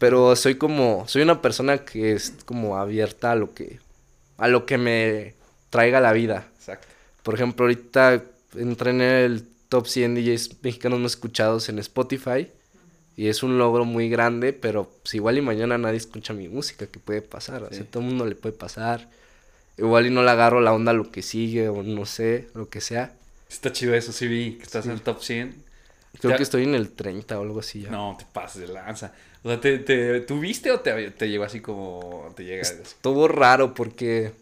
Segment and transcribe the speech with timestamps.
[0.00, 3.78] Pero soy como, soy una persona que es como abierta a lo que,
[4.38, 5.34] a lo que me
[5.70, 6.48] traiga la vida.
[6.58, 6.88] Exacto.
[7.22, 8.22] Por ejemplo, ahorita
[8.56, 12.48] entré en el top 100 DJs mexicanos más escuchados en Spotify.
[13.16, 16.86] Y es un logro muy grande, pero pues igual y mañana nadie escucha mi música,
[16.86, 17.62] ¿qué puede pasar?
[17.64, 17.84] O sea, Sí.
[17.84, 19.10] todo el mundo le puede pasar.
[19.76, 22.68] Igual y no le agarro la onda a lo que sigue, o no sé, lo
[22.70, 23.12] que sea.
[23.50, 25.54] Está chido eso, sí vi que estás en el top 100.
[26.18, 27.90] Creo Ya- que estoy en el 30 o algo así ya.
[27.90, 29.12] No, te pases de lanza.
[29.42, 32.32] O sea, ¿te, te, ¿tú viste o te, te llegó así como...
[32.36, 32.62] te llega?
[32.62, 34.32] Estuvo raro porque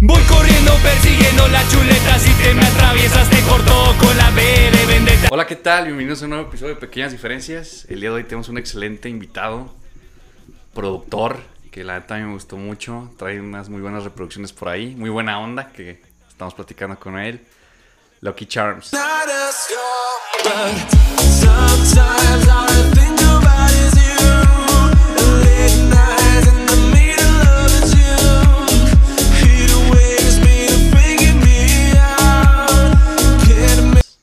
[0.00, 4.86] Voy corriendo persiguiendo la chuleta Si te me atraviesas te corto con la B de
[4.86, 5.84] vendetta Hola, ¿qué tal?
[5.84, 7.84] Bienvenidos a un nuevo episodio de Pequeñas Diferencias.
[7.88, 9.72] El día de hoy tenemos un excelente invitado,
[10.74, 11.38] productor,
[11.70, 13.12] que la neta me gustó mucho.
[13.16, 17.40] Trae unas muy buenas reproducciones por ahí, muy buena onda, que estamos platicando con él.
[18.22, 18.90] Lucky Charms.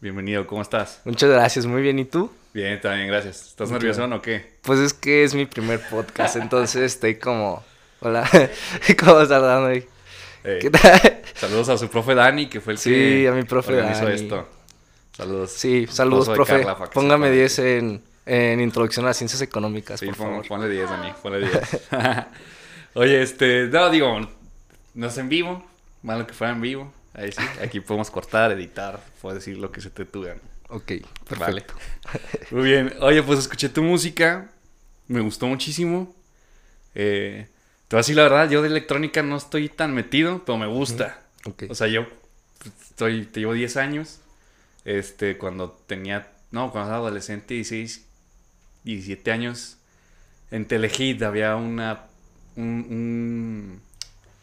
[0.02, 1.02] Bienvenido, ¿cómo estás?
[1.06, 2.00] muchas gracias, muy bien.
[2.00, 2.32] ¿Y tú?
[2.54, 3.48] Bien, también, gracias.
[3.48, 4.58] ¿Estás nervioso o qué?
[4.64, 7.64] Pues es que es mi primer podcast, entonces estoy como...
[8.02, 8.28] Hola,
[9.00, 9.84] ¿cómo estás, Dani?
[10.44, 11.22] Eh, ¿Qué tal?
[11.36, 14.16] Saludos a su profe Dani, que fue el Sí, que a mi profe organizó Dani.
[14.16, 14.59] esto.
[15.20, 15.52] Saludos.
[15.52, 16.64] Sí, saludos, profe.
[16.64, 17.36] Carla, Póngame sepa.
[17.36, 20.48] 10 en, en Introducción a las Ciencias Económicas, Sí, por pon- favor.
[20.48, 21.54] ponle 10, Dani, ponle 10.
[22.96, 24.30] Oye, este, no, digo,
[24.94, 25.66] no es en vivo,
[26.04, 26.94] malo que fuera en vivo.
[27.14, 30.40] Ahí sí, aquí podemos cortar, editar, puedo decir lo que se te tuve.
[30.70, 30.92] Ok,
[31.38, 31.62] Vale.
[31.62, 31.74] perfecto.
[32.52, 34.50] Muy bien, oye, pues escuché tu música,
[35.08, 36.16] me gustó muchísimo.
[36.96, 37.48] Eh,
[37.90, 40.68] te voy a decir la verdad, yo de electrónica no estoy tan metido, pero me
[40.68, 41.20] gusta.
[41.46, 41.64] Ok.
[41.70, 42.06] O sea, yo
[42.60, 44.20] pues, estoy, te llevo 10 años.
[44.86, 48.06] Este, cuando tenía, no, cuando era adolescente, 16,
[48.84, 49.78] 17 años,
[50.52, 52.08] en Telehit había una,
[52.56, 53.82] un, un,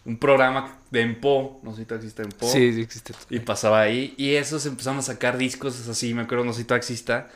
[0.04, 2.46] un programa de Empo, no sé si todavía existe Empo.
[2.46, 3.14] sí, sí existe.
[3.30, 6.64] Y pasaba ahí, y esos empezaron a sacar discos así, me acuerdo, no sé si
[6.64, 7.30] todavía exista,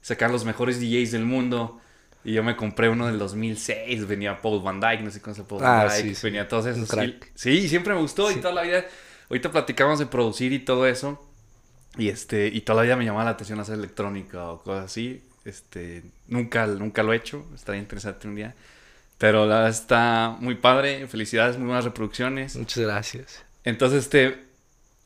[0.00, 1.78] sacar los mejores DJs del mundo.
[2.24, 5.42] Y yo me compré uno del 2006, venía Paul Van Dyke, no sé cómo se
[5.42, 6.20] Paul Ah, Van Dyke, sí, sí.
[6.22, 6.88] venía todos esos.
[7.34, 8.84] Sí, siempre me gustó y toda la vida,
[9.28, 11.20] ahorita platicamos de producir y todo eso.
[11.98, 15.22] Y este, y toda la vida me llamaba la atención hacer electrónica o cosas así.
[15.44, 18.54] Este, nunca, nunca lo he hecho, estaría interesante un día.
[19.18, 22.56] Pero la verdad está muy padre, felicidades, muy buenas reproducciones.
[22.56, 23.42] Muchas gracias.
[23.64, 24.38] Entonces, este,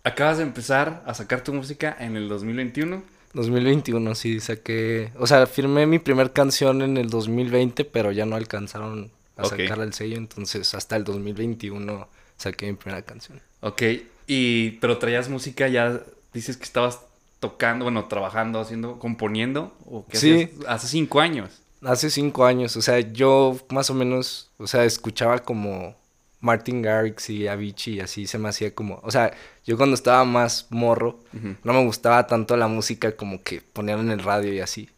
[0.04, 3.02] acabas de empezar a sacar tu música en el 2021.
[3.34, 5.12] 2021, sí, saqué...
[5.18, 9.50] O sea, firmé mi primer canción en el 2020, pero ya no alcanzaron a Ok.
[9.50, 12.08] sacarla el sello, entonces hasta el 2021
[12.38, 13.42] saqué mi primera canción.
[13.60, 13.82] Ok,
[14.26, 16.00] y, pero traías música ya,
[16.36, 17.00] dices que estabas
[17.40, 20.44] tocando, bueno, trabajando, haciendo, componiendo, o Sí.
[20.44, 20.50] hacías?
[20.68, 21.50] Hace cinco años.
[21.82, 25.94] Hace cinco años, o sea, yo más o menos, o sea, escuchaba como
[26.40, 29.32] Martin Garrix y Avicii y así se me hacía como, o sea,
[29.64, 31.20] yo cuando estaba más morro,
[31.62, 34.88] no me gustaba tanto la música como que ponían en el radio y así.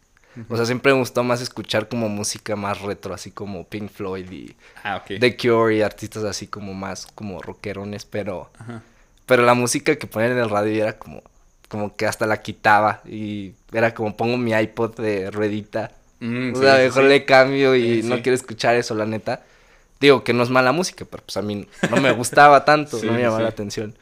[0.47, 4.31] O sea, siempre me gustó más escuchar como música más retro, así como Pink Floyd
[4.31, 5.03] y Ah.
[5.05, 8.49] The Cure y artistas así como más como rockerones, pero.
[9.29, 11.23] Pero la música que ponían en el radio era como
[11.69, 15.91] como que hasta la quitaba y era como pongo mi iPod de ruedita
[16.21, 17.09] Mm, o sea, sí, mejor sí.
[17.09, 19.41] le cambio y Sí, no quiero escuchar eso, la neta.
[20.01, 23.13] Digo que no es mala música, pero pues a mí no me gustaba tanto, no
[23.13, 23.95] me llamaba la atención.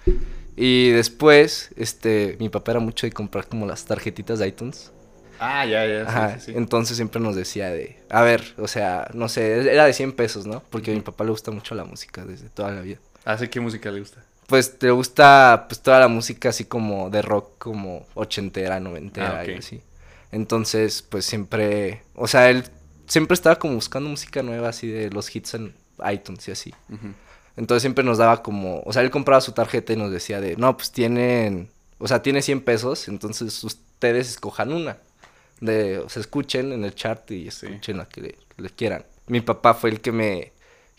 [0.56, 4.92] Y después, este, mi papá era mucho de comprar como las tarjetitas de iTunes.
[5.40, 6.54] Ah, ya, ya, sí, Ajá, sí, sí.
[6.58, 10.48] entonces siempre nos decía de, a ver, o sea, no sé, era de 100 pesos,
[10.48, 10.64] ¿no?
[10.72, 12.98] Porque a mi papá le gusta mucho la música desde toda la vida.
[13.26, 14.24] ¿Hace qué música le gusta?
[14.48, 19.46] Pues te gusta pues toda la música así como de rock, como ochentera, noventera Ah,
[19.46, 19.82] y así.
[20.32, 22.64] Entonces, pues siempre, o sea, él
[23.08, 25.74] siempre estaba como buscando música nueva así de los hits en
[26.10, 26.74] iTunes y así.
[27.56, 30.56] Entonces siempre nos daba como, o sea, él compraba su tarjeta y nos decía de,
[30.58, 34.98] no, pues tienen, o sea, tiene 100 pesos, entonces ustedes escojan una.
[35.60, 39.06] De, o sea, escuchen en el chart y escuchen la que le, que le quieran.
[39.26, 40.52] Mi papá fue el que me,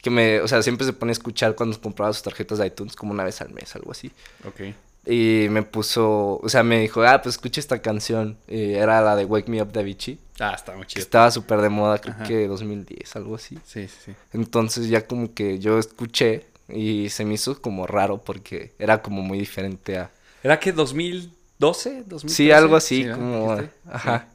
[0.02, 2.94] que me, o sea, siempre se pone a escuchar cuando compraba sus tarjetas de iTunes
[2.94, 4.10] como una vez al mes, algo así.
[4.46, 4.74] Ok.
[5.06, 8.36] Y me puso, o sea, me dijo, ah, pues escucha esta canción.
[8.46, 10.18] Y era la de Wake Me Up de Avicii.
[10.38, 11.02] Ah, está muy chido.
[11.02, 12.24] estaba súper de moda, creo Ajá.
[12.24, 13.58] que 2010, algo así.
[13.64, 14.12] Sí, sí, sí.
[14.32, 19.22] Entonces ya como que yo escuché y se me hizo como raro porque era como
[19.22, 20.10] muy diferente a...
[20.42, 22.04] ¿Era que 2012?
[22.06, 22.28] 2013?
[22.28, 23.56] Sí, algo así, como...
[23.90, 24.28] Ajá.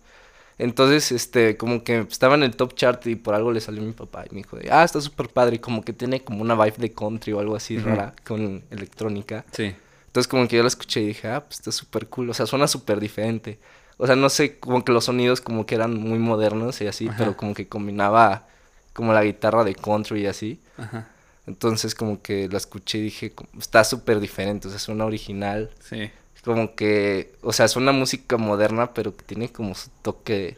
[0.58, 3.92] Entonces, este, como que estaba en el top chart y por algo le salió mi
[3.92, 6.56] papá y me dijo, de, ah, está súper padre, y como que tiene como una
[6.56, 9.46] vibe de country o algo así rara con electrónica.
[9.52, 9.76] Sí.
[10.08, 12.46] Entonces como que yo la escuché y dije, ah, pues está súper cool, o sea,
[12.46, 13.58] suena súper diferente.
[13.98, 17.08] O sea, no sé, como que los sonidos como que eran muy modernos y así,
[17.08, 17.18] Ajá.
[17.18, 18.46] pero como que combinaba
[18.94, 20.60] como la guitarra de country y así.
[20.78, 21.08] Ajá.
[21.48, 25.72] Entonces como que la escuché y dije, está súper diferente, o sea, suena original.
[25.80, 26.10] Sí.
[26.44, 30.58] Como que, o sea, suena música moderna, pero que tiene como su toque,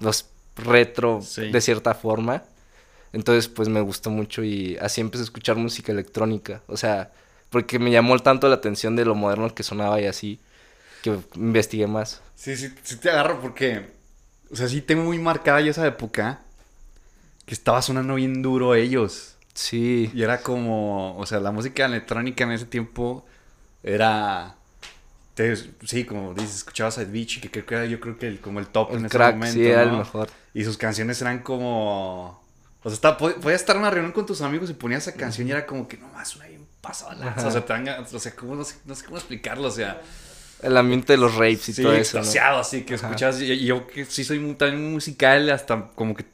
[0.00, 0.26] los
[0.56, 1.50] retro Sí.
[1.50, 2.42] de cierta forma.
[3.12, 6.62] Entonces, pues me gustó mucho y así empecé a escuchar música electrónica.
[6.66, 7.12] O sea,
[7.50, 10.40] porque me llamó tanto la atención de lo moderno que sonaba y así,
[11.02, 12.22] que investigué más.
[12.34, 13.90] Sí, sí, sí te agarro porque,
[14.50, 16.40] o sea, sí tengo muy marcada yo esa época
[17.44, 19.36] que estaba sonando bien duro ellos.
[19.54, 23.26] Sí, Y era como, o sea, la música electrónica en ese tiempo
[23.82, 24.56] era,
[25.42, 28.40] te- sí, como dices, escuchabas a Avicii, que creo que era yo creo que el-
[28.40, 29.98] como el top en el ese crack, momento, sí, era el ¿no?
[29.98, 30.28] mejor.
[30.54, 32.42] Y sus canciones eran como,
[32.82, 35.50] o sea, podías estar en una reunión con tus amigos y ponías esa canción y
[35.52, 37.34] era como que, no más, una bien pasada.
[37.46, 40.00] O sea, te dan o sea, como, no, sé, no sé cómo explicarlo, o sea,
[40.62, 42.18] El ambiente de los rapes y sí, todo eso.
[42.18, 42.20] ¿no?
[42.20, 43.06] extasiado, así que Ajá.
[43.08, 46.24] escuchabas, y, y yo que sí soy muy, también musical, hasta como que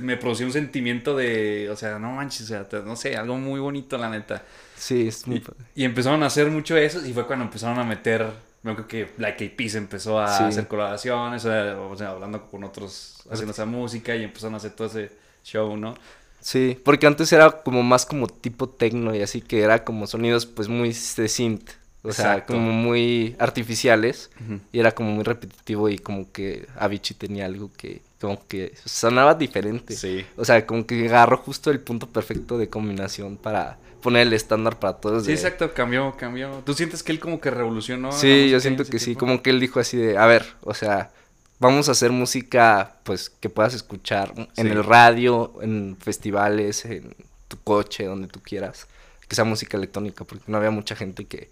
[0.00, 3.58] me producía un sentimiento de, o sea, no manches, o sea, no sé, algo muy
[3.58, 4.44] bonito, la neta.
[4.80, 5.58] Sí, es muy Y, padre.
[5.74, 8.26] y empezaron a hacer mucho eso y fue cuando empezaron a meter,
[8.62, 10.44] me acuerdo que Black Eyed Peas empezó a Sí.
[10.44, 14.86] hacer colaboraciones, o sea, hablando con otros, haciendo esa música y empezaron a hacer todo
[14.86, 15.12] ese
[15.44, 15.94] show, ¿no?
[16.40, 20.46] Sí, porque antes era como más como tipo tecno y así que era como sonidos
[20.46, 21.72] pues muy de synth,
[22.02, 24.30] o sea, como muy artificiales
[24.72, 29.34] y era como muy repetitivo y como que Avicii tenía algo que como que sonaba
[29.34, 29.94] diferente.
[29.94, 30.24] Sí.
[30.38, 34.78] O sea, como que agarró justo el punto perfecto de combinación para poner el estándar
[34.78, 35.22] para todos.
[35.24, 36.50] Sí, de- exacto, cambió, cambió.
[36.64, 38.12] ¿Tú sientes que él como que revolucionó?
[38.12, 40.74] Sí, yo en siento que sí, como que él dijo así de, a ver, o
[40.74, 41.10] sea,
[41.58, 44.62] vamos a hacer música pues que puedas escuchar en Sí.
[44.72, 47.14] el radio, en festivales, en
[47.48, 48.86] tu coche, donde tú quieras,
[49.28, 51.50] que sea música electrónica, porque no había mucha gente que,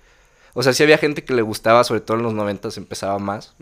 [0.55, 3.55] o sea, sí había gente que le gustaba, sobre todo en los noventas empezaba más,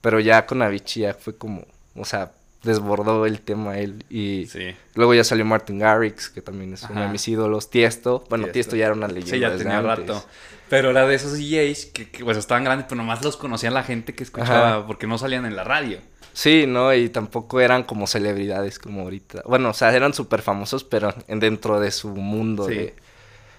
[0.00, 1.66] pero ya con Avicii ya fue como,
[1.96, 4.74] o sea, desbordó el tema él y Sí.
[4.94, 7.12] luego ya salió Martin Garrix, que también es uno de Ajá.
[7.12, 8.52] mis ídolos, Tiesto, bueno, Tiesto.
[8.52, 10.06] Tiesto, ya era una leyenda Sí, ya desde tenía antes.
[10.08, 10.24] rato.
[10.68, 13.82] Pero era de esos DJs que, que, pues estaban grandes, pero nomás los conocía la
[13.82, 14.86] gente que escuchaba Ajá.
[14.86, 15.98] porque no salían en la radio.
[16.32, 16.94] Sí, ¿no?
[16.94, 19.42] Y tampoco eran como celebridades como ahorita.
[19.46, 22.66] Bueno, o sea, eran súper famosos, pero en, dentro de su mundo.
[22.68, 22.74] Sí.
[22.74, 22.94] de-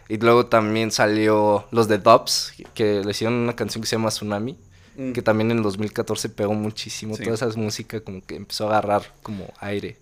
[0.07, 4.09] Y luego también salió los de Dubs, que le hicieron una canción que se llama
[4.09, 4.57] Tsunami,
[4.95, 5.13] Mm.
[5.13, 7.15] que también en 2014 pegó muchísimo.
[7.15, 7.23] Sí.
[7.23, 9.97] Toda esa música como que empezó a agarrar como aire.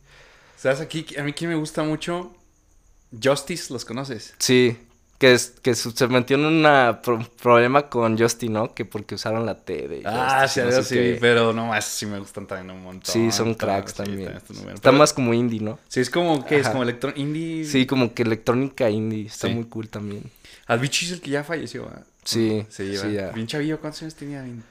[0.58, 1.06] ¿Sabes aquí?
[1.18, 2.36] A mí que me gusta mucho
[3.24, 4.34] Justice, ¿los conoces?
[4.40, 4.78] Sí,
[5.18, 8.74] que, es, que se metió en un problema con Justin, ¿no?
[8.74, 11.18] Que porque usaron la T de Ah, sí, no sí, qué.
[11.20, 13.12] pero no más, sí me gustan también un montón.
[13.14, 14.22] Sí, son cracks sí, también.
[14.38, 15.80] está- está Pero- más como indie, ¿no?
[15.88, 17.66] Sí, es como que es como electro indie.
[17.66, 19.26] Sí, como que electrónica indie.
[19.28, 19.54] Está Sí.
[19.54, 20.24] muy cool también.
[20.68, 21.84] Avicii es el que ya falleció.
[21.86, 22.06] ¿verdad?
[22.30, 23.30] Sí, Sí, sí, ya.
[23.32, 24.44] Bien chavillo, ¿cuántos años tenía?
[24.44, 24.62] ¿24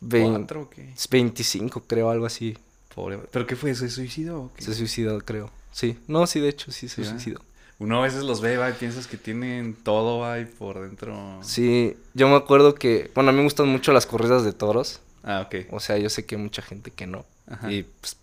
[0.00, 0.90] Vein- o qué?
[0.92, 2.56] Es 25, creo, algo así.
[2.94, 3.18] Pobre.
[3.30, 3.74] ¿Pero qué fue?
[3.74, 4.62] ¿Se suicidó o qué?
[4.62, 5.50] Se suicidó, creo.
[5.72, 5.98] Sí.
[6.08, 7.16] No, sí, de hecho, sí se ¿verdad?
[7.16, 7.40] suicidó.
[7.80, 11.38] Uno a veces los ve, va, y piensas que tienen todo, va, y por dentro...
[11.44, 15.00] Sí, yo me acuerdo que, bueno, a mí me gustan mucho las corridas de toros.
[15.22, 15.66] Ah, ok.
[15.70, 17.24] O sea, yo sé que hay mucha gente que no.
[17.46, 17.70] Ajá.
[17.70, 18.16] Y pues,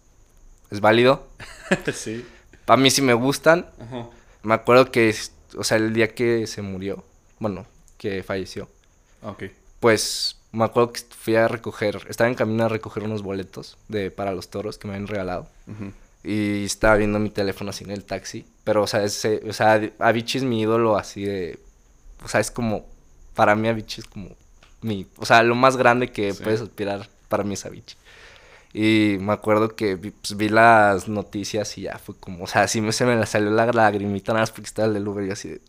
[0.72, 1.25] es válido.
[1.94, 2.25] sí.
[2.68, 3.66] A mí sí me gustan.
[3.80, 4.10] Ajá.
[4.44, 5.16] Me acuerdo que,
[5.57, 7.04] o sea, el día que se murió,
[7.39, 7.66] bueno,
[7.98, 8.70] que falleció,
[9.24, 9.44] Ok.
[9.80, 14.10] pues me acuerdo que fui a recoger, estaba en camino a recoger unos boletos de
[14.12, 15.48] para los toros que me habían regalado.
[15.68, 15.92] Ujú.
[16.24, 18.46] Y estaba viendo mi teléfono así en el taxi.
[18.64, 21.60] Pero, o sea, ese, o sea, Avicii es mi ídolo así de...
[22.24, 22.88] O sea, es como...
[23.36, 24.30] Para mí Avicii es como
[24.82, 25.06] mi...
[25.18, 26.42] O sea, lo más grande que Sí.
[26.42, 27.98] puedes aspirar para mí es Avicii.
[28.74, 32.46] Y me acuerdo que vi, pues, vi las noticias y ya fue como...
[32.46, 35.08] O sea, sí me, se me salió la lagrimita nada más porque estaba el del
[35.08, 35.62] Uber y así de...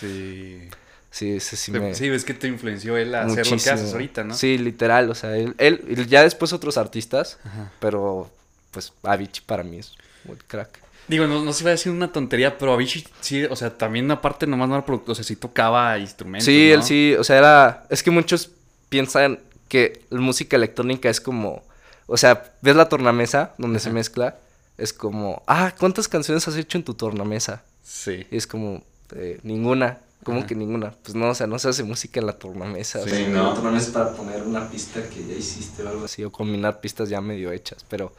[0.00, 0.68] Sí.
[1.12, 1.94] Sí, ese sí Sí, me...
[1.94, 3.74] sí, ves que te influenció él a hacer lo que muchísimo.
[3.74, 4.34] haces ahorita, ¿no?
[4.34, 7.70] Sí, literal, o sea, él, él ya después otros artistas, Ajá.
[7.80, 8.30] pero
[8.70, 9.92] pues Avicii para mí es
[10.24, 10.80] muy crack.
[11.08, 14.10] Digo, no, no se iba a decir una tontería, pero Avicii sí, o sea, también
[14.10, 16.74] aparte nomás no era productor, o sea, sí tocaba instrumentos, Sí, ¿no?
[16.76, 17.86] él sí, o sea, era...
[17.90, 18.50] Es que muchos
[18.88, 19.38] piensan
[19.68, 21.62] que la música electrónica es como...
[22.06, 24.38] O sea, ves la tornamesa donde se mezcla,
[24.78, 25.42] es como...
[25.46, 27.62] Ah, ¿cuántas canciones has hecho en tu tornamesa?
[27.82, 28.26] Sí.
[28.30, 28.82] Y es como...
[29.14, 29.98] eh, ninguna.
[30.24, 30.46] ¿Cómo Ajá.
[30.46, 30.92] que ninguna?
[31.02, 33.00] Pues no, o sea, no se hace música en la tornamesa.
[33.00, 33.48] o Sí, sea, ¿no?
[33.48, 36.80] La tornamesa es para poner una pista que ya hiciste o algo así, o combinar
[36.80, 38.12] pistas ya medio hechas, pero...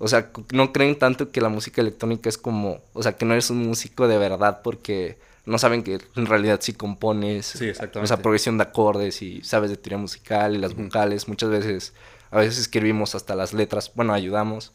[0.00, 2.80] O sea, no creen tanto que la música electrónica es como...
[2.92, 6.60] O sea, que no eres un músico de verdad porque no saben que en realidad
[6.62, 7.46] sí compones.
[7.46, 8.04] Sí, exactamente.
[8.04, 10.84] O sea, progresión de acordes y sabes de teoría musical y las Ujú.
[10.84, 11.26] vocales.
[11.26, 11.94] Muchas veces,
[12.30, 13.90] a veces escribimos hasta las letras.
[13.92, 14.70] Bueno, ayudamos.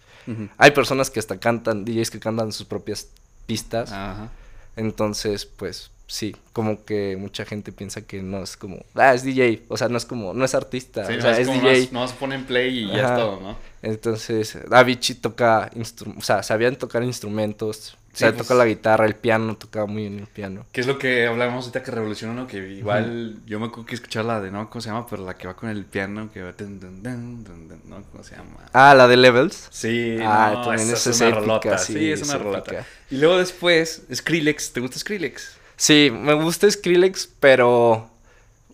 [0.58, 3.08] Hay personas que hasta cantan, DJs que cantan sus propias
[3.46, 3.94] pistas.
[3.94, 4.30] Ajá.
[4.76, 9.64] Entonces, pues, sí, como que mucha gente piensa que no es como, ah, es DJ,
[9.68, 11.62] o sea, no es como, no es artista, Sí, o no, sea, es es como
[11.62, 11.80] DJ.
[11.82, 13.58] más- no se ponen play y ya es todo, ¿no?
[13.82, 18.66] Entonces, Avicii toca, instru- o sea, sabían tocar instrumentos, o sea, Sí, pues- toca la
[18.68, 20.68] guitarra, el piano, tocaba muy bien el piano.
[20.72, 22.46] Que es lo que hablábamos ahorita que revolucionó, ¿no?
[22.46, 24.70] Que igual yo me acuerdo que escuchar la de, ¿no?
[24.70, 25.08] ¿Cómo se llama?
[25.10, 26.52] Pero la que va con el piano, que va...
[26.52, 28.04] dun, dun, ¿No?
[28.12, 28.70] ¿Cómo se llama?
[28.72, 29.68] Ah, la de Levels.
[29.72, 31.78] Sí, Ah, no, también esa es es una épica, rolota.
[31.80, 32.60] sí, es una rolota.
[32.72, 32.86] épica.
[33.10, 34.74] Y luego después, Skrillex.
[34.74, 35.58] ¿Te gusta Skrillex?
[35.84, 38.10] Sí, me gusta Skrillex, pero,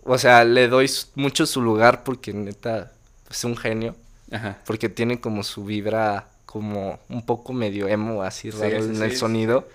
[0.04, 2.92] o sea, le doy mucho su lugar porque neta
[3.32, 3.96] es un genio,
[4.32, 4.60] Ajá.
[4.64, 9.02] porque tiene como su vibra como un poco medio emo, así Sí, raro en sí,
[9.02, 9.18] el sí.
[9.18, 9.68] sonido,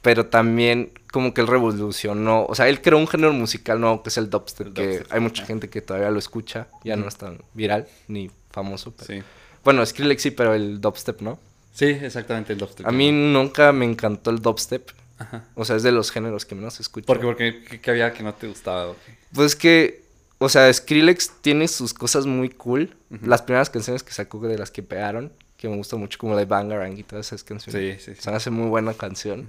[0.00, 4.08] pero también como que él revolucionó, o sea, él creó un género musical nuevo que
[4.08, 7.08] es el dubstep, El que dubstep, hay mucha gente que todavía lo escucha, ya no
[7.08, 9.06] es tan viral ni famoso, pero...
[9.06, 9.22] Sí.
[9.64, 11.38] Bueno, Skrillex sí, pero el dubstep no.
[11.74, 12.86] Sí, exactamente, el dubstep.
[12.86, 14.88] A mí nunca me encantó el dubstep,
[15.18, 15.44] Ajá.
[15.54, 17.06] o sea, es de los géneros que menos escucho.
[17.06, 17.26] ¿Por qué?
[17.26, 18.88] Porque ¿qué, había que no te gustaba?
[18.90, 19.14] o qué?
[19.34, 20.02] Pues que,
[20.38, 22.96] o sea, Skrillex tiene sus cosas muy cool.
[23.22, 26.38] Las primeras canciones que sacó de las que pegaron, que me gusta mucho, como la
[26.40, 27.98] de Bangarang y todas esas canciones.
[27.98, 28.22] Sí, sí, sí.
[28.22, 29.48] Se me hace muy buena canción.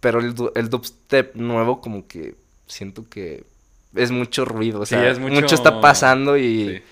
[0.00, 2.34] Pero el, el dubstep nuevo, como que
[2.66, 3.44] siento que
[3.94, 4.80] es mucho ruido.
[4.80, 5.34] O Sí, sea, es mucho...
[5.40, 6.68] mucho- está pasando y.
[6.78, 6.82] Sí.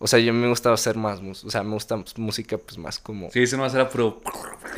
[0.00, 1.20] O sea, yo me gusta hacer más.
[1.20, 3.30] mus- O sea, me gusta música, pues más como.
[3.30, 4.20] Sí, eso no va a ser a puro...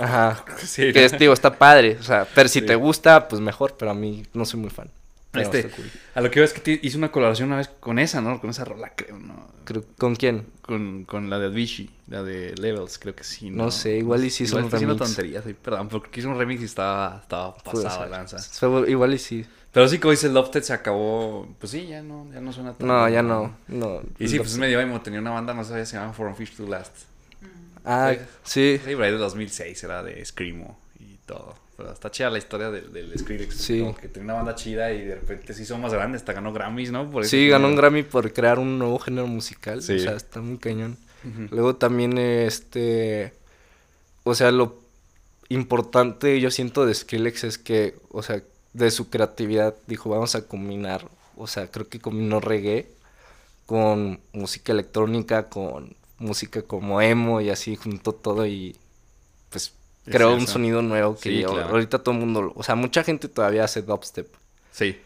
[0.00, 0.44] Ajá.
[0.64, 1.96] Sí, Que es, digo, está padre.
[2.00, 2.66] O sea, pero si Sí.
[2.66, 3.74] te gusta, pues mejor.
[3.78, 4.88] Pero a mí no soy muy fan.
[5.32, 5.88] Pero Este, cool.
[6.16, 8.40] A lo que veo es que te- hizo una colaboración una vez con esa, ¿no?
[8.40, 9.46] Con esa rola, creo, ¿no?
[9.64, 10.46] Creo- ¿Con quién?
[10.62, 13.64] Con, con la de Avicii, la de Levels, creo que sí, ¿no?
[13.66, 15.14] No sé, igual y sí hizo Igual un estoy haciendo remix.
[15.16, 18.08] tonterías, sí, perdón, porque hizo un remix y estaba, estaba ser.
[18.10, 18.38] lanza.
[18.88, 19.46] Igual y sí.
[19.72, 22.88] Pero sí, como dice Lofted, se acabó, pues sí, ya no, ya no suena tan...
[22.88, 23.54] No, ya no.
[23.68, 26.34] no Y sí, pues es medio emo, tenía una banda, no sabía, se llama From
[26.34, 26.92] Fish to Last.
[27.84, 28.80] Ah, sí.
[28.84, 31.54] Sí, por ahí de 2006 era de Screamo y todo.
[31.76, 33.54] Pero está chida la historia del, del Skrillex.
[33.54, 33.80] Sí.
[33.80, 36.52] Como que tenía una banda chida y de repente se hizo más grande, hasta ganó
[36.52, 37.10] Grammys, ¿no?
[37.10, 39.82] Por Sí, ganó un Grammy por crear un nuevo género musical.
[39.82, 39.94] Sí.
[39.94, 40.98] O sea, está muy cañón.
[41.50, 43.32] Luego también, este.
[44.24, 44.78] O sea, lo
[45.48, 50.42] importante yo siento de Skrillex es que, o sea, de su creatividad dijo, vamos a
[50.46, 51.06] combinar.
[51.36, 52.86] O sea, creo que combinó reggae
[53.66, 58.76] con música electrónica, con música como emo y así, juntó todo y
[59.48, 59.72] pues
[60.06, 61.70] Es creó un sonido nuevo que Sí, yo- claro.
[61.70, 64.28] ahorita todo el mundo, o sea, mucha gente todavía hace dubstep.
[64.72, 64.98] Sí.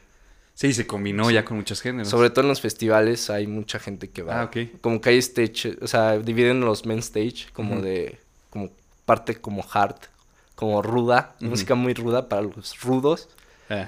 [0.56, 2.08] Sí, se combinó ya con muchos géneros.
[2.08, 4.42] Sobre todo en los festivales hay mucha gente que va.
[4.42, 4.80] Ah, ok.
[4.80, 8.18] Como que hay stage, o sea, dividen los main stage como de,
[8.50, 8.70] como
[9.04, 9.96] parte como hard,
[10.54, 13.28] como ruda, música muy ruda para los rudos.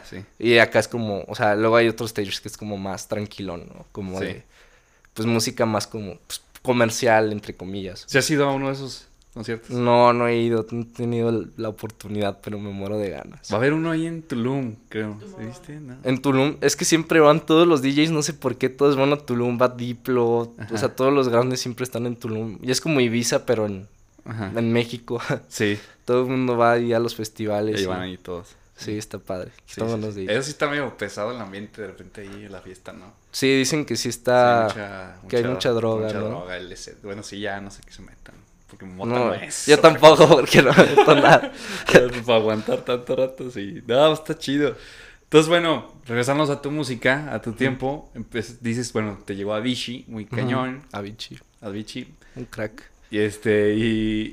[0.09, 0.25] Sí.
[0.39, 3.67] Y acá es como, o sea, luego hay otros stages que es como más tranquilón,
[3.75, 3.85] ¿no?
[3.93, 4.25] Como Sí.
[4.27, 4.43] de,
[5.15, 8.05] pues música más como pues, comercial, entre comillas.
[8.07, 9.71] ¿Se has ido a uno de esos conciertos?
[9.71, 13.49] No, no he ido, no he tenido la oportunidad, pero me muero de ganas.
[13.53, 15.19] Va a haber uno ahí en Tulum, creo.
[15.21, 15.73] ¿Sí ¿Viste?
[15.81, 15.97] No.
[16.05, 19.13] En Tulum, es que siempre van todos los DJs, no sé por qué, todos van
[19.13, 20.75] a Tulum, va Diplo, Ajá.
[20.75, 22.59] o sea, todos los grandes siempre están en Tulum.
[22.63, 23.87] Y es como Ibiza, pero en,
[24.25, 24.53] Ajá.
[24.57, 25.21] en México.
[25.49, 25.79] Sí.
[26.05, 27.77] Todo el mundo va ahí a los festivales.
[27.77, 28.55] Ahí y- van ahí todos.
[28.77, 29.51] Sí, está padre.
[29.67, 30.13] Sí, sí, sí.
[30.13, 30.31] de ir.
[30.31, 33.13] Eso sí está medio pesado el ambiente de repente ahí en la fiesta, ¿no?
[33.33, 34.69] Sí, dicen que sí está...
[34.69, 36.25] Sí, mucha- que hay mucha droga, mucha ¿no?
[36.29, 37.03] droga, LSD.
[37.03, 38.35] Bueno, sí, ya no sé qué se metan.
[38.69, 39.67] Porque mota No, no, es.
[39.67, 41.53] yo tampoco, porque no me nada.
[42.27, 43.83] Para aguantar tanto rato, sí.
[43.87, 44.77] No, está chido.
[45.23, 48.11] Entonces, bueno, regresamos a tu música, a tu tiempo.
[48.15, 50.83] empe- dices, bueno, te llegó Avicii, muy cañón.
[50.93, 52.15] Avicii, Avicii.
[52.37, 52.91] un crack.
[53.11, 53.83] Y este, y,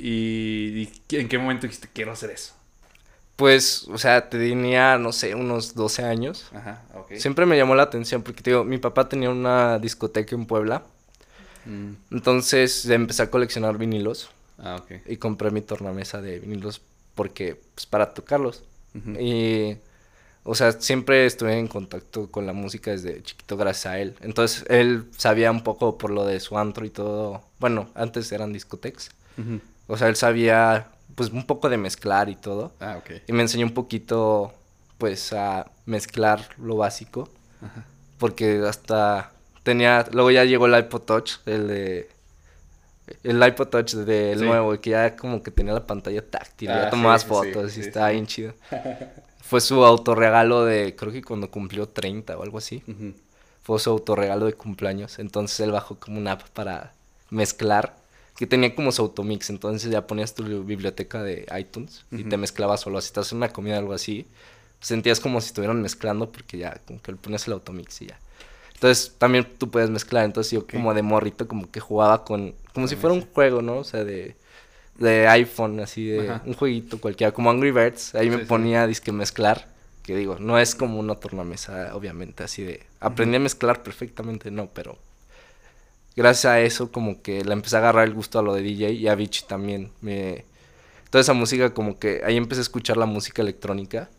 [0.02, 2.54] y, y ¿en qué momento dijiste, quiero hacer eso?
[3.44, 6.46] Pues, o sea, tenía, no sé, unos 12 años.
[6.54, 7.16] Ajá, ok.
[7.16, 10.84] Siempre me llamó la atención porque, te digo, mi papá tenía una discoteca en Puebla.
[11.66, 14.92] Mm, Entonces empecé a coleccionar vinilos Ah, ok.
[15.08, 16.80] y compré mi tornamesa de vinilos
[17.16, 18.64] porque, pues, para tocarlos.
[19.20, 19.76] Y,
[20.46, 24.16] o sea, siempre estuve en contacto con la música desde chiquito gracias a él.
[24.22, 27.42] Entonces, él sabía un poco por lo de su antro y todo.
[27.60, 29.12] Bueno, antes eran discotecas.
[29.88, 32.72] O sea, él sabía, pues, un poco de mezclar y todo.
[32.80, 33.22] Ah, ok.
[33.28, 34.54] Y me enseñó un poquito,
[34.98, 37.30] pues, a mezclar lo básico.
[37.62, 37.86] Ajá.
[38.18, 39.32] Porque hasta
[39.64, 42.10] tenía, luego ya llegó el iPod Touch, el de...
[43.24, 44.46] El iPod Touch del Sí.
[44.46, 47.82] nuevo, que ya como que tenía la pantalla táctil, Ah, ya tomabas sí, fotos sí,
[47.82, 48.54] y estaba bien chido.
[49.42, 52.82] Fue su autorregalo de, creo que cuando cumplió 30 o algo así.
[53.62, 55.20] Fue su autorregalo de cumpleaños.
[55.20, 56.94] Entonces él bajó como una app para
[57.30, 57.94] mezclar,
[58.38, 59.50] que tenía como su automix.
[59.50, 63.00] Entonces ya ponías tu biblioteca de iTunes y te mezclabas solo.
[63.02, 64.28] Si estás en una comida o algo así,
[64.82, 68.20] sentías como si estuvieran mezclando porque ya como que le ponías el automix y ya.
[68.76, 70.26] Entonces también tú puedes mezclar.
[70.26, 73.78] Entonces yo como de morrito como que jugaba con, como si fuera un juego, ¿no?
[73.80, 74.36] O sea, de,
[74.98, 76.42] de iPhone, así de Ajá.
[76.46, 78.16] un jueguito cualquiera, como Angry Birds.
[78.16, 78.46] Ahí Sí, me sí.
[78.46, 79.68] ponía disque mezclar
[80.04, 82.86] Que digo, no es como una tornamesa, obviamente, así de...
[83.00, 84.98] Aprendí a mezclar perfectamente, no, pero...
[86.16, 88.92] Gracias a eso como que le empecé a agarrar el gusto a lo de DJ
[88.92, 89.92] y a Avicii también.
[90.02, 90.46] Me...
[91.10, 94.10] Toda esa música como que ahí empecé a escuchar la música electrónica.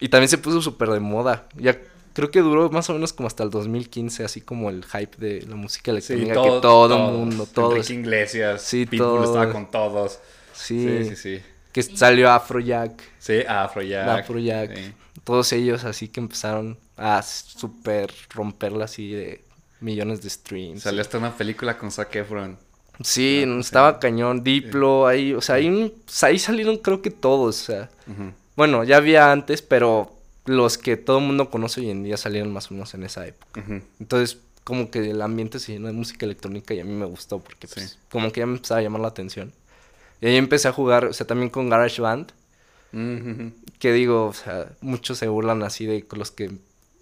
[0.00, 1.46] Y también se puso súper de moda.
[1.56, 1.78] Ya
[2.14, 5.42] creo que duró más o menos como hasta el 2015, así como el hype de
[5.46, 6.34] la música Sí, electrónica.
[6.34, 7.18] todo, que todo el todos.
[7.18, 7.74] mundo, todos.
[7.74, 9.24] Enrique Iglesias, Sí, Pitbull todo.
[9.24, 10.20] estaba con todos.
[10.54, 11.42] Sí, Sí, sí, sí.
[11.72, 14.20] que salió Afrojack, Sí, Afrojack.
[14.20, 14.76] Afrojack.
[14.76, 14.92] Sí.
[15.24, 19.44] Todos ellos así que empezaron a súper romperla así de
[19.82, 20.82] millones de streams.
[20.82, 22.56] Salió hasta una película con Zac Efron.
[23.02, 27.64] Sí, estaba cañón, Diplo, ahí, o sea, ahí, un- ahí salieron creo que todos, o
[27.64, 27.90] sea,
[28.54, 32.52] bueno, ya había antes, pero los que todo el mundo conoce hoy en día salieron
[32.52, 33.62] más o menos en esa época.
[33.98, 37.40] Entonces, como que el ambiente se llenó de música electrónica y a mí me gustó
[37.40, 37.96] porque pues, Sí.
[38.10, 39.52] como que ya me empezaba a llamar la atención.
[40.20, 42.30] Y ahí empecé a jugar, o sea, también con GarageBand,
[42.92, 43.52] Ujú.
[43.78, 46.52] que digo, o sea, muchos se burlan así de los que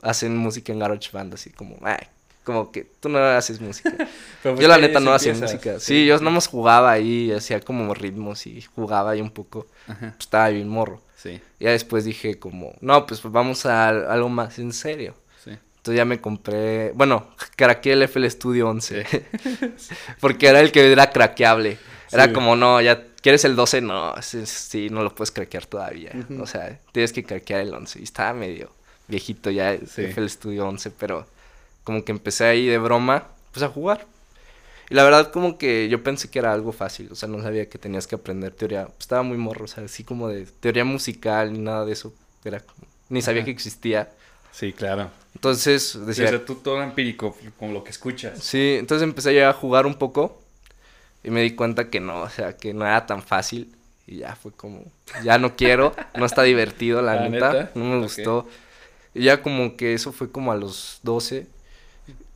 [0.03, 2.07] hacen música en GarageBand, así como, ay,
[2.51, 3.93] como que tú no haces música.
[4.43, 5.79] Pues yo la neta no hacía música.
[5.79, 9.67] Sí, yo nada más jugaba ahí, hacía como ritmos y jugaba ahí un poco.
[9.87, 9.99] Ajá.
[10.17, 11.03] Pues, estaba bien morro.
[11.17, 15.15] Sí, Ya después dije como, no, pues vamos a algo más en serio.
[15.45, 15.51] sí.
[15.51, 19.05] Entonces ya me compré, bueno, craqueé el FL Studio 11.
[20.21, 21.79] Porque era el que era craqueable.
[22.13, 22.33] Era Sí.
[22.33, 26.13] como, no, ya quieres el 12, no, ese sí, no lo puedes craquear todavía.
[26.41, 28.01] O sea, tienes que craquear el 11.
[28.01, 28.71] Y estaba medio
[29.07, 30.03] viejito ya el Sí.
[30.05, 31.27] FL Studio 11, pero
[31.91, 34.07] como que empecé ahí de broma, pues a jugar.
[34.91, 37.69] Y la verdad como que yo pensé que era algo fácil, o sea, no sabía
[37.69, 38.85] que tenías que aprender teoría.
[38.87, 42.15] Pues, estaba muy morro, o sea, así como de teoría musical ni nada de eso.
[42.45, 43.47] Era como- ni sabía Ajá.
[43.47, 44.09] que existía.
[44.53, 45.11] Sí, claro.
[45.35, 48.39] Entonces Sí, decía, o sea, tú todo empírico, con lo que escuchas.
[48.41, 50.41] Sí, entonces empecé ya a jugar un poco
[51.25, 53.75] y me di cuenta que no, o sea, que no era tan fácil
[54.07, 54.85] y ya fue como,
[55.25, 57.71] ya no quiero, no está divertido la ¿La neta, neta?
[57.75, 58.49] no me gustó.
[59.13, 61.49] Y ya como que eso fue como a los 12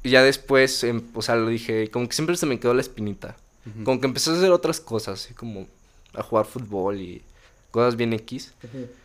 [0.05, 2.83] y ya después, em, o sea, lo dije, como que siempre se me quedó la
[2.83, 3.37] espinita.
[3.83, 5.67] Como que empecé a hacer otras cosas, así como
[6.13, 7.23] a jugar fútbol y
[7.71, 8.53] cosas bien X,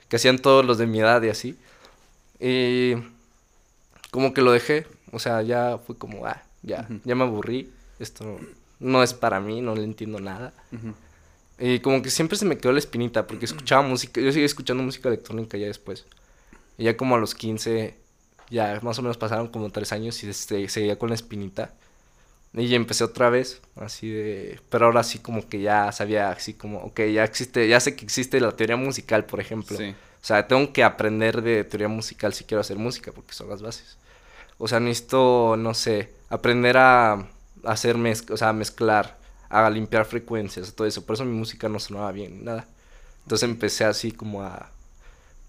[0.09, 1.57] que hacían todos los de mi edad y así.
[2.41, 2.95] Y
[4.11, 8.37] como que lo dejé, o sea, ya fue como, ah, ya, ya me aburrí, esto
[8.81, 10.53] no es para mí, no le entiendo nada.
[11.57, 14.83] Y como que siempre se me quedó la espinita, porque escuchaba música, yo seguía escuchando
[14.83, 16.05] música electrónica ya después.
[16.77, 17.95] Y ya como a los 15,
[18.49, 21.73] ya más o menos pasaron como tres años y este, seguía con la espinita.
[22.53, 24.59] Y empecé otra vez, así de...
[24.69, 28.03] Pero ahora sí como que ya sabía, así como, ok, ya existe, ya sé que
[28.03, 29.77] existe la teoría musical, por ejemplo.
[29.77, 29.93] Sí.
[30.21, 33.61] O sea, tengo que aprender de teoría musical si quiero hacer música, porque son las
[33.61, 33.97] bases.
[34.57, 37.27] O sea, necesito, no sé, aprender a
[37.63, 39.17] hacer mezcla, o sea, a mezclar,
[39.49, 41.05] a limpiar frecuencias, todo eso.
[41.05, 42.65] Por eso mi música no sonaba bien, nada.
[43.23, 44.71] Entonces empecé así como a,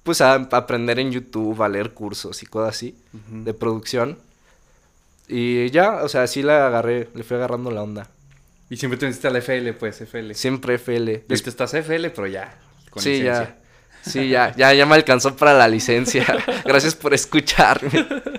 [0.03, 2.97] pues a aprender en YouTube, a leer cursos y cosas así
[3.29, 4.19] de producción.
[5.29, 8.09] Y ya, o sea, así la agarré, le fui agarrando la onda.
[8.69, 10.33] Y siempre te metiste al FL, pues, FL.
[10.35, 11.25] Siempre FL.
[11.29, 12.55] Después estás FL, pero ya.
[12.91, 13.45] Con sí, licencia.
[13.45, 13.57] ya.
[14.03, 16.25] Sí, ya, ya, ya me alcanzó para la licencia.
[16.65, 17.91] Gracias por escucharme.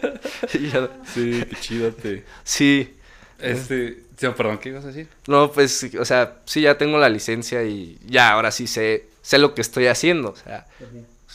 [0.53, 0.69] Y
[1.13, 2.25] Sí, qué chido te.
[2.43, 2.97] sí.
[3.39, 4.03] Este.
[4.17, 5.07] sí, perdón, ¿qué ibas a decir?
[5.27, 9.37] No, pues, o sea, sí, ya tengo la licencia y ya, ahora sí sé, sé
[9.37, 10.29] lo que estoy haciendo.
[10.31, 10.65] O sea,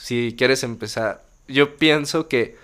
[0.00, 2.56] si quieres empezar, yo pienso que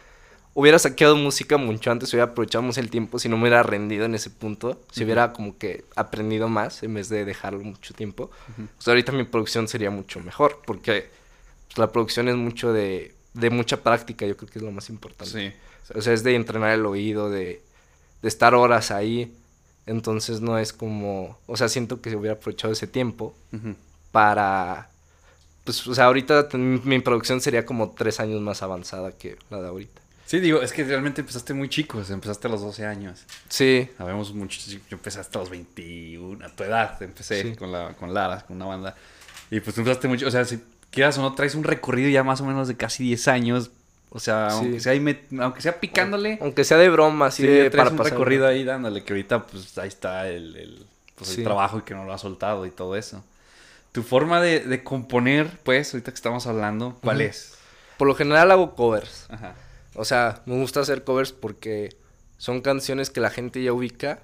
[0.55, 4.05] hubiera saqueado música mucho antes, hubiera aprovechado más el tiempo si no me hubiera rendido
[4.05, 8.31] en ese punto, si hubiera como que aprendido más en vez de dejarlo mucho tiempo.
[8.77, 11.09] Pues ahorita mi producción sería mucho mejor, porque
[11.67, 14.91] pues, la producción es mucho de, de mucha práctica, yo creo que es lo más
[14.91, 15.53] importante.
[15.53, 15.53] Sí.
[15.95, 17.63] O sea, es de entrenar el oído, de,
[18.21, 19.35] de estar horas ahí.
[19.85, 23.35] Entonces no es como, o sea, siento que se hubiera aprovechado ese tiempo
[24.13, 24.91] para,
[25.65, 29.69] pues, o sea, ahorita mi producción sería como tres años más avanzada que la de
[29.69, 30.01] ahorita.
[30.27, 33.25] Sí, digo, es que realmente empezaste muy chico, o sea, empezaste a los 12 años.
[33.49, 37.57] Sí, Sabemos mucho, yo empecé hasta los 21, a tu edad empecé Sí.
[37.57, 38.97] con, la, con Lara, con una banda.
[39.51, 40.59] Y pues empezaste mucho, o sea, si
[40.91, 43.71] quieras o no, traes un recorrido ya más o menos de casi 10 años.
[44.15, 44.57] O sea, Sí.
[44.59, 47.91] aunque, sea ahí met- aunque sea picándole, aunque sea de broma, así sí, de traes
[47.91, 51.79] un pasar- recorrido ahí dándole, que ahorita pues ahí está el, el, pues, el trabajo
[51.79, 53.23] y que no lo has soltado y todo eso.
[53.93, 57.55] Tu forma de, de componer, pues, ahorita que estamos hablando, ¿cuál es?
[57.99, 59.27] Por lo general hago covers.
[59.29, 59.55] Ajá.
[59.95, 61.95] O sea, me gusta hacer covers porque
[62.39, 64.21] son canciones que la gente ya ubica.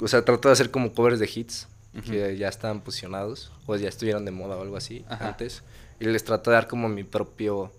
[0.00, 1.68] O sea, trato de hacer como covers de hits
[2.06, 5.28] que ya estaban posicionados o ya estuvieron de moda o algo así Ajá.
[5.28, 5.62] antes.
[6.00, 7.70] Y les trato de dar como mi propio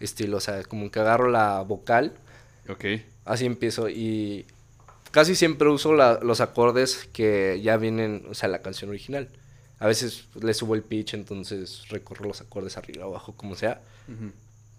[0.00, 0.38] estilo.
[0.38, 2.12] O sea, como que agarro la vocal,
[2.68, 2.84] Ok.
[3.24, 4.46] así empiezo y
[5.12, 9.28] casi siempre uso la- los acordes que ya vienen, o sea, la canción original.
[9.78, 13.82] A veces le subo el pitch, entonces recorro los acordes arriba o abajo, como sea.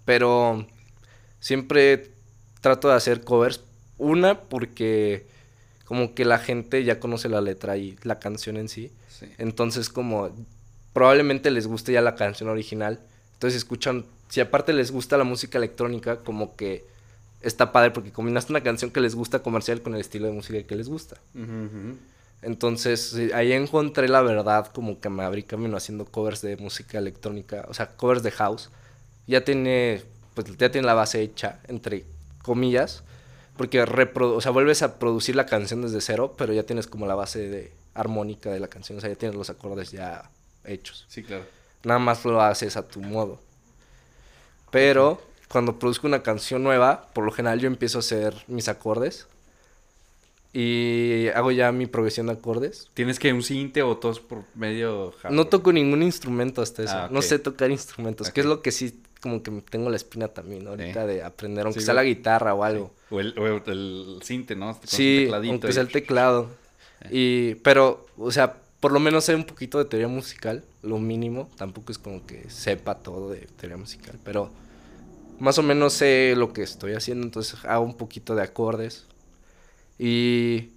[0.06, 0.66] Pero
[1.40, 2.12] siempre
[2.62, 3.62] trato de hacer covers.
[3.98, 5.28] Una, porque
[5.86, 8.92] como que la gente ya conoce la letra y la canción en sí.
[9.10, 9.28] Sí.
[9.38, 10.32] Entonces, como
[10.94, 13.00] probablemente les guste ya la canción original.
[13.34, 16.86] Entonces escuchan, si aparte les gusta la música electrónica, como que
[17.42, 20.64] está padre porque combinaste una canción que les gusta comercial con el estilo de música
[20.64, 21.18] que les gusta.
[22.42, 27.66] Entonces, ahí encontré la verdad, como que me abrí camino haciendo covers de música electrónica,
[27.68, 28.70] o sea, covers de house.
[29.26, 32.06] Ya tiene, pues ya tiene la base hecha, entre
[32.44, 33.04] comillas,
[33.58, 37.08] porque reprodu o sea, vuelves a producir la canción desde cero, pero ya tienes como
[37.08, 40.30] la base de armónica de la canción, o sea, ya tienes los acordes ya
[40.64, 41.06] hechos.
[41.10, 41.44] Sí, claro.
[41.84, 43.40] Nada más lo haces a tu modo.
[44.70, 49.28] Pero cuando produzco una canción nueva, por lo general yo empiezo a hacer mis acordes
[50.54, 52.90] y hago ya mi progresión de acordes.
[52.94, 55.34] ¿Tienes que un cinte o todos por medio hardware?
[55.34, 56.94] No toco ningún instrumento hasta eso.
[56.96, 60.28] Ah, No sé tocar instrumentos, que es lo que sí, como que tengo la espina
[60.30, 60.72] también ¿no?
[60.72, 62.94] ahorita de aprender, aunque Sí, sea la guitarra o algo.
[63.10, 64.78] O el, o el cinte, ¿no?
[64.78, 66.50] Con Sí, aunque sea el teclado.
[67.12, 71.50] Y, pero, o sea, por lo menos sé un poquito de teoría musical, lo mínimo.
[71.58, 74.50] Tampoco es como que sepa todo de teoría musical, pero
[75.40, 79.06] más o menos sé lo que estoy haciendo, entonces hago un poquito de acordes.
[80.00, 80.70] Y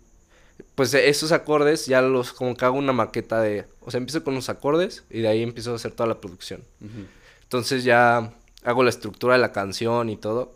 [0.74, 4.34] pues esos acordes ya los, como que hago una maqueta de, o sea, empiezo con
[4.34, 6.62] los acordes y de ahí empiezo a hacer toda la producción.
[7.42, 8.32] Entonces ya
[8.64, 10.54] hago la estructura de la canción y todo.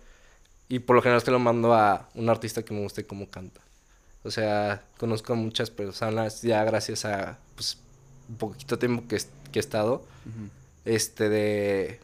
[0.69, 3.61] Y por lo general se lo mando a un artista que me guste cómo canta.
[4.23, 7.77] O sea, conozco a muchas personas ya gracias a pues,
[8.29, 10.03] un poquito tiempo que, es- que he estado.
[10.87, 12.01] Este de,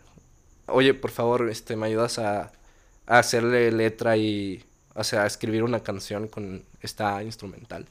[0.67, 2.53] oye, por favor, este, me ayudas a,
[3.07, 4.63] a hacerle letra y,
[4.95, 7.87] o sea, escribir una canción con esta instrumental.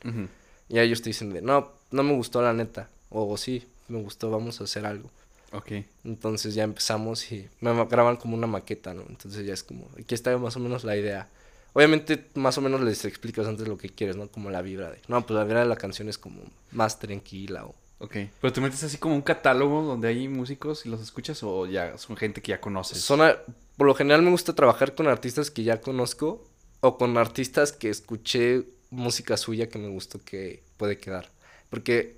[0.68, 2.90] Y ellos te dicen de, no, no me gustó la neta.
[3.10, 5.10] O sí, me gustó, vamos a hacer algo.
[5.52, 5.72] Ok.
[6.06, 9.04] Entonces ya empezamos y me graban como una maqueta, ¿no?
[9.10, 11.28] Entonces ya es como, aquí está más o menos la idea.
[11.74, 14.28] Obviamente más o menos les explicas antes lo que quieres, ¿no?
[14.28, 17.66] Como la vibra de, no, pues la vibra de la canción es como más tranquila
[17.66, 17.76] o...
[18.02, 18.16] Ok.
[18.40, 21.98] Pero tú metes así como un catálogo donde hay músicos y los escuchas o ya
[21.98, 23.02] son gente que ya conoces.
[23.02, 23.38] Son a-
[23.76, 26.46] por lo general me gusta trabajar con artistas que ya conozco
[26.82, 31.30] o con artistas que escuché música suya que me gustó que puede quedar.
[31.70, 32.18] Porque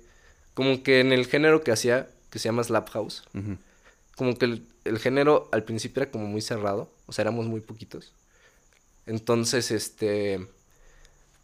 [0.54, 3.24] como que en el género que hacía, que se llama Slap House,
[4.16, 7.60] como que el, el género al principio era como muy cerrado, o sea, éramos muy
[7.60, 8.12] poquitos.
[9.06, 10.46] Entonces, este,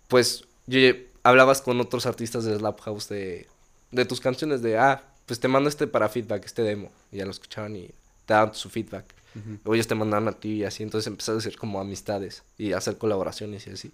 [0.06, 0.78] pues, yo
[1.22, 3.48] hablabas con otros artistas de Slap House de,
[3.90, 7.24] de tus canciones, de, ah, pues te mando este para feedback, este demo, y ya
[7.24, 7.88] lo escuchaban y
[8.26, 9.17] te daban su feedback.
[9.34, 9.58] Ujú.
[9.64, 12.72] O ellos te mandaban a ti y así, entonces empezaste a hacer como amistades y
[12.72, 13.92] hacer colaboraciones y así.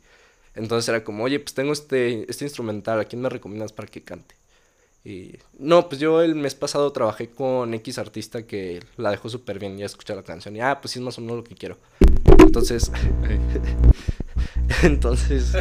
[0.54, 4.02] Entonces era como, oye, pues tengo este, este instrumental, ¿a quién me recomiendas para que
[4.02, 4.36] cante?
[5.04, 9.58] Y no, pues yo el mes pasado trabajé con X artista que la dejó súper
[9.58, 11.54] bien, ya escuché la canción y ah, pues sí es más o menos lo que
[11.54, 11.76] quiero.
[12.38, 12.90] Entonces,
[14.82, 15.52] entonces,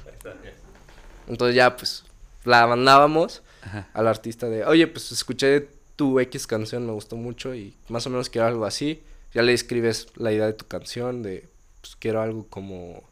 [1.28, 2.04] entonces ya pues
[2.44, 3.88] la mandábamos Ajá.
[3.92, 5.68] al artista de, oye, pues escuché
[6.00, 9.02] tu X canción, me gustó mucho y más o menos quiero algo así.
[9.34, 11.46] Ya le escribes la idea de tu canción, de,
[11.82, 13.02] pues quiero algo como,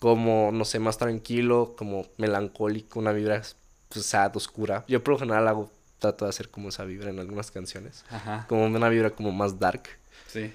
[0.00, 3.42] como, no sé, más tranquilo, como melancólico, una vibra,
[3.88, 4.84] pues, sad, oscura.
[4.88, 8.04] Yo por lo general hago, trato de hacer como esa vibra en algunas canciones.
[8.10, 8.44] Ajá.
[8.48, 9.84] Como una vibra como más dark.
[10.26, 10.52] Sí.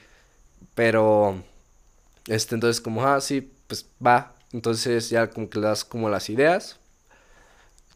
[0.76, 1.42] Pero,
[2.28, 4.36] este, entonces como, ah, sí, pues va.
[4.52, 6.79] Entonces ya como que le das como las ideas,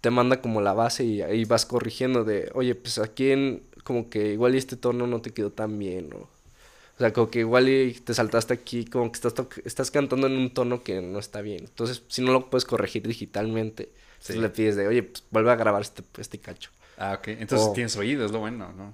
[0.04, 4.10] te manda como la base y ahí vas corrigiendo de, oye, pues aquí en, como
[4.10, 7.40] que igual y este tono no te quedó tan bien, o, o sea, como que
[7.40, 11.20] igual y te saltaste aquí, como que estás, estás cantando en un tono que no
[11.20, 11.62] está bien.
[11.62, 14.42] Entonces, si no lo puedes corregir digitalmente, entonces Sí.
[14.42, 16.70] le pides de, oye, pues vuelve a grabar este, este cacho.
[16.98, 17.30] Ah, ok.
[17.30, 18.94] Entonces tienes oído, es lo bueno, ¿no?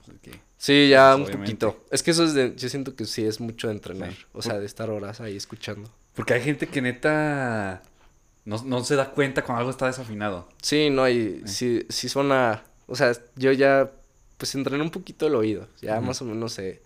[0.60, 1.66] Sí, ya Pues, un obviamente.
[1.66, 1.86] poquito.
[1.92, 4.26] Es que eso es de, yo siento que sí es mucho de entrenar, Sí.
[4.34, 5.90] o sea, de estar horas ahí escuchando.
[6.14, 7.82] Porque hay gente que neta
[8.50, 10.50] no, no se da cuenta cuando algo está desafinado.
[10.62, 13.92] Sí, no, y sí, sí suena, o sea, yo ya,
[14.40, 16.82] pues entrené un poquito el oído, ya más o menos sé,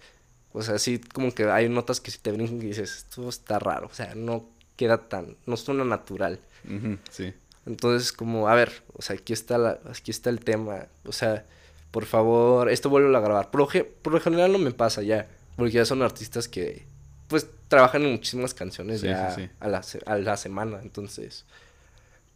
[0.51, 3.59] o sea, sí como que hay notas que si te brincan y dices, esto está
[3.59, 4.45] raro, o sea, no
[4.75, 6.39] queda tan, no suena natural.
[7.09, 7.33] Sí.
[7.65, 11.45] Entonces, como, a ver, o sea, aquí está, la, aquí está el tema, o sea,
[11.91, 13.51] por favor, esto vuelvo a grabar.
[13.51, 13.69] Por
[14.01, 16.85] por lo general no me pasa ya, porque ya son artistas que,
[17.33, 19.49] pues, trabajan en muchísimas canciones Sí, ya sí, sí.
[19.59, 21.45] A, la, a la semana, entonces,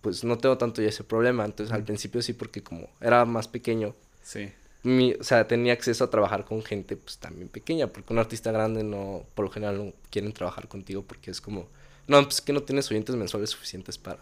[0.02, 1.46] pues, no tengo tanto ya ese problema.
[1.46, 4.52] Entonces, al principio sí, porque como era más pequeño, Sí.
[4.82, 8.52] mi, o sea, tenía acceso a trabajar con gente, pues, también pequeña, porque un artista
[8.52, 11.68] grande no, por lo general no quieren trabajar contigo porque es como,
[12.08, 14.18] no, pues, que no tienes oyentes mensuales suficientes para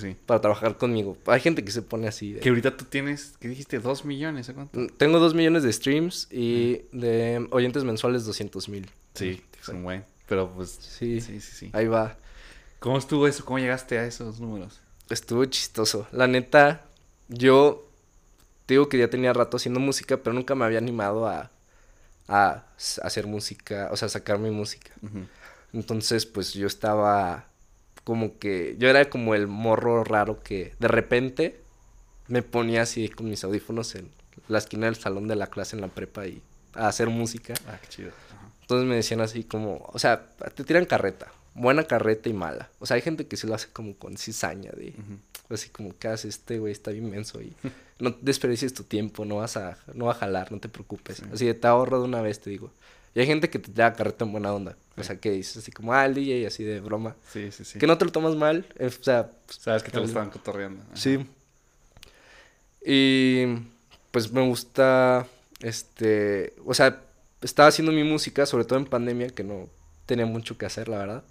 [0.00, 0.16] Sí.
[0.26, 1.16] para trabajar conmigo.
[1.26, 2.32] Hay gente que se pone así.
[2.32, 3.78] de- Que ahorita tú tienes, ¿qué dijiste?
[3.78, 4.48] ¿Dos millones?
[4.48, 4.86] ¿o cuánto?
[4.96, 8.90] Tengo dos millones de streams y de oyentes mensuales 200 mil.
[9.14, 10.04] Sí, es un buen.
[10.28, 11.70] Pero pues, Sí, sí, sí, sí.
[11.74, 12.16] ahí va.
[12.78, 13.44] ¿Cómo estuvo eso?
[13.44, 14.80] ¿Cómo llegaste a esos números?
[15.10, 16.06] Estuvo chistoso.
[16.10, 16.86] La neta,
[17.28, 17.86] yo
[18.66, 21.50] te digo que ya tenía rato haciendo música, pero nunca me había animado a,
[23.02, 24.90] hacer música, o sea, sacar mi música.
[25.74, 27.46] Entonces, pues yo estaba
[28.04, 31.60] como que, yo era como el morro raro que de repente
[32.28, 34.10] me ponía así con mis audífonos en
[34.48, 36.42] la esquina del salón de la clase en la prepa y
[36.74, 37.54] a hacer música.
[37.68, 38.10] Ah, qué chido.
[38.34, 38.42] Ajá.
[38.62, 42.70] Entonces me decían así como, o sea, te tiran carreta, buena carreta y mala.
[42.78, 44.94] O sea, hay gente que sí lo hace como con cizaña, de,
[45.50, 46.72] así como, ¿qué hace este güey?
[46.72, 47.54] Está bien menso y
[47.98, 51.18] no desperdicies tu tiempo, no vas a, no va a jalar, no te preocupes.
[51.18, 51.24] Sí.
[51.32, 52.70] Así de, te ahorro de una vez, te digo.
[53.14, 54.76] Y hay gente que te da carreta en buena onda.
[54.96, 57.16] O sea, que dices así como, ah, el DJ, así de broma.
[57.30, 57.78] Sí, sí, sí.
[57.78, 59.30] Que no te lo tomas mal, eh, o sea...
[59.46, 60.82] pues, Sabes que te lo estaban cotorreando.
[60.82, 60.96] Ajá.
[60.96, 61.18] Sí.
[62.84, 63.44] Y
[64.10, 65.26] pues me gusta,
[65.60, 67.00] este, o sea,
[67.40, 69.68] estaba haciendo mi música, sobre todo en pandemia, que no
[70.06, 71.24] tenía mucho que hacer, la verdad.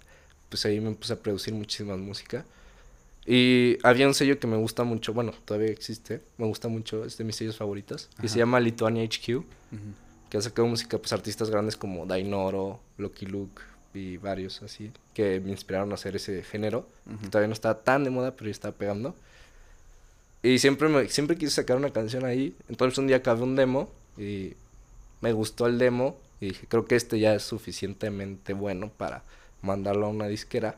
[0.48, 2.44] Pues ahí me puse a producir muchísima música.
[3.24, 7.16] Y había un sello que me gusta mucho, bueno, todavía existe, me gusta mucho, es
[7.18, 9.44] de mis sellos favoritos, que se llama Lituania HQ, Ujú.
[10.32, 13.60] Que ha sacado música, pues artistas grandes como Dainoro, Lucky Luke
[13.92, 17.28] y varios así, que me inspiraron a hacer ese género que Ujú.
[17.28, 19.14] todavía no estaba tan de moda, pero ya estaba pegando.
[20.42, 22.56] Y siempre, me, siempre quise sacar una canción ahí.
[22.70, 24.54] Entonces un día acabé un demo y
[25.20, 26.16] me gustó el demo.
[26.40, 29.24] Y dije, creo que este ya es suficientemente bueno para
[29.60, 30.76] mandarlo a una disquera.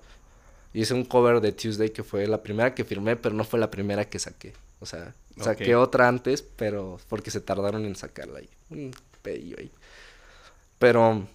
[0.72, 3.60] Y hice un cover de Tuesday que fue la primera que firmé, pero no fue
[3.60, 4.52] la primera que saqué.
[4.80, 5.82] O sea, saqué Ok.
[5.84, 8.50] otra antes, pero porque se tardaron en sacarla ahí.
[9.24, 9.70] Un pedillo ahí.
[10.78, 11.26] Pero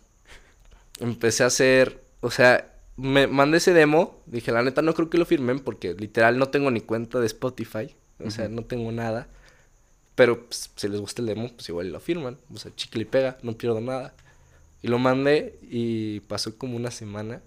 [1.00, 5.18] empecé a hacer, o sea, me mandé ese demo, dije, la neta no creo que
[5.18, 9.28] lo firmen porque literal no tengo ni cuenta de Spotify, o sea, no tengo nada.
[10.16, 13.06] Pero pues, si les gusta el demo, pues igual lo firman, o sea, chicle y
[13.06, 14.14] pega, no pierdo nada.
[14.82, 17.42] Y lo mandé y pasó como una semana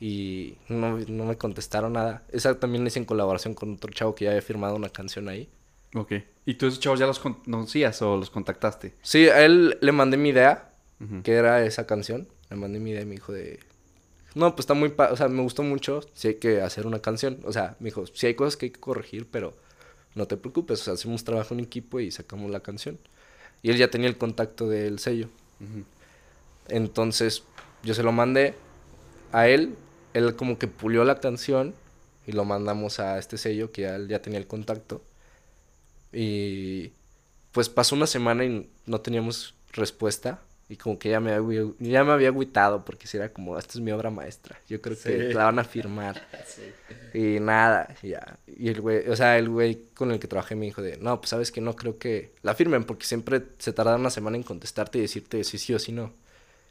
[0.00, 2.22] y no, no me contestaron nada.
[2.32, 5.28] Esa también la hice en colaboración con otro chavo que ya había firmado una canción
[5.28, 5.48] ahí.
[5.94, 6.12] Ok.
[6.46, 8.94] ¿Y tú esos chavos ya los conocías o los contactaste?
[9.02, 10.70] Sí, a él le mandé mi idea,
[11.22, 12.28] que era esa canción.
[12.50, 13.60] Le mandé mi idea y me dijo de...
[14.34, 14.88] No, pues está muy...
[14.90, 16.00] pa- O sea, me gustó mucho.
[16.14, 17.40] Si hay que hacer una canción.
[17.44, 19.54] O sea, me dijo, sí hay cosas que hay que corregir, pero
[20.14, 20.80] no te preocupes.
[20.80, 22.98] O sea, hacemos trabajo en equipo y sacamos la canción.
[23.62, 25.28] Y él ya tenía el contacto del sello.
[26.68, 27.44] Entonces,
[27.82, 28.54] yo se lo mandé
[29.32, 29.76] a él.
[30.14, 31.74] Él como que pulió la canción
[32.26, 35.02] y lo mandamos a este sello que ya, ya tenía el contacto.
[36.14, 36.92] Y
[37.52, 40.40] pues pasó una semana y no teníamos respuesta.
[40.66, 43.74] Y como que ya me había, ya me había agüitado porque si era como, esta
[43.74, 44.58] es mi obra maestra.
[44.66, 46.26] Yo creo que la van a firmar.
[47.14, 48.40] Y nada, ya.
[48.44, 51.20] Y el güey, o sea, el güey con el que trabajé me dijo de, no,
[51.20, 54.42] pues sabes que no creo que la firmen porque siempre se tarda una semana en
[54.42, 56.12] contestarte y decirte si sí o si no.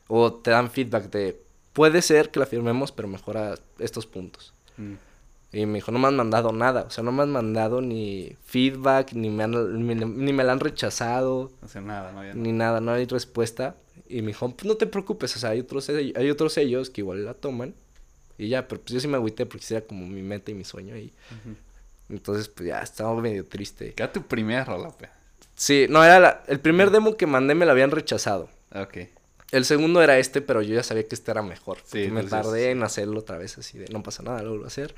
[0.10, 4.54] O te dan feedback de, puede ser que la firmemos, pero mejora estos puntos.
[4.76, 4.96] Mm.
[5.54, 8.36] Y me dijo, no me han mandado nada, o sea, no me han mandado ni
[8.44, 12.34] feedback, ni me, han, ni, ni me la han rechazado, No sé nada, no había
[12.34, 13.76] ni nada, no hay respuesta.
[14.10, 17.02] Y me dijo, pues no te preocupes, o sea, hay otros, hay otros sellos que
[17.02, 17.76] igual la toman.
[18.38, 20.64] Y ya, pero pues yo sí me agüité porque era como mi meta y mi
[20.66, 21.14] sueño ahí.
[22.10, 23.94] Entonces, pues ya, estaba medio triste.
[23.94, 24.94] ¿Qué era tu primera rola?
[25.56, 28.50] Sí, no, era la- el primer demo que mandé me lo habían rechazado.
[28.74, 28.98] Ok.
[29.52, 31.78] El segundo era este, pero yo ya sabía que este era mejor.
[31.86, 34.66] Sí, me entonces, tardé en hacerlo otra vez así de no pasa nada, lo vuelvo
[34.66, 34.96] a hacer.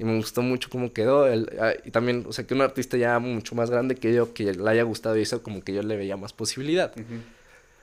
[0.00, 1.26] Y me gustó mucho cómo quedó.
[1.26, 4.32] El- ah, y también, o sea, que un artista ya mucho más grande que yo,
[4.32, 6.90] que le haya gustado eso, como que yo le veía más posibilidad.
[6.98, 7.20] Ujú.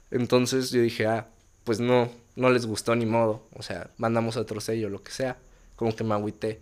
[0.09, 1.27] Entonces yo dije, ah,
[1.63, 3.43] pues no, no les gustó ni modo.
[3.53, 5.37] O sea, mandamos a otro sello, lo que sea.
[5.75, 6.59] Como que me agüité.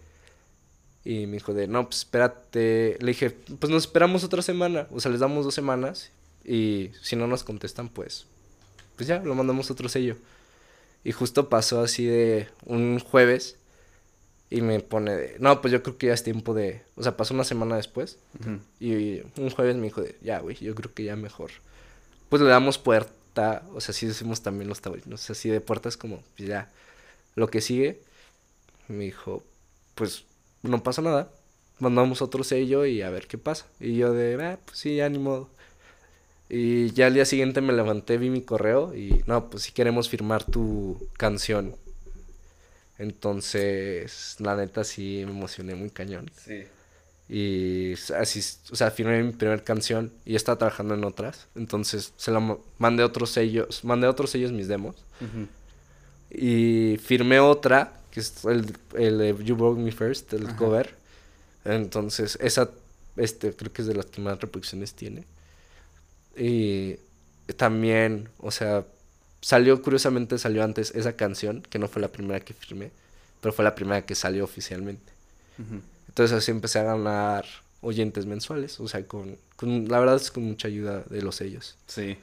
[1.06, 2.98] Y me dijo de, no, pues espérate.
[3.00, 4.88] Le dije, pues nos esperamos otra semana.
[4.92, 6.12] O sea, les damos dos semanas.
[6.44, 8.26] Y si no nos contestan, pues,
[8.98, 10.18] pues ya, lo mandamos a otro sello.
[11.06, 13.56] Y justo pasó así de un jueves.
[14.50, 17.18] Y me pone de, no, pues yo creo que ya es tiempo de, o sea,
[17.18, 18.20] pasó una semana después.
[18.80, 21.52] Y un jueves me dijo de, ya, güey, yo creo que ya mejor.
[22.30, 26.22] Pues le damos puerta, o sea, sí decimos también los taurinos, así de puertas como,
[26.38, 26.72] pues ya,
[27.36, 28.02] lo que sigue.
[28.88, 29.44] Me dijo,
[29.96, 30.26] pues
[30.62, 31.32] no pasa nada,
[31.80, 33.66] mandamos otro sello y a ver qué pasa.
[33.80, 35.50] Y yo de, ah, pues sí, ya ni modo.
[36.50, 40.10] Y ya al día siguiente me levanté, vi mi correo y, no, pues si queremos
[40.10, 41.76] firmar tu canción.
[42.98, 46.30] Entonces, la neta sí me emocioné muy cañón.
[46.36, 46.64] Sí.
[47.28, 48.40] Y así,
[48.72, 51.48] o sea, firmé mi primera canción y ya estaba trabajando en otras.
[51.56, 54.96] Entonces se la ma- mandé a otros sellos, mandé otros sellos mis demos.
[56.30, 60.56] Y firmé otra, que es el, el de You Broke Me First, el Ajá.
[60.58, 60.96] cover.
[61.64, 62.70] Entonces, esa,
[63.16, 65.24] este, creo que es de las que más reproducciones tiene.
[66.38, 66.98] Y
[67.58, 68.86] también, o sea,
[69.46, 72.90] salió, curiosamente salió antes esa canción, que no fue la primera que firmé,
[73.42, 75.14] pero fue la primera que salió oficialmente.
[76.08, 77.46] Entonces así empecé a ganar
[77.82, 81.78] oyentes mensuales, o sea, con, con la verdad es con mucha ayuda de los sellos.
[81.86, 82.18] Sí.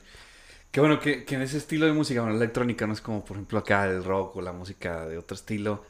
[0.73, 3.25] Qué bueno que, que en ese estilo de música, bueno, la electrónica no es como,
[3.25, 5.85] por ejemplo, acá el rock o la música de otro estilo.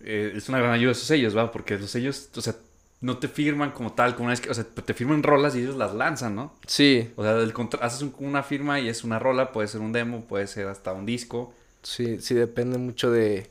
[0.00, 1.52] Eh, es una gran ayuda esos sellos, ¿va?
[1.52, 2.56] Porque los sellos, o sea,
[3.00, 5.60] no te firman como tal, como una vez que, o sea, te firman rolas y
[5.60, 6.52] ellos las lanzan, ¿no?
[6.66, 9.92] Sí, O sea, contra- haces un- una firma y es una rola, puede ser un
[9.92, 11.52] demo, puede ser hasta un disco.
[11.82, 13.50] sí, sí depende mucho de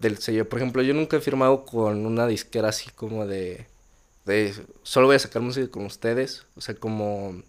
[0.00, 0.48] del sello.
[0.48, 3.66] Por ejemplo, yo nunca he firmado con una disquera así como de
[4.24, 7.40] de solo voy a sacar música con ustedes, o sea, como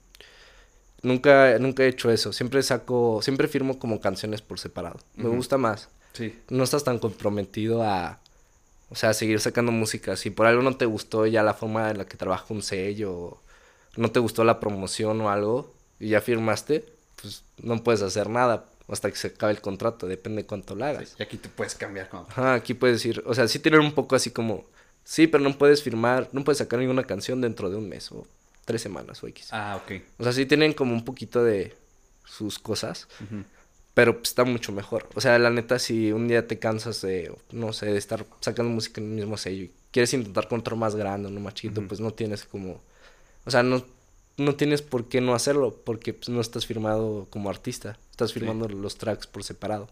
[1.02, 2.32] nunca nunca he hecho eso.
[2.34, 5.00] Siempre saco, siempre firmo como canciones por separado.
[5.16, 5.90] Me gusta más.
[6.14, 6.38] Sí.
[6.50, 8.20] no estás tan comprometido a,
[8.94, 10.16] o sea, seguir sacando música.
[10.16, 13.12] Si por algo no te gustó ya la forma en la que trabaja un sello,
[13.12, 13.42] o
[13.98, 16.86] no te gustó la promoción o algo, y ya firmaste,
[17.20, 21.16] pues no puedes hacer nada hasta que se acabe el contrato, depende cuánto lo hagas.
[21.18, 22.30] Y aquí te puedes cambiar cuando...
[22.30, 24.66] Ajá, aquí puedes decir, o sea, sí tienen un poco así como,
[25.04, 28.28] sí, pero no puedes firmar, no puedes sacar ninguna canción dentro de un mes o
[28.66, 29.48] tres semanas o X.
[29.50, 30.04] Ah, ok.
[30.20, 31.76] O sea, sí tienen como un poquito de
[32.26, 33.08] sus cosas.
[33.24, 33.44] Ujú.
[33.94, 35.08] Pero pues, está mucho mejor.
[35.16, 38.72] O sea, la neta, si un día te cansas de, no sé, de estar sacando
[38.72, 41.82] música en el mismo sello y quieres intentar con otro más grande, uno más chiquito,
[41.88, 42.82] pues no tienes como...
[43.46, 43.84] O sea, no,
[44.38, 47.98] no tienes por qué no hacerlo, porque pues, no estás firmado como artista.
[48.12, 49.90] Estás firmando los tracks por separado.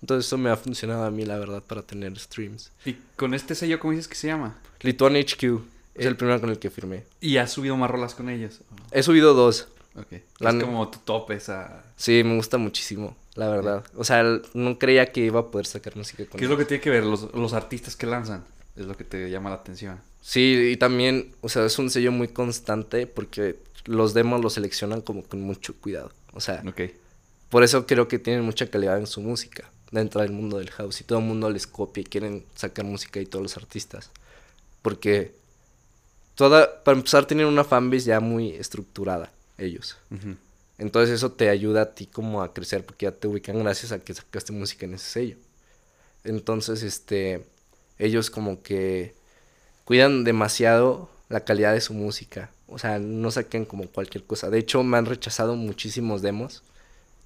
[0.00, 2.70] Entonces eso me ha funcionado a mí, la verdad, para tener streams.
[2.84, 4.56] Y con este sello, ¿cómo dices que se llama?
[4.80, 5.42] Lituan HQ
[5.94, 7.04] es el primero con el que firmé.
[7.20, 8.60] Y has subido más rolas con ellos.
[8.92, 9.66] He subido dos.
[10.00, 10.22] Ok.
[10.38, 11.82] La es como tu top esa...
[11.96, 13.84] Sí, me gusta muchísimo, la verdad.
[13.96, 14.22] O sea,
[14.54, 16.90] no creía que iba a poder sacar música con ¿Qué es lo que tiene que
[16.90, 17.04] ver?
[17.04, 18.44] Los, los artistas que lanzan.
[18.76, 20.00] Es lo que te llama la atención.
[20.20, 23.56] Sí, y también, o sea, es un sello muy constante porque
[23.86, 26.12] los demos los seleccionan como con mucho cuidado.
[26.32, 26.82] O sea, Ok.
[27.48, 31.00] por eso creo que tienen mucha calidad en su música dentro del mundo del house
[31.00, 34.10] y todo el mundo les copia y quieren sacar música y todos los artistas.
[34.82, 35.34] Porque
[36.34, 39.96] toda, para empezar, tienen una fanbase ya muy estructurada, ellos.
[40.78, 43.98] Entonces eso te ayuda a ti como a crecer porque ya te ubican gracias a
[43.98, 45.36] que sacaste música en ese sello.
[46.24, 47.44] Entonces, este,
[47.98, 49.14] ellos como que
[49.84, 52.50] cuidan demasiado la calidad de su música.
[52.68, 54.50] O sea, no saquen como cualquier cosa.
[54.50, 56.62] De hecho, me han rechazado muchísimos demos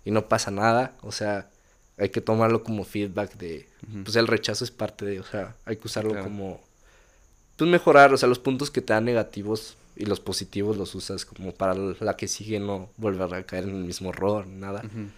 [0.05, 0.95] y no pasa nada.
[1.03, 1.49] O sea,
[1.99, 3.68] hay que tomarlo como feedback de,
[4.05, 6.25] pues el rechazo es parte de, o sea, hay que usarlo Claro.
[6.25, 6.61] como,
[7.57, 11.24] pues mejorar, o sea, los puntos que te dan negativos y los positivos los usas
[11.24, 14.81] como para la que sigue no volver a caer en el mismo error, nada.
[14.85, 15.09] Ujú.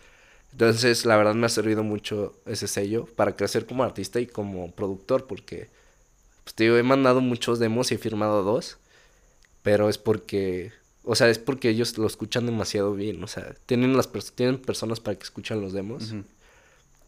[0.53, 4.71] Entonces, la verdad me ha servido mucho ese sello para crecer como artista y como
[4.73, 5.69] productor, porque,
[6.45, 8.77] pues te digo, he mandado muchos demos y he firmado dos,
[9.63, 13.97] pero es porque, o sea, es porque ellos lo escuchan demasiado bien, o sea, tienen
[13.97, 16.25] las pers- tienen personas para que escuchan los demos Ujú.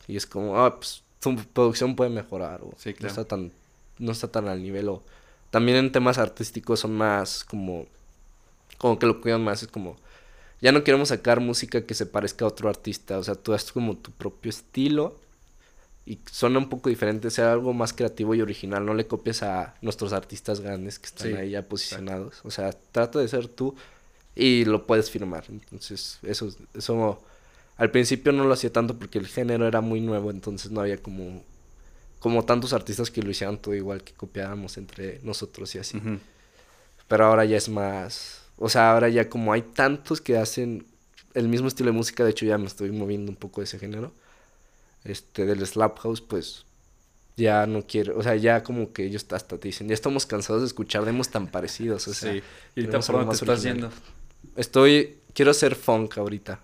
[0.08, 3.08] y es como, ah, pues tu producción puede mejorar o Sí, no claro.
[3.10, 3.52] está tan
[3.98, 5.02] no está tan al nivel o
[5.50, 7.86] también en temas artísticos son más como
[8.78, 9.96] como que lo cuidan más, es como
[10.60, 13.72] ya no queremos sacar música que se parezca a otro artista, o sea, tú haces
[13.72, 15.16] como tu propio estilo
[16.06, 19.74] y suena un poco diferente, sea algo más creativo y original, no le copies a
[19.82, 23.74] nuestros artistas grandes que están Sí, ahí ya posicionados, o sea, trata de ser tú
[24.34, 27.22] y lo puedes firmar, entonces eso eso
[27.76, 31.02] al principio no lo hacía tanto porque el género era muy nuevo, entonces no había
[31.02, 31.42] como
[32.18, 36.00] como tantos artistas que lo hicieran todo igual que copiáramos entre nosotros y así.
[37.08, 40.86] Pero ahora ya es más, o sea, ahora ya como hay tantos que hacen
[41.34, 43.78] el mismo estilo de música, de hecho ya me estoy moviendo un poco de ese
[43.78, 44.12] género.
[45.04, 46.64] Este del slap house, pues
[47.36, 50.62] ya no quiero, o sea, ya como que ellos hasta te dicen, ya estamos cansados
[50.62, 52.42] de escuchar demos tan parecidos, o sea, sí.
[52.74, 53.90] ¿Y dónde te estás yendo?
[54.56, 56.58] Estoy quiero hacer funk ahorita.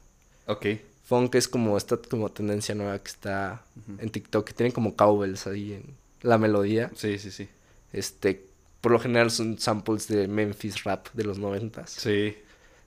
[0.46, 0.66] Ok.
[1.12, 3.62] Funk es como esta como tendencia nueva que está
[3.98, 6.90] en TikTok, que tienen como cowbells ahí en la melodía.
[6.94, 7.50] Sí, sí, sí.
[7.92, 8.46] Este,
[8.80, 11.90] por lo general son samples de Memphis rap de los noventas.
[11.90, 12.34] Sí.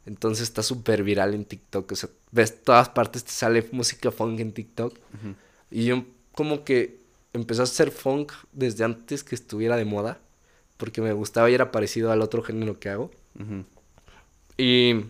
[0.08, 1.92] Entonces está súper viral en TikTok.
[1.92, 4.98] O sea, ves todas partes, te sale música funk en TikTok.
[5.70, 6.98] Y yo como que
[7.32, 10.18] empecé a hacer funk desde antes que estuviera de moda.
[10.78, 13.12] Porque me gustaba y era parecido al otro género que hago.
[14.58, 15.02] Y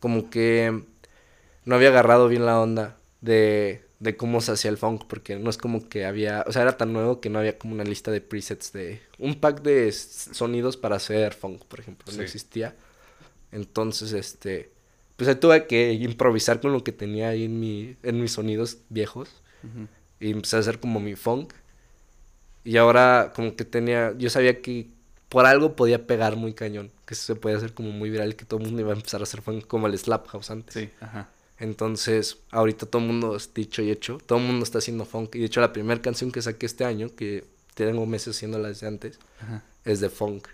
[0.00, 0.90] como que
[1.64, 5.50] no había agarrado bien la onda de, de cómo se hacía el funk, porque no
[5.50, 8.10] es como que había, o sea, era tan nuevo que no había como una lista
[8.10, 12.16] de presets de un pack de sonidos para hacer funk, por ejemplo, Sí.
[12.18, 12.74] no existía.
[13.52, 14.70] Entonces, este,
[15.16, 18.78] pues ahí tuve que improvisar con lo que tenía ahí en, mi, en mis sonidos
[18.88, 19.28] viejos
[20.18, 21.52] y empecé a hacer como mi funk.
[22.64, 24.88] Y ahora como que tenía, yo sabía que
[25.28, 26.90] por algo podía pegar muy cañón.
[27.06, 29.20] Que se podía hacer como muy viral y que todo el mundo iba a empezar
[29.20, 30.74] a hacer funk como el Slap House antes.
[30.74, 31.28] Sí, ajá.
[31.62, 34.18] Entonces, ahorita todo el mundo es dicho y hecho.
[34.26, 35.36] Todo el mundo está haciendo funk.
[35.36, 37.44] Y de hecho, la primera canción que saqué este año, que
[37.74, 39.62] tengo meses haciéndola desde antes, Ajá.
[39.84, 40.48] es de funk.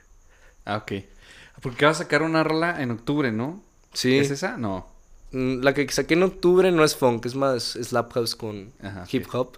[0.66, 0.92] Ah, ok.
[1.62, 3.62] Porque vas a sacar una rola en octubre, ¿no?
[3.94, 4.18] Sí.
[4.18, 4.58] ¿Es esa?
[4.58, 4.86] No.
[5.32, 9.06] Mm, La que saqué en octubre no es funk, es más slap house con Ajá,
[9.10, 9.56] hip hop.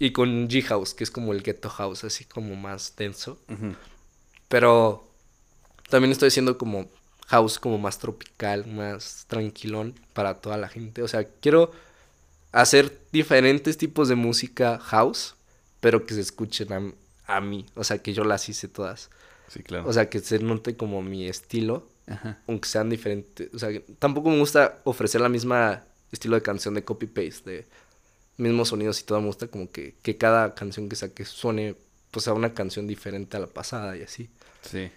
[0.00, 3.38] Y con G house, que es como el ghetto house, así como más denso.
[4.48, 5.04] Pero
[5.90, 6.88] también estoy haciendo como
[7.28, 11.02] house como más tropical, más tranquilón para toda la gente.
[11.02, 11.70] O sea, quiero
[12.52, 15.34] hacer diferentes tipos de música house,
[15.80, 17.66] pero que se escuchen a, a mí.
[17.74, 19.10] O sea, que yo las hice todas.
[19.48, 19.88] Sí, claro.
[19.88, 22.38] O sea, que se note como mi estilo Ajá.
[22.48, 23.48] aunque sean diferentes.
[23.54, 27.66] O sea, que tampoco me gusta ofrecer la misma estilo de canción de copy-paste, de
[28.38, 29.20] mismos sonidos y todo.
[29.20, 31.76] Me gusta como que, que cada canción que saque suene,
[32.10, 34.30] pues, a una canción diferente a la pasada y así.
[34.62, 34.90] Sí.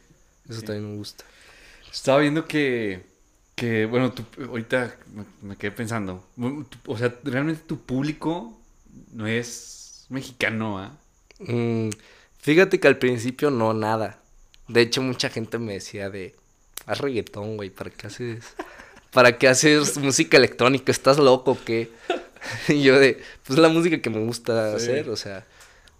[0.50, 0.66] Eso Sí.
[0.66, 1.26] también me gusta.
[1.92, 3.04] Estaba viendo que,
[3.56, 6.26] que bueno, tú, ahorita me, me quedé pensando.
[6.88, 8.58] O sea, realmente tu público
[9.14, 10.98] no es mexicano, ¿ah?
[11.40, 11.90] Mm,
[12.40, 14.20] fíjate que al principio no, nada.
[14.68, 16.36] De hecho, mucha gente me decía de,
[16.86, 18.46] haz reggaetón, güey, ¿para qué haces,
[19.12, 20.92] para qué haces música electrónica?
[20.92, 21.90] ¿Estás loco o qué?
[22.70, 24.86] Y yo de, pues la música que me gusta Sí.
[24.86, 25.46] hacer, o sea,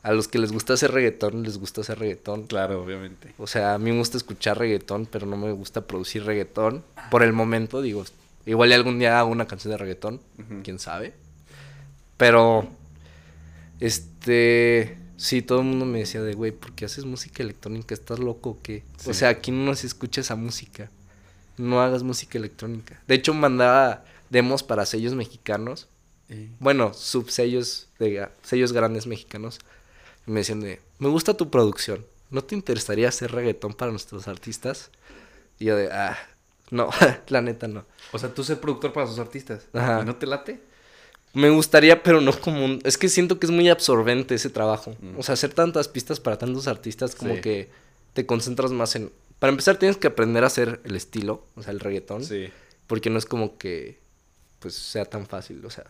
[0.04, 2.48] a los que les gusta hacer reggaetón, les gusta hacer reggaetón.
[2.48, 3.34] Claro, obviamente.
[3.38, 6.84] O sea, a mí me gusta escuchar reggaetón, pero no me gusta producir reggaetón.
[7.12, 8.04] Por el momento, digo,
[8.46, 10.20] igual algún día hago una canción de reggaetón,
[10.64, 11.14] quién sabe.
[12.18, 12.68] Pero,
[13.80, 17.94] este, sí, todo el mundo me decía de, güey, ¿por qué haces música electrónica?
[17.94, 18.84] ¿Estás loco o qué?
[18.98, 19.10] Sí.
[19.10, 20.90] O sea, aquí no se escucha esa música.
[21.58, 23.00] No hagas música electrónica.
[23.08, 25.88] De hecho, mandaba demos para sellos mexicanos.
[26.60, 29.60] Bueno, subsellos de sellos grandes mexicanos.
[30.28, 32.06] Y me decían de, me gusta tu producción.
[32.30, 34.90] ¿No te interesaría hacer reggaetón para nuestros artistas?
[35.60, 36.18] Y yo de, ah,
[36.70, 36.90] no,
[37.28, 37.86] la neta no.
[38.12, 39.68] O sea, tú ser productor para sus artistas.
[39.74, 40.02] Ajá.
[40.02, 40.60] ¿Y no te late?
[41.34, 42.82] Me gustaría, pero no como un...
[42.84, 44.96] Es que siento que es muy absorbente ese trabajo.
[45.00, 45.18] Mm.
[45.20, 47.42] O sea, hacer tantas pistas para tantos artistas como Sí.
[47.42, 47.70] que
[48.14, 49.12] te concentras más en...
[49.40, 52.24] Para empezar tienes que aprender a hacer el estilo, o sea, el reggaetón.
[52.26, 52.50] Sí.
[52.86, 53.98] Porque no es como que,
[54.60, 55.66] pues, sea tan fácil.
[55.66, 55.86] O sea,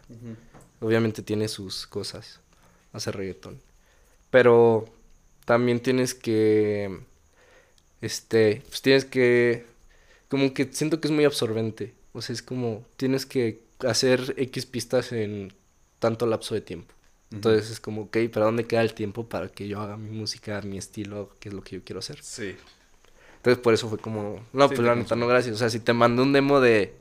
[0.80, 2.40] obviamente tiene sus cosas
[2.94, 3.60] hacer reggaetón.
[4.32, 4.86] Pero
[5.46, 7.00] también tienes que...
[8.02, 9.66] Este, pues tienes que...
[10.30, 11.94] Como que siento que es muy absorbente.
[12.14, 15.54] O sea, es como, tienes que hacer X pistas en
[16.00, 16.94] tanto lapso de tiempo.
[17.32, 20.62] Entonces es como, ok, pero ¿dónde queda el tiempo para que yo haga mi música,
[20.62, 22.22] mi estilo, que es lo que yo quiero hacer?
[22.22, 22.56] Sí.
[23.38, 25.56] Entonces por eso fue como, no, Sí, pues la neta no, gracias.
[25.56, 26.94] O sea, si te mando un demo de,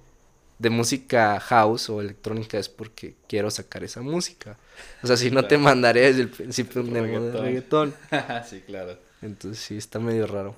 [0.60, 4.58] de música house o electrónica es porque quiero sacar esa música.
[5.02, 7.94] O sea, si no te mandaré desde el principio un demo de Reggaetón.
[8.48, 8.98] sí, claro.
[9.22, 10.54] Entonces sí, está medio raro.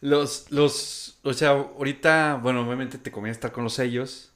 [0.00, 4.30] Los, los, o sea, ahorita, bueno, obviamente te conviene estar con los sellos.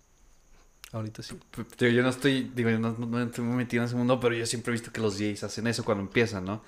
[0.93, 1.35] Ahorita sí.
[1.79, 4.19] Digo, yo no estoy, digo, yo no, no- no estoy muy metido en ese mundo,
[4.21, 6.63] pero yo siempre he visto que los DJs hacen eso cuando empiezan, ¿no?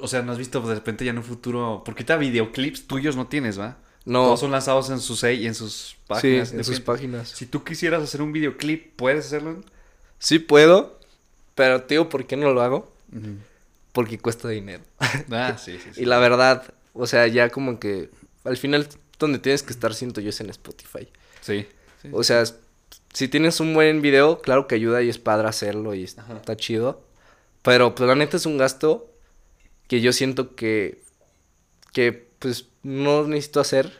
[0.00, 1.82] O sea, ¿no has visto de repente ya en un futuro?
[1.84, 3.78] Porque ahorita videoclips tuyos no tienes, ¿va?
[4.08, 6.52] No, Todos son lanzados en sus, en sus sí, páginas.
[6.54, 7.28] en sus páginas.
[7.28, 9.62] Si tú quisieras hacer un videoclip, ¿puedes hacerlo?
[10.18, 10.98] Sí puedo,
[11.54, 12.90] pero te digo por qué no lo hago.
[13.92, 14.82] Porque cuesta dinero.
[15.30, 16.00] Ah, sí, sí, sí.
[16.00, 18.08] Y la verdad, o sea, ya como que
[18.44, 18.88] al final
[19.18, 21.06] donde tienes que estar, siento yo, es en Spotify.
[21.42, 21.66] Sí.
[22.00, 22.08] sí.
[22.10, 22.44] O sea,
[23.12, 27.04] si tienes un buen video, claro que ayuda y es padre hacerlo y está chido.
[27.60, 29.12] Pero pues la neta es un gasto
[29.86, 31.02] que yo siento que,
[31.92, 33.92] que pues no necesito hacer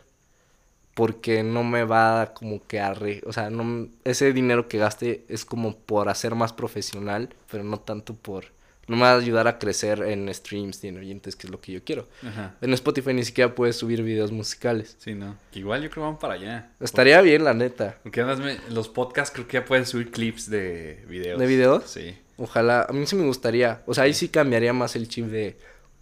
[0.94, 5.24] porque no me va como que a re- o sea, no, ese dinero que gaste
[5.28, 8.46] es como por hacer más profesional, pero no tanto por,
[8.88, 11.60] no me va a ayudar a crecer en streams y en oyentes, que es lo
[11.60, 12.08] que yo quiero.
[12.26, 12.56] Ajá.
[12.60, 14.96] En Spotify ni siquiera puedes subir videos musicales.
[14.98, 15.36] Sí, no.
[15.52, 16.72] Igual yo creo que van para allá.
[16.80, 17.98] Estaría bien, la neta.
[18.02, 21.38] Porque además me- los podcasts creo que ya puedes subir clips de videos.
[21.38, 21.84] ¿De videos?
[21.84, 22.18] Sí.
[22.38, 23.82] Ojalá, a mí sí me gustaría.
[23.86, 25.56] O sea, ahí sí cambiaría más el chip de.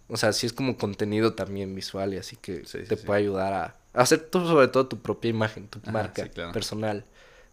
[0.09, 3.07] O sea, sí es como contenido también visual y así que Sí, te sí.
[3.07, 6.51] puede ayudar a, a hacer tú, sobre todo tu propia imagen, tu Ajá, marca claro.
[6.51, 7.05] personal.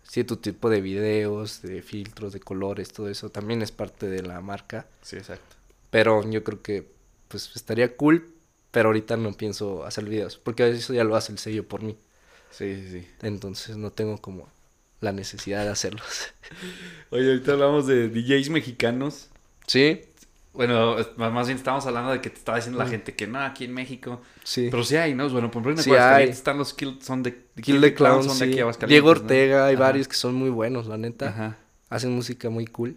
[0.04, 4.22] Sí, tu tipo de videos, de filtros, de colores, todo eso también es parte de
[4.22, 4.86] la marca.
[5.02, 5.56] Sí, exacto.
[5.90, 6.92] Pero yo creo que
[7.28, 8.34] pues estaría cool,
[8.70, 11.96] pero ahorita no pienso hacer videos, porque eso ya lo hace el sello por mí.
[12.50, 13.08] Sí, sí, sí.
[13.22, 14.48] Entonces no tengo como
[15.00, 16.32] la necesidad de hacerlos.
[17.10, 19.28] Oye, ahorita hablamos de DJs mexicanos.
[19.66, 20.02] sí,
[20.54, 23.64] Bueno, más bien estamos hablando de que te estaba diciendo la gente que no, aquí
[23.64, 24.22] en México.
[24.44, 24.68] sí.
[24.70, 25.28] Pero sí hay, ¿no?
[25.28, 28.44] Bueno, por ejemplo, en Aguascalientes están los Kill, son de, Kill the Clown, son de
[28.46, 28.50] sí.
[28.52, 29.20] aquí, Aguascalientes, Diego ¿no?
[29.20, 29.82] Ortega, hay Ajá.
[29.84, 31.28] varios que son muy buenos, la neta.
[31.30, 31.56] Ajá.
[31.90, 32.96] Hacen música muy cool.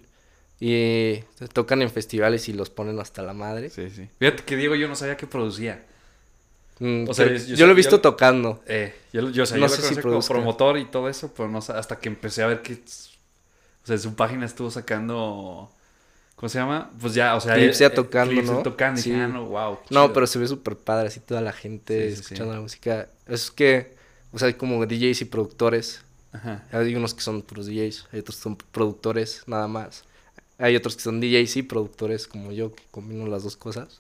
[0.60, 3.70] Y eh, tocan en festivales y los ponen hasta la madre.
[3.72, 4.08] Sí, sí.
[4.20, 5.84] Fíjate que Diego yo no sabía que producía.
[6.80, 8.64] Mm, O sea, yo- yo, yo- lo he visto yo- tocando.
[8.68, 11.32] Eh, yo, yo, o sea, No yo sé lo si como promotor y todo eso,
[11.36, 12.74] pero no hasta que empecé a ver que...
[12.74, 15.72] O sea, su página estuvo sacando...
[16.38, 16.90] ¿Cómo se llama?
[17.02, 17.56] Pues ya, o sea...
[17.56, 18.62] Clips ya tocando, ¿no?
[18.62, 19.12] tocando, y Sí.
[19.12, 19.80] ah, no, wow.
[19.90, 23.10] No, pero se ve súper padre, así toda la gente Sí, sí, escuchando la música.
[23.28, 23.96] Es que,
[24.32, 26.02] o sea, hay como DJs y productores.
[26.32, 26.64] Ajá.
[26.72, 30.04] Hay unos que son puros DJs, hay otros que son productores, nada más.
[30.60, 34.00] Hay otros que son DJs y productores como yo, que combino las dos cosas.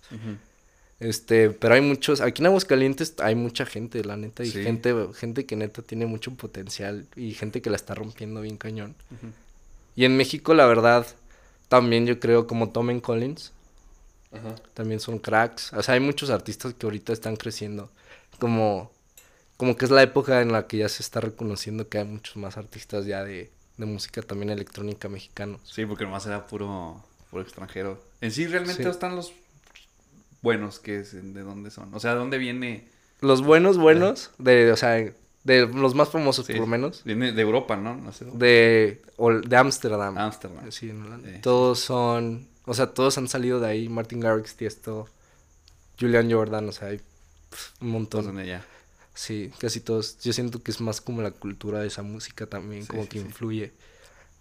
[0.99, 4.63] Este, pero hay muchos, aquí en Aguascalientes hay mucha gente, la neta, y Sí.
[4.63, 8.95] gente, gente que neta tiene mucho potencial y gente que la está rompiendo bien cañón.
[9.95, 11.05] Y en México, la verdad,
[11.67, 13.51] también yo creo como Tom Collins,
[14.31, 14.55] Ajá.
[14.73, 15.73] también son cracks.
[15.73, 17.89] O sea, hay muchos artistas que ahorita están creciendo.
[18.39, 18.91] Como,
[19.57, 22.35] como que es la época en la que ya se está reconociendo que hay muchos
[22.37, 25.61] más artistas ya de, de música también electrónica mexicanos.
[25.63, 28.01] Sí, porque nomás era puro, puro extranjero.
[28.21, 28.89] En sí, realmente Sí.
[28.89, 29.33] están los
[30.41, 31.93] buenos, que es, de dónde son.
[31.93, 32.87] O sea, ¿de dónde viene?
[33.21, 35.11] Los buenos, buenos, de, o sea,
[35.47, 37.95] de los más famosos Sí, por lo menos, Viene de Europa, ¿no?
[37.95, 38.25] No sé.
[38.25, 40.17] de, Hol- de Ámsterdam.
[40.17, 40.71] Ámsterdam.
[40.71, 41.29] Sí, en Holanda.
[41.33, 41.39] Sí.
[41.41, 43.89] Todos son, o sea, todos han salido de ahí.
[43.89, 45.07] Martin Garrix, Tiesto,
[45.99, 46.97] Julian Jordan, o sea, hay
[47.49, 48.39] pf, un montón.
[48.39, 48.63] Ella.
[49.13, 50.19] Sí, casi todos.
[50.19, 53.17] Yo siento que es más como la cultura de esa música también, Sí, como que
[53.19, 53.71] influye.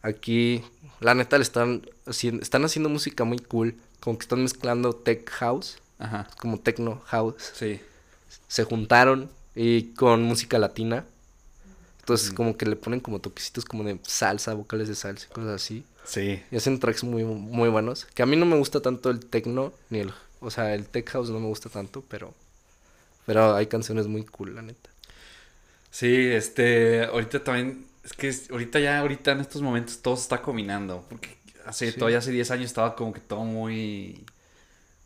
[0.03, 0.63] Aquí,
[1.01, 5.29] la neta, le están haciendo, están haciendo música muy cool, como que están mezclando tech
[5.31, 6.29] house, Ajá.
[6.39, 7.53] como techno house.
[7.55, 7.81] Sí.
[8.49, 11.05] Se juntaron y con música latina.
[12.01, 15.51] Entonces, como que le ponen como toquecitos como de salsa, vocales de salsa y cosas
[15.61, 15.85] así.
[16.05, 16.41] Sí.
[16.53, 18.05] Y hacen tracks muy, muy buenos.
[18.05, 20.13] Que a mí no me gusta tanto el techno, ni el...
[20.39, 22.33] O sea, el tech house no me gusta tanto, pero...
[23.25, 24.89] Pero hay canciones muy cool, la neta.
[25.91, 30.43] Sí, este, ahorita también, es que ahorita ya, ahorita en estos momentos todo se está
[30.43, 31.99] combinando, porque hace, Sí.
[31.99, 34.25] todavía hace 10 años estaba como que todo muy,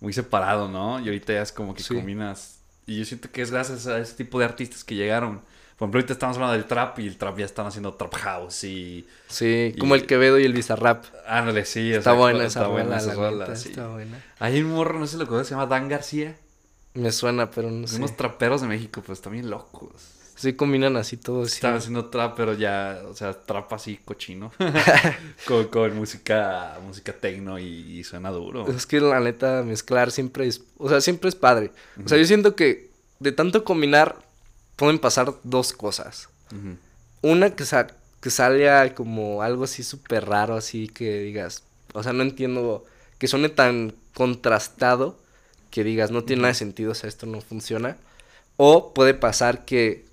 [0.01, 1.01] muy separado, ¿no?
[1.01, 1.95] Y ahorita ya es como que Sí.
[1.95, 2.60] combinas,
[2.93, 5.41] y yo siento que es gracias a ese tipo de artistas que llegaron.
[5.77, 8.65] Por ejemplo, ahorita estamos hablando del trap y el trap ya están haciendo trap house
[8.65, 11.05] y, Sí, Y- como el Quevedo y el Bizarrap.
[11.27, 11.93] ándale, sí.
[11.95, 13.71] o Está sea, buena está esa buena rola, sí.
[13.71, 14.23] está buena.
[14.39, 16.37] Hay un morro, no sé lo que se llama Dan García,
[16.93, 17.97] Me suena, pero no sé.
[17.97, 19.93] unos traperos de México, pues también locos.
[20.41, 21.45] Sí, combinan así todo.
[21.45, 21.57] sí.
[21.57, 24.51] Están haciendo trap, pero ya, o sea, trap así cochino.
[25.47, 27.65] con, con música, música tecno y,
[27.99, 28.67] y suena duro.
[28.71, 30.63] Es que la neta, mezclar siempre es...
[30.79, 31.73] O sea, siempre es padre.
[32.03, 32.89] O sea, yo siento que
[33.19, 34.17] de tanto combinar
[34.77, 36.31] pueden pasar dos cosas.
[37.21, 37.89] Una que, sa-
[38.23, 41.65] que salga como algo así súper raro, así que digas...
[41.93, 42.87] O sea, no entiendo...
[43.19, 45.19] Que suene tan contrastado
[45.71, 47.99] que digas, no tiene nada de sentido, o sea, esto no funciona.
[48.57, 50.09] O puede pasar que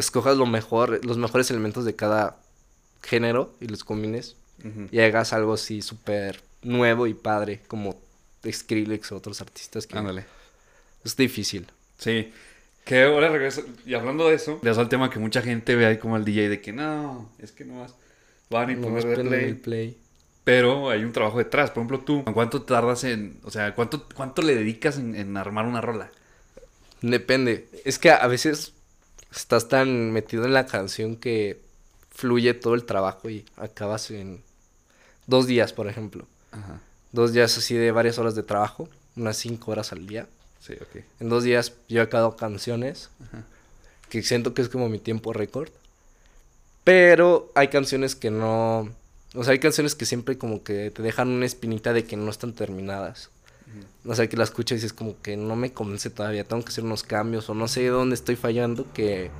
[0.00, 2.38] escojas lo mejor, los mejores elementos de cada
[3.02, 4.36] género y los combines
[4.90, 7.98] y hagas algo así súper nuevo y padre, como
[8.46, 10.26] Skrillex o otros artistas que Ándale.
[11.04, 11.66] es difícil.
[11.98, 12.32] Sí.
[12.84, 13.62] Que ahora regreso.
[13.86, 16.48] Y hablando de eso, regreso al tema que mucha gente ve ahí como el DJ
[16.48, 17.94] de que no, es que no vas.
[18.50, 19.48] Van y poner de prenden play.
[19.48, 19.98] el play.
[20.44, 21.70] Pero hay un trabajo detrás.
[21.70, 23.38] Por ejemplo, tú, ¿cuánto tardas en.
[23.44, 26.10] O sea, ¿cuánto, cuánto le dedicas en, en armar una rola?
[27.02, 27.68] Depende.
[27.84, 28.74] Es que a veces
[29.32, 31.60] estás tan metido en la canción que
[32.10, 34.42] fluye todo el trabajo y acabas en
[35.26, 36.26] dos días, por ejemplo.
[36.52, 36.80] Ajá.
[37.12, 40.28] Dos días así de varias horas de trabajo, unas cinco horas al día.
[40.60, 41.04] Sí, ok.
[41.20, 43.44] En dos días yo he acabado canciones, Ajá.
[44.08, 45.70] que siento que es como mi tiempo récord.
[46.84, 48.90] Pero hay canciones que no...
[49.34, 52.30] O sea, hay canciones que siempre como que te dejan una espinita de que no
[52.30, 53.30] están terminadas.
[54.04, 56.70] O sea, que la escuchas y dices como que no me convence todavía, tengo que
[56.70, 59.30] hacer unos cambios o no sé dónde estoy fallando que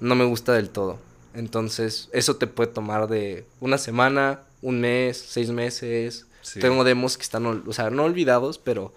[0.00, 0.98] no me gusta del todo.
[1.34, 6.26] Entonces, eso te puede tomar de una semana, un mes, seis meses.
[6.42, 6.60] Sí.
[6.60, 8.92] Tengo demos que están, o sea, no olvidados, pero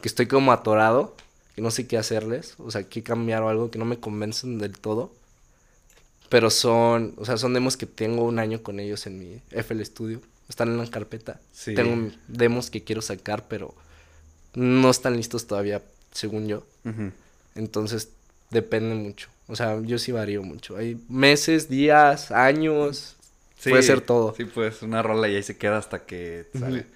[0.00, 1.14] que estoy como atorado,
[1.54, 4.58] que no sé qué hacerles, o sea, que cambiar o algo que no me convencen
[4.58, 5.12] del todo.
[6.28, 9.84] Pero son, o sea, son demos que tengo un año con ellos en mi FL
[9.84, 10.20] Studio.
[10.50, 11.40] Están en la carpeta.
[11.52, 11.74] Sí.
[11.74, 13.74] Tengo demos que quiero sacar, pero
[14.54, 15.80] no están listos todavía,
[16.12, 16.66] según yo.
[17.54, 18.08] Entonces,
[18.50, 19.28] depende mucho.
[19.46, 20.76] O sea, yo sí varío mucho.
[20.76, 23.16] Hay meses, días, años.
[23.62, 24.34] Puede ser todo.
[24.36, 26.80] Sí, pues una rola y ahí se queda hasta que sale.
[26.80, 26.88] Ujú.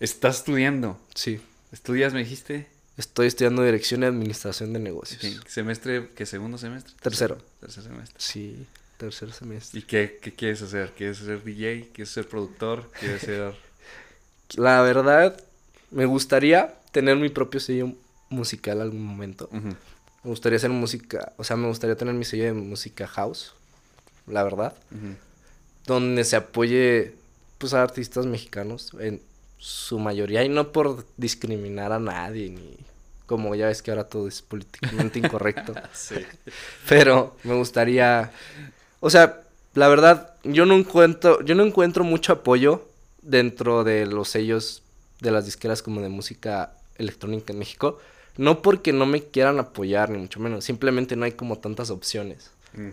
[0.00, 0.98] Estás estudiando.
[1.14, 1.40] Sí.
[1.72, 2.68] ¿Estudias, me dijiste?
[2.96, 5.20] Estoy estudiando Dirección y Administración de Negocios.
[5.20, 6.08] ¿Qué semestre?
[6.14, 6.94] ¿Qué segundo semestre?
[7.00, 7.38] Tercero.
[7.60, 8.16] Tercer semestre.
[8.18, 8.66] Sí,
[8.96, 9.80] tercer semestre.
[9.80, 10.92] ¿Y qué, qué quieres hacer?
[10.96, 11.90] ¿Quieres ser DJ?
[11.92, 12.90] ¿Quieres ser productor?
[12.98, 13.54] ¿Quieres ser...?
[14.54, 15.40] La verdad,
[15.90, 17.92] me gustaría tener mi propio sello
[18.28, 19.48] musical algún momento.
[19.52, 23.54] Me gustaría hacer música, o sea, me gustaría tener mi sello de música house,
[24.26, 24.74] la verdad,
[25.86, 27.14] donde se apoye
[27.58, 29.20] pues a artistas mexicanos en
[29.58, 32.76] su mayoría y no por discriminar a nadie ni
[33.26, 35.74] como ya ves que ahora todo es políticamente incorrecto.
[35.94, 36.16] Sí.
[36.88, 38.30] Pero me gustaría,
[39.02, 39.42] o sea,
[39.74, 42.86] la verdad, yo no encuentro, yo no encuentro mucho apoyo
[43.20, 44.84] dentro de los sellos
[45.20, 47.98] de las disqueras como de música electrónica en México.
[48.36, 50.64] No porque no me quieran apoyar, ni mucho menos.
[50.64, 52.52] Simplemente no hay como tantas opciones.
[52.74, 52.90] Mm.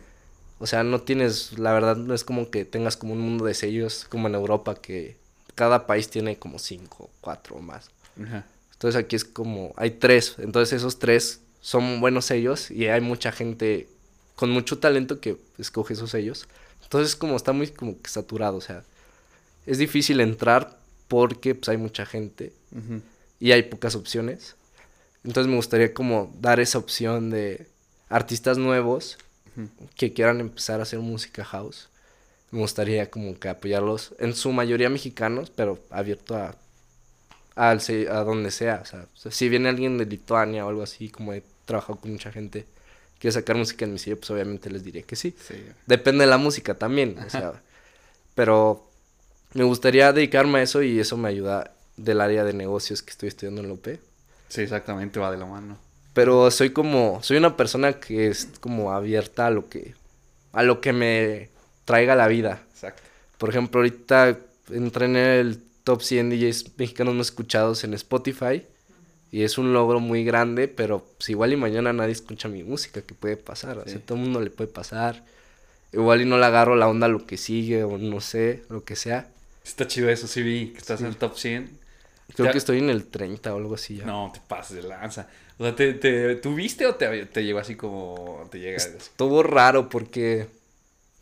[0.58, 3.54] O sea, no tienes, la verdad, no es como que tengas como un mundo de
[3.54, 5.16] sellos como en Europa, que
[5.54, 7.92] cada país tiene como cinco, cuatro o más.
[8.22, 8.46] Ajá.
[8.74, 13.32] Entonces aquí es como, hay tres, entonces esos tres son buenos sellos y hay mucha
[13.32, 13.88] gente
[14.40, 16.48] con mucho talento que escoge esos sellos.
[16.84, 18.84] Entonces como está muy como que saturado, o sea,
[19.66, 20.78] es difícil entrar
[21.08, 22.54] porque pues hay mucha gente
[23.40, 24.56] y hay pocas opciones.
[25.24, 27.68] Entonces me gustaría como dar esa opción de
[28.10, 29.18] artistas nuevos
[29.96, 31.90] que quieran empezar a hacer música house.
[32.52, 36.56] Me gustaría como que apoyarlos, en su mayoría mexicanos, pero abierto a,
[37.56, 41.10] al se- a donde sea, o sea, si viene alguien de Lituania o algo así,
[41.10, 42.66] como he trabajado con mucha gente,
[43.20, 45.36] quiere sacar música en mi sello, pues obviamente les diré que sí.
[45.48, 45.56] Sí.
[45.86, 47.62] Depende de la música también, o sea,
[48.34, 48.88] pero
[49.54, 53.30] me gustaría dedicarme a eso y eso me ayuda del área de negocios que estoy
[53.30, 53.88] estudiando en la UP.
[54.48, 55.78] Sí, exactamente, va de la mano.
[56.14, 59.94] Pero soy como, soy una persona que es como abierta a lo que,
[60.54, 61.50] a lo que me
[61.86, 62.64] traiga la vida.
[62.72, 63.04] Exacto.
[63.38, 64.38] Por ejemplo, ahorita
[64.72, 68.66] entré en el top 100 DJs mexicanos más escuchados en Spotify.
[69.32, 73.02] Y es un logro muy grande, pero pues igual y mañana nadie escucha mi música,
[73.02, 73.78] que puede pasar.
[73.78, 74.00] O sea, Sí.
[74.06, 75.24] todo el mundo le puede pasar.
[75.94, 78.84] Igual y no le agarro la onda a lo que sigue, o no sé, lo
[78.84, 79.30] que sea.
[79.64, 81.06] Está chido eso, sí vi que estás Sí.
[81.06, 81.78] en el top 100.
[82.36, 84.06] Creo Ya- que estoy en el 30 o algo así ya.
[84.06, 85.28] No, te pases de lanza.
[85.58, 88.78] O sea, ¿te, te, ¿tú viste o te, te llegó así como te llega?
[88.78, 90.48] Estuvo raro porque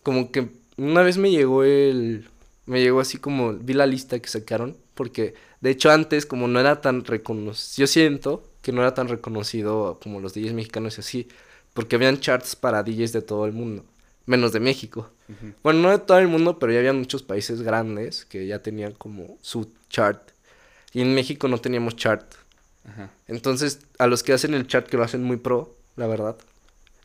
[0.03, 0.47] como que
[0.77, 2.27] una vez me llegó el
[2.65, 6.59] me llegó así como vi la lista que sacaron porque de hecho antes como no
[6.59, 11.01] era tan reconocido yo siento que no era tan reconocido como los DJs mexicanos y
[11.01, 11.27] así
[11.73, 13.85] porque habían charts para DJs de todo el mundo
[14.25, 15.09] menos de México.
[15.63, 18.93] Bueno no de todo el mundo pero ya había muchos países grandes que ya tenían
[18.93, 20.31] como su chart
[20.93, 22.25] y en México no teníamos chart.
[23.27, 26.37] Entonces, a los que hacen el chat, que lo hacen muy pro, la verdad,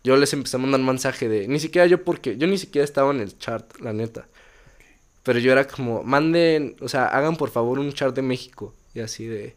[0.05, 3.11] yo les empecé a mandar mensaje de, ni siquiera yo porque, yo ni siquiera estaba
[3.11, 4.27] en el chat, la neta.
[5.23, 8.75] Pero yo era como, manden, o sea, hagan por favor un chat de México.
[8.95, 9.57] Y así de,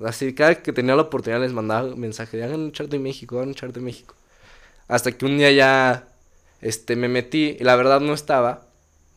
[0.00, 3.36] así cada que tenía la oportunidad les mandaba mensaje de, hagan un chat de México,
[3.36, 4.14] hagan un chat de México.
[4.88, 6.08] Hasta que un día ya,
[6.60, 8.66] este, me metí y la verdad no estaba.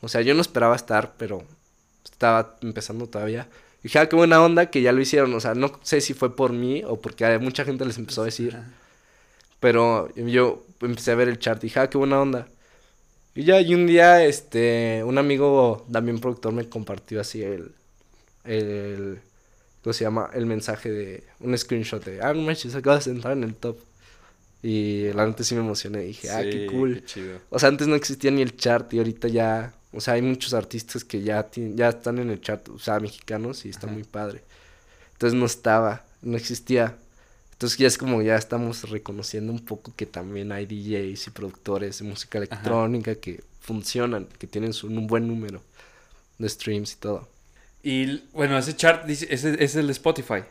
[0.02, 1.44] O sea, yo no esperaba estar, pero
[2.04, 3.48] estaba empezando todavía.
[3.80, 5.34] Y dije, ah, qué buena onda que ya lo hicieron.
[5.34, 8.22] O sea, no sé si fue por mí o porque a mucha gente les empezó
[8.24, 8.58] a decir.
[9.60, 12.48] Pero yo empecé a ver el chart y dije, ah, qué buena onda.
[13.34, 17.72] Y ya, y un día, este, un amigo, también productor, me compartió así el,
[18.44, 19.20] el,
[19.84, 20.30] ¿cómo se llama?
[20.34, 23.78] El mensaje de, un screenshot de, ah, no manches, acabas de entrar en el top.
[24.64, 27.00] Y la neta sí me emocioné, dije, ah, qué cool.
[27.00, 27.40] Qué chido.
[27.50, 30.54] O sea, antes no existía ni el chart y ahorita ya, o sea, hay muchos
[30.54, 33.94] artistas que ya, ya están en el chart, o sea, mexicanos y está Ajá.
[33.94, 34.44] muy padre.
[35.14, 36.98] Entonces no estaba, no existía.
[37.62, 42.00] Entonces ya es como ya estamos reconociendo un poco que también hay DJs y productores
[42.00, 45.62] de música electrónica que funcionan, que tienen su, un buen número
[46.40, 47.30] de streams y todo.
[47.84, 50.44] Y bueno, ese chart dice, ¿es, es el de Spotify?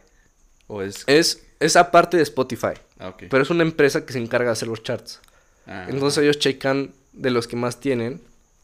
[0.68, 1.02] ¿O es.?
[1.08, 4.68] Es, es aparte de Spotify, Ah, pero es una empresa que se encarga de hacer
[4.68, 5.18] los charts.
[5.66, 8.20] Ah, Entonces ellos checan de los que más tienen,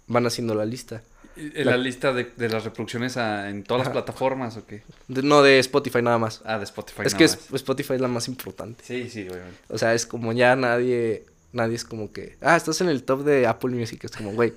[0.06, 1.02] van haciendo la lista.
[1.36, 4.82] ¿Y ¿La, lista de, de las reproducciones a- en todas las plataformas o qué?
[5.08, 6.42] De- no de Spotify nada más.
[6.44, 7.02] Ah, de Spotify.
[7.04, 7.60] es nada que es- más.
[7.60, 8.82] Spotify es la más importante.
[8.86, 9.58] Sí, sí, obviamente.
[9.68, 13.24] O sea, es como ya nadie, nadie es como que, ah, estás en el top
[13.24, 14.02] de Apple Music.
[14.04, 14.52] Es como, güey,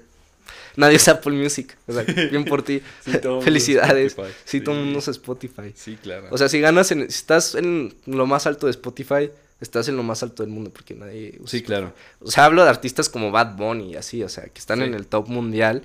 [0.76, 1.76] nadie es Apple Music.
[1.88, 2.82] O sea, bien por ti.
[3.06, 3.12] Sí,
[3.42, 4.08] Felicidades.
[4.14, 4.36] Spotify.
[4.46, 5.74] Sí, todo el mundo usa Spotify.
[5.76, 6.28] Sí, claro.
[6.32, 9.30] O sea, si ganas en, si estás en lo más alto de Spotify,
[9.62, 11.94] estás en lo más alto del mundo porque nadie usa sí, claro.
[12.22, 14.86] O sea, hablo de artistas como Bad Bunny y así, o sea, que están Sí.
[14.86, 15.84] en el top mundial,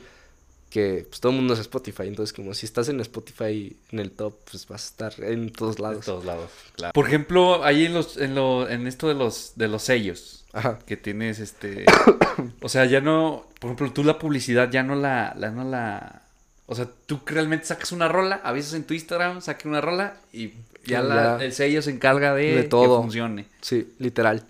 [0.74, 4.10] que pues todo el mundo es Spotify, entonces como si estás en Spotify en el
[4.10, 6.04] top, pues vas a estar en todos lados.
[6.04, 6.50] todos lados.
[6.74, 6.92] Claro.
[6.92, 10.40] Por ejemplo, ahí en los, en lo, en esto de los, de los sellos.
[10.52, 10.78] Ajá.
[10.86, 11.84] que tienes este
[12.62, 16.22] o sea ya no por ejemplo tú la publicidad ya no la, la no la
[16.66, 20.50] o sea tú realmente sacas una rola avisas en tu Instagram saque una rola y
[20.86, 21.02] ya, Ya.
[21.02, 22.98] la- el sello se encarga de, De todo.
[22.98, 24.44] que funcione Sí, literal.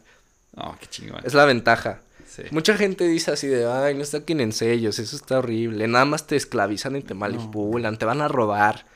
[0.58, 2.00] oh qué chingón Es la ventaja.
[2.34, 2.42] Sí.
[2.50, 5.86] Mucha gente dice así de, ay, no saquen en sellos, eso está horrible.
[5.86, 8.86] Nada más te esclavizan y te manipulan, te van a robar.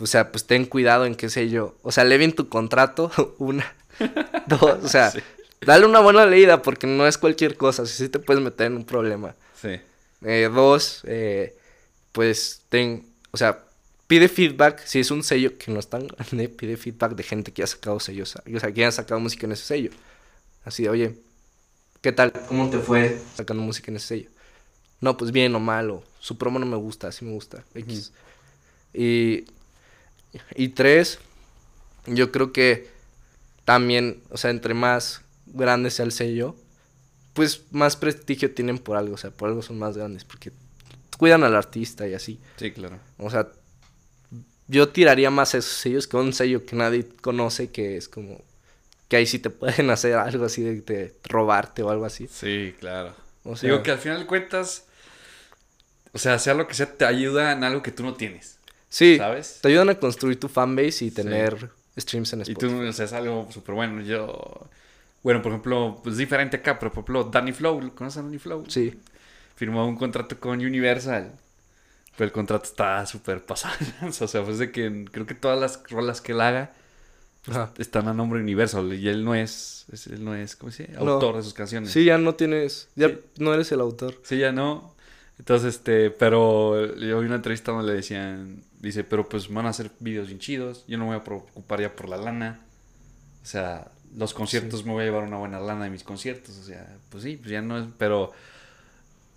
[0.00, 1.76] O sea, pues ten cuidado en qué sello.
[1.82, 3.74] O sea, lee bien tu contrato, una,
[4.46, 5.20] dos, o sea, Sí.
[5.60, 8.76] dale una buena leída porque no es cualquier cosa, si sí te puedes meter en
[8.76, 9.34] un problema.
[9.60, 9.80] sí
[10.22, 11.56] Eh, dos, eh,
[12.12, 13.64] pues ten, o sea,
[14.06, 17.52] pide feedback, si es un sello que no es tan grande, pide feedback de gente
[17.52, 19.90] que ha sacado sellos, o sea, que ha sacado música en ese sello.
[20.64, 21.14] Así de, oye,
[22.06, 22.32] ¿qué tal?
[22.46, 24.30] ¿Cómo te fue sacando música en ese sello?
[25.00, 28.12] No, pues bien o mal, o su promo no me gusta, sí me gusta, X.
[28.94, 29.44] Y,
[30.54, 31.18] y tres,
[32.06, 32.88] yo creo que
[33.64, 36.54] también, o sea, entre más grande sea el sello,
[37.32, 40.52] pues más prestigio tienen por algo, o sea, por algo son más grandes, porque
[41.18, 42.38] cuidan al artista y así.
[42.56, 43.00] Sí, claro.
[43.18, 43.48] O sea,
[44.68, 48.08] yo tiraría más a esos sellos que a un sello que nadie conoce, que es
[48.08, 48.44] como
[49.08, 52.28] que ahí sí te pueden hacer algo así de, de robarte o algo así.
[52.28, 53.14] Sí, claro.
[53.44, 54.86] O sea, Digo que al final de cuentas,
[56.12, 58.58] o sea, sea lo que sea, te ayuda en algo que tú no tienes.
[58.88, 59.58] sí, ¿sabes?
[59.62, 62.72] te ayudan a construir tu fanbase y tener streams en Y Spotify.
[62.72, 64.00] tú, o sea, es algo súper bueno.
[64.02, 64.68] Yo,
[65.22, 68.64] bueno, por ejemplo, pues diferente acá, pero por ejemplo, Danny Flow, ¿conoces a Danny Flow?
[68.68, 68.98] Sí,
[69.56, 71.32] Firmó un contrato con Universal.
[72.16, 73.74] Pero el contrato está súper pasado.
[74.08, 76.72] o sea, pues de que creo que todas las rolas que él haga
[77.48, 77.72] Ajá.
[77.78, 78.92] están a nombre Universal.
[78.94, 80.98] Y él no es, es- él no es, ¿cómo se dice?
[80.98, 81.12] No.
[81.12, 81.90] Autor de sus canciones.
[81.90, 83.18] sí, ya no tienes, ya Sí.
[83.38, 84.20] no eres el autor.
[84.24, 84.94] Sí, ya no.
[85.38, 89.68] Entonces, este, pero yo vi una entrevista donde le decían, dice, pero pues van a
[89.70, 92.60] hacer videos bien chidos, yo no me voy a preocupar ya por la lana.
[93.42, 96.62] O sea, los conciertos me voy a llevar una buena lana de mis conciertos, o
[96.64, 98.32] sea, pues sí, pues ya no es, pero,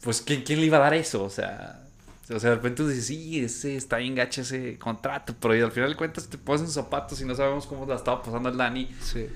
[0.01, 1.23] pues, ¿quién, quién le iba a dar eso?
[1.23, 1.85] O sea,
[2.29, 5.61] o sea, de repente tú dices, sí, ese está bien gacha ese contrato, pero y
[5.61, 8.49] al final de cuentas te pones en zapatos y no sabemos cómo la estaba pasando
[8.49, 8.89] el Dani.
[9.01, 9.27] Sí.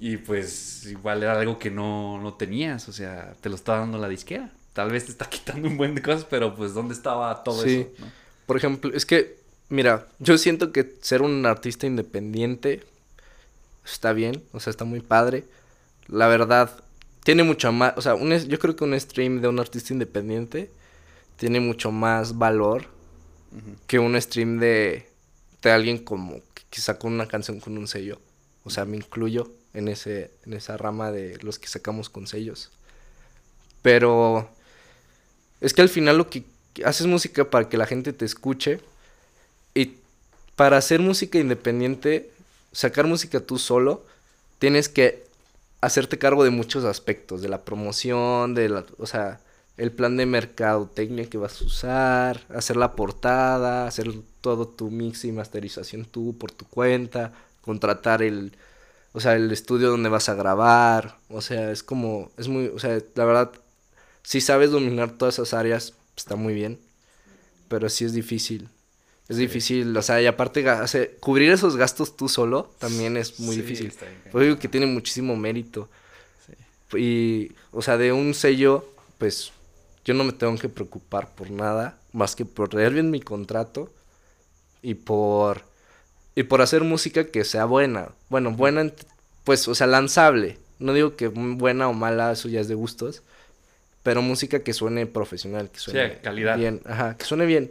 [0.00, 3.98] Y pues igual era algo que no, no tenías, o sea, te lo estaba dando
[3.98, 4.50] la disquera.
[4.72, 7.86] Tal vez te está quitando un buen de cosas, pero pues ¿dónde estaba todo Sí.
[7.94, 8.04] eso?
[8.04, 8.06] no?
[8.46, 9.38] Por ejemplo, es que,
[9.68, 12.82] mira, yo siento que ser un artista independiente
[13.84, 15.44] está bien, o sea, está muy padre.
[16.08, 16.70] La verdad,
[17.22, 20.70] tiene mucho más, o sea, un, yo creo que un stream de un artista independiente
[21.36, 22.86] tiene mucho más valor
[23.86, 25.08] que un stream de,
[25.62, 28.20] de alguien como que, que sacó una canción con un sello.
[28.64, 32.70] O sea, me incluyo en, ese, en esa rama de los que sacamos con sellos.
[33.82, 34.48] Pero
[35.60, 36.44] es que al final lo que
[36.84, 38.80] haces música para que la gente te escuche
[39.74, 39.96] y
[40.56, 42.30] para hacer música independiente,
[42.72, 44.04] sacar música tú solo,
[44.58, 45.24] tienes que
[45.80, 49.40] hacerte cargo de muchos aspectos, de la promoción, de la, o sea,
[49.82, 55.24] el plan de mercadotecnia que vas a usar, hacer la portada, hacer todo tu mix
[55.24, 58.52] y masterización tú por tu cuenta, contratar el,
[59.12, 62.78] o sea, el estudio donde vas a grabar, o sea, es como, es muy, o
[62.78, 63.50] sea, la verdad,
[64.22, 66.78] si sabes dominar todas esas áreas, está muy bien,
[67.68, 68.68] pero sí es difícil.
[69.28, 70.64] Es difícil, o sea, y aparte
[71.18, 73.92] cubrir esos gastos tú solo también es muy Sí, difícil.
[74.30, 75.88] Pues digo que tiene muchísimo mérito.
[76.94, 78.84] Y, o sea, de un sello,
[79.18, 79.52] pues
[80.04, 83.92] yo no me tengo que preocupar por nada más que por leer bien mi contrato
[84.82, 85.62] y por
[86.34, 88.08] y por hacer música que sea buena.
[88.30, 88.94] Bueno, buena, en-
[89.44, 90.58] pues, o sea, lanzable.
[90.78, 93.22] No digo que buena o mala, eso ya es de gustos.
[94.02, 96.56] Pero música que suene profesional, que suene calidad.
[96.56, 96.80] bien.
[96.86, 97.70] Ajá, que suene bien.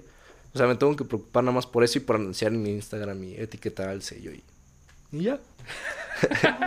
[0.54, 2.70] O sea, me tengo que preocupar nada más por eso y por anunciar en mi
[2.72, 4.44] Instagram y etiquetar al sello y,
[5.12, 5.40] y ya.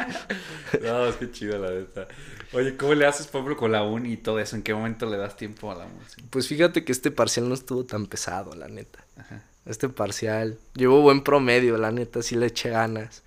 [0.83, 2.09] No, es que chido la neta.
[2.53, 4.57] Oye, ¿cómo le haces, por ejemplo, con la uni y todo eso?
[4.57, 6.23] ¿En qué momento le das tiempo a la música?
[6.31, 9.05] Pues fíjate que este parcial no estuvo tan pesado, la neta.
[9.17, 9.43] Ajá.
[9.67, 10.59] Este parcial.
[10.75, 13.23] Llevo buen promedio, la neta, sí le eché ganas.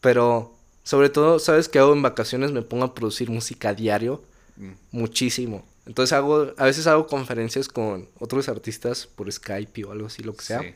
[0.00, 2.52] Pero, sobre todo, ¿sabes qué hago en vacaciones?
[2.52, 4.22] Me pongo a producir música a diario.
[4.56, 4.72] Mm.
[4.92, 5.64] Muchísimo.
[5.86, 10.34] Entonces hago, a veces hago conferencias con otros artistas por Skype o algo así, lo
[10.34, 10.60] que sea.
[10.60, 10.74] Sí.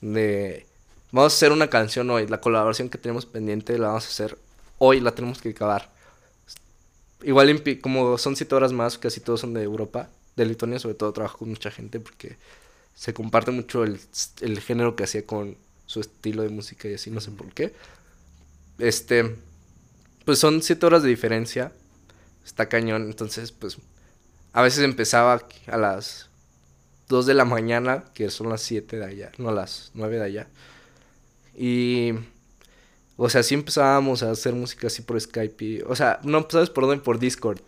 [0.00, 0.66] De,
[1.10, 2.26] vamos a hacer una canción hoy.
[2.26, 4.38] La colaboración que tenemos pendiente la vamos a hacer
[4.78, 5.90] hoy, la tenemos que acabar.
[7.22, 10.08] Igual, en como son siete horas más, casi todos son de Europa.
[10.36, 12.36] De Lituania, sobre todo, trabajo con mucha gente porque
[12.94, 14.00] se comparte mucho el,
[14.40, 15.56] el género que hacía con
[15.86, 17.72] su estilo de música y así, no sé por qué.
[18.78, 19.36] Este,
[20.24, 21.72] pues son siete horas de diferencia.
[22.44, 23.78] Está cañón, entonces, pues,
[24.52, 26.28] a veces empezaba a las
[27.08, 30.48] 2 de la mañana, que son las 7 de allá, no las 9 de allá.
[31.56, 32.12] Y,
[33.20, 35.64] o sea, sí empezábamos a hacer música así por Skype.
[35.64, 37.60] y- o sea, no sabes por dónde, por Discord,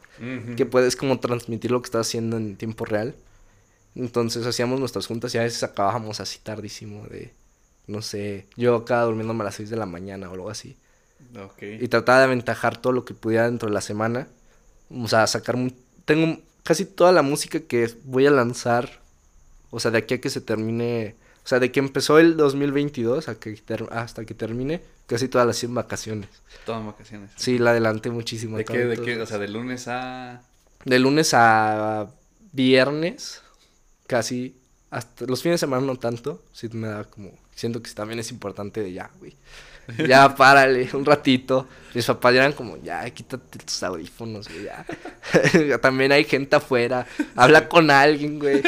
[0.57, 3.15] que puedes como transmitir lo que estás haciendo en tiempo real.
[3.95, 7.33] Entonces hacíamos nuestras juntas y a veces acabábamos así tardísimo de,
[7.87, 10.77] no sé, yo acá durmiéndome a las 6 de la mañana o algo así.
[11.37, 11.63] Ok.
[11.81, 14.29] Y trataba de aventajar todo lo que pudiera dentro de la semana.
[14.91, 15.57] O sea, sacar...
[16.05, 19.01] Tengo casi toda la música que voy a lanzar.
[19.71, 21.17] O sea, de aquí a que se termine...
[21.51, 25.49] O sea, de que empezó el 2022 a que ter- hasta que termine, casi todas
[25.49, 26.29] las 100 vacaciones.
[26.65, 27.33] Todas vacaciones.
[27.35, 28.57] Sí, la adelanté muchísimo.
[28.57, 29.05] ¿De todo, qué, de todo.
[29.05, 29.21] qué?
[29.21, 30.43] O sea, de lunes a...
[30.85, 32.09] De lunes a
[32.53, 33.43] viernes,
[34.07, 34.55] casi
[34.91, 38.31] hasta los fines de semana no tanto, sí me da como, siento que también es
[38.31, 39.35] importante de ya, güey.
[40.09, 41.67] Ya, párale, un ratito.
[41.95, 45.79] Mis papás eran como, ya, quítate tus audífonos, güey, ya.
[45.81, 47.07] También hay gente afuera.
[47.35, 48.63] Habla con alguien, güey.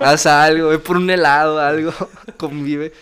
[0.00, 1.92] Haz algo, ve por un helado, algo.
[2.38, 2.92] Convive.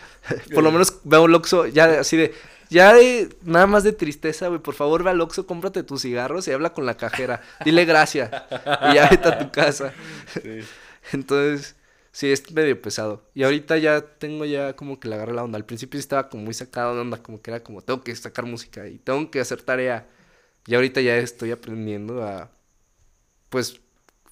[0.52, 2.34] Por lo menos veo un Oxxo, ya así de,
[2.68, 4.60] ya de, nada más de tristeza, güey.
[4.60, 7.42] Por favor, ve al Oxxo, cómprate tus cigarros y habla con la cajera.
[7.64, 8.30] Dile gracias.
[8.90, 9.92] Y ya vete a tu casa.
[10.34, 10.60] Sí.
[11.12, 11.74] Entonces,
[12.12, 13.28] sí, es medio pesado.
[13.34, 15.56] Y ahorita ya tengo ya como que le agarré la onda.
[15.56, 18.14] Al principio sí estaba como muy sacado de onda, como que era como, tengo que
[18.16, 20.06] sacar música y tengo que hacer tarea.
[20.66, 22.50] Y ahorita ya estoy aprendiendo a,
[23.48, 23.80] pues,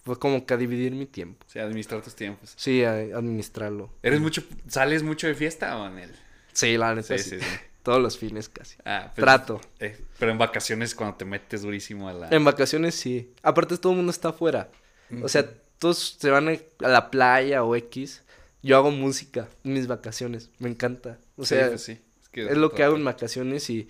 [0.04, 1.44] fue como que a dividir mi tiempo.
[1.48, 2.54] Sea, administrar tus tiempos.
[2.56, 3.90] Sí, a administrarlo.
[4.02, 6.10] ¿Eres mucho, sales mucho de fiesta, Manel?
[6.52, 7.30] Sí, la neta Sí, sí.
[7.30, 7.46] sí, sí.
[7.82, 8.76] Todos los fines casi.
[8.84, 9.60] Ah, pues, Trato.
[9.80, 12.28] eh, pero en vacaciones cuando te metes durísimo a la...
[12.28, 13.32] En vacaciones sí.
[13.42, 14.68] Aparte todo el mundo está afuera.
[15.22, 15.48] O sea,
[15.78, 16.58] todos se van a
[16.88, 18.22] la playa o X.
[18.62, 20.50] Yo hago música en mis vacaciones.
[20.58, 21.18] Me encanta.
[21.36, 21.92] O Sí, sea, pues sí.
[22.22, 23.88] Es, que es lo que hago en vacaciones y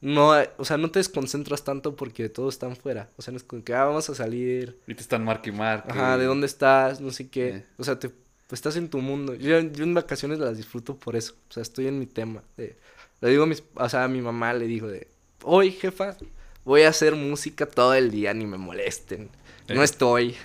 [0.00, 3.08] no, o sea, no te desconcentras tanto porque todos están fuera.
[3.16, 4.78] O sea, no es como que, ah, vamos a salir.
[4.86, 5.90] Y te están marque y marque.
[5.92, 7.00] Ajá, ¿de dónde estás?
[7.00, 7.48] No sé qué.
[7.48, 7.64] Eh.
[7.78, 9.34] O sea, te, pues, estás en tu mundo.
[9.34, 11.34] Yo, yo en vacaciones las disfruto por eso.
[11.48, 12.42] O sea, estoy en mi tema.
[12.56, 12.76] de-
[13.20, 15.08] le digo a mis, o sea, a mi mamá le digo de,
[15.42, 16.16] hoy, jefa,
[16.64, 19.30] voy a hacer música todo el día, ni me molesten.
[19.68, 19.84] No Eh.
[19.84, 20.36] estoy.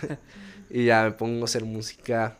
[0.70, 2.38] y ya me pongo a hacer música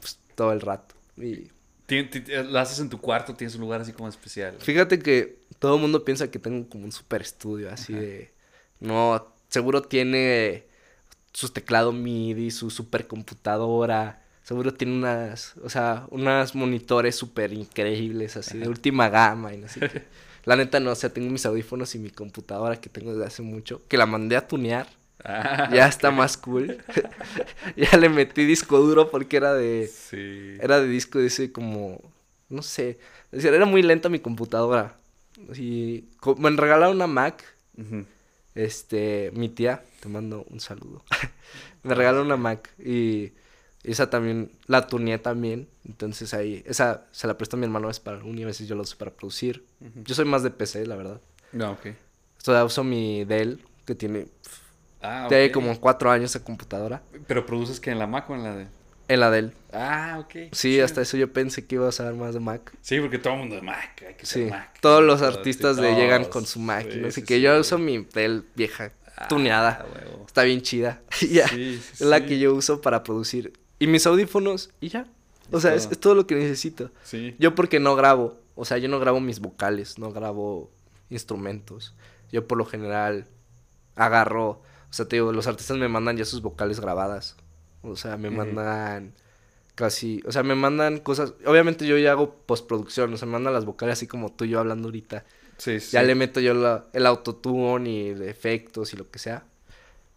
[0.00, 0.94] pues, todo el rato.
[1.16, 1.50] Y
[1.86, 3.34] ti- ¿Lo haces en tu cuarto?
[3.34, 4.56] ¿Tienes un lugar así como especial?
[4.58, 8.32] Fíjate que todo el mundo piensa que tengo como un super estudio, así de...
[8.80, 10.64] No, seguro tiene
[11.32, 18.36] su teclado MIDI, su super computadora, seguro tiene unas, o sea, unas monitores súper increíbles,
[18.36, 20.02] así de última gama y no sé qué.
[20.44, 23.42] La neta no, o sea, tengo mis audífonos y mi computadora que tengo desde hace
[23.42, 24.88] mucho, que la mandé a tunear,
[25.24, 26.78] Ah, ya está más cool.
[27.76, 29.88] ya le metí disco duro porque era de...
[29.88, 30.56] Sí.
[30.60, 32.00] Era de disco de ese como,
[32.48, 32.98] no sé,
[33.30, 34.96] es decir, era muy lenta mi computadora.
[35.56, 36.04] Y
[36.36, 37.44] me regalaron una Mac,
[38.54, 41.04] este, mi tía, te mando un saludo.
[41.82, 43.32] me regaló una Mac y
[43.82, 47.98] esa también la tuneé también, entonces ahí, esa se la prestó a mi hermano es
[47.98, 49.64] para un y a veces yo la uso para producir.
[50.04, 51.20] Yo soy más de PC, la verdad.
[51.52, 51.86] No, ok.
[52.44, 54.28] Ya uso mi Dell, que tiene,
[55.02, 55.52] Ah, tiene ok.
[55.52, 57.02] como cuatro años esa computadora.
[57.26, 58.66] ¿Pero produces que en la Mac o en la de...?
[59.08, 59.52] En la Dell.
[59.72, 60.32] Ah, ok.
[60.52, 60.84] Sí, Chido.
[60.84, 62.72] hasta eso yo pensé que iba a usar más de Mac.
[62.80, 64.02] Sí, porque todo el mundo de Mac.
[64.06, 64.78] Hay que Sí, Mac.
[64.80, 67.34] todos los artistas de llegan con su Mac y no Sí, sé sí, qué.
[67.36, 67.40] sí.
[67.42, 69.84] Yo uso mi Dell vieja, Ah, tuneada.
[69.92, 70.24] huevo.
[70.26, 71.02] Está bien chida.
[71.20, 73.52] Y ya, es la que yo uso para producir.
[73.78, 75.06] Y mis audífonos y ya.
[75.50, 75.92] O sea, es, todo.
[75.92, 76.90] es todo lo que necesito.
[77.02, 77.34] Sí.
[77.38, 80.70] Yo porque no grabo, o sea, yo no grabo mis vocales, no grabo
[81.10, 81.94] instrumentos.
[82.30, 83.26] Yo por lo general
[83.96, 87.34] agarro, o sea, te digo, los artistas me mandan ya sus vocales grabadas.
[87.82, 89.14] O sea, me mandan
[89.74, 93.54] casi, o sea, me mandan cosas, obviamente yo ya hago postproducción, o sea, me mandan
[93.54, 95.24] las vocales así como tú y yo hablando ahorita.
[95.56, 95.92] Sí, sí.
[95.92, 99.44] Ya le meto yo la- el autotune y efectos y lo que sea.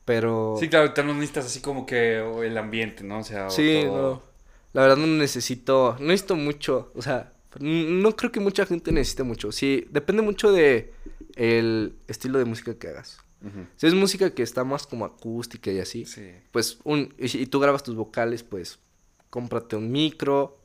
[0.04, 3.20] Pero Sí, claro, te no necesitas así como que el ambiente, ¿no?
[3.20, 4.24] O sea, o Sí, todo- no.
[4.74, 9.24] La verdad no necesito, no necesito mucho, o sea, no creo que mucha gente necesite
[9.24, 9.52] mucho.
[9.54, 10.94] Sí, depende mucho de
[11.36, 13.18] el estilo de música que hagas.
[13.78, 16.32] Si es música que está más como acústica y así, Sí.
[16.52, 18.80] pues un y, tú grabas tus vocales, pues
[19.30, 20.58] cómprate un micro,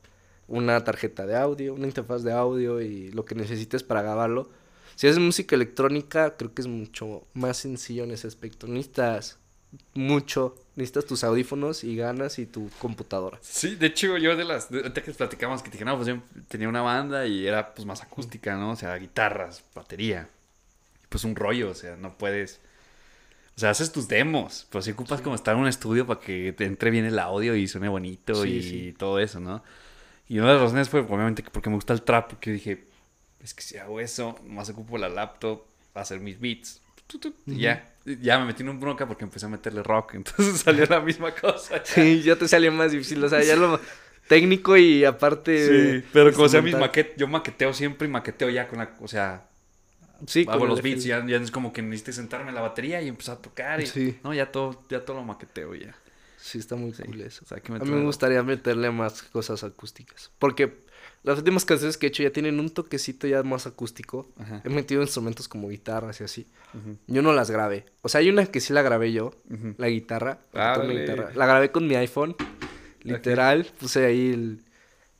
[0.47, 4.49] una tarjeta de audio, una interfaz de audio y lo que necesites para grabarlo.
[4.95, 8.67] Si es música electrónica, creo que es mucho más sencillo en ese aspecto.
[8.67, 9.37] Necesitas
[9.93, 13.37] mucho, necesitas tus audífonos y ganas y tu computadora.
[13.41, 14.69] Sí, de hecho, yo de las.
[14.69, 17.73] de- ahorita que platicamos que te dije, no, pues yo tenía una banda y era
[17.73, 18.71] pues más acústica, ¿no?
[18.71, 20.27] O sea, guitarras, batería.
[21.11, 22.61] Pues un rollo, o sea, no puedes.
[23.57, 26.53] O sea, haces tus demos, pero si ocupas como estar en un estudio para que
[26.53, 28.95] te entre bien el audio y suene bonito Sí, y sí.
[28.97, 29.61] todo eso, ¿no?
[30.29, 32.85] Y una de las razones fue obviamente que porque me gusta el trap, porque dije,
[33.41, 36.81] es que si hago eso, más ocupo la laptop, hacer mis beats.
[37.45, 40.85] y ya, ya me metí en un bronca porque empecé a meterle rock, entonces salió
[40.85, 41.81] la misma cosa.
[41.83, 43.81] Sí, ya te salió más difícil, o sea, ya lo
[44.29, 45.99] técnico y aparte...
[45.99, 49.09] Sí, pero como sea mis maquetes, yo maqueteo siempre y maqueteo ya con la, o
[49.09, 49.50] sea,
[50.27, 53.07] Sí, hago los beats, ya, ya es como que necesito sentarme en la batería y
[53.07, 54.17] empezar a tocar y, Sí.
[54.23, 55.95] no, ya todo, ya todo lo maqueteo ya.
[56.37, 57.43] Sí, está muy Sí, cool eso.
[57.45, 60.31] o sea, A mí me gustaría meterle más cosas acústicas.
[60.39, 60.79] Porque
[61.23, 64.27] las últimas canciones que he hecho ya tienen un toquecito ya más acústico.
[64.39, 64.61] Ajá.
[64.65, 66.47] He metido instrumentos como guitarras y así.
[67.05, 67.85] Yo no las grabé.
[68.01, 69.35] O sea, hay una que sí la grabé yo,
[69.77, 70.39] la guitarra.
[70.53, 72.35] La grabé con mi iPhone.
[73.03, 74.59] Literal, puse ahí el...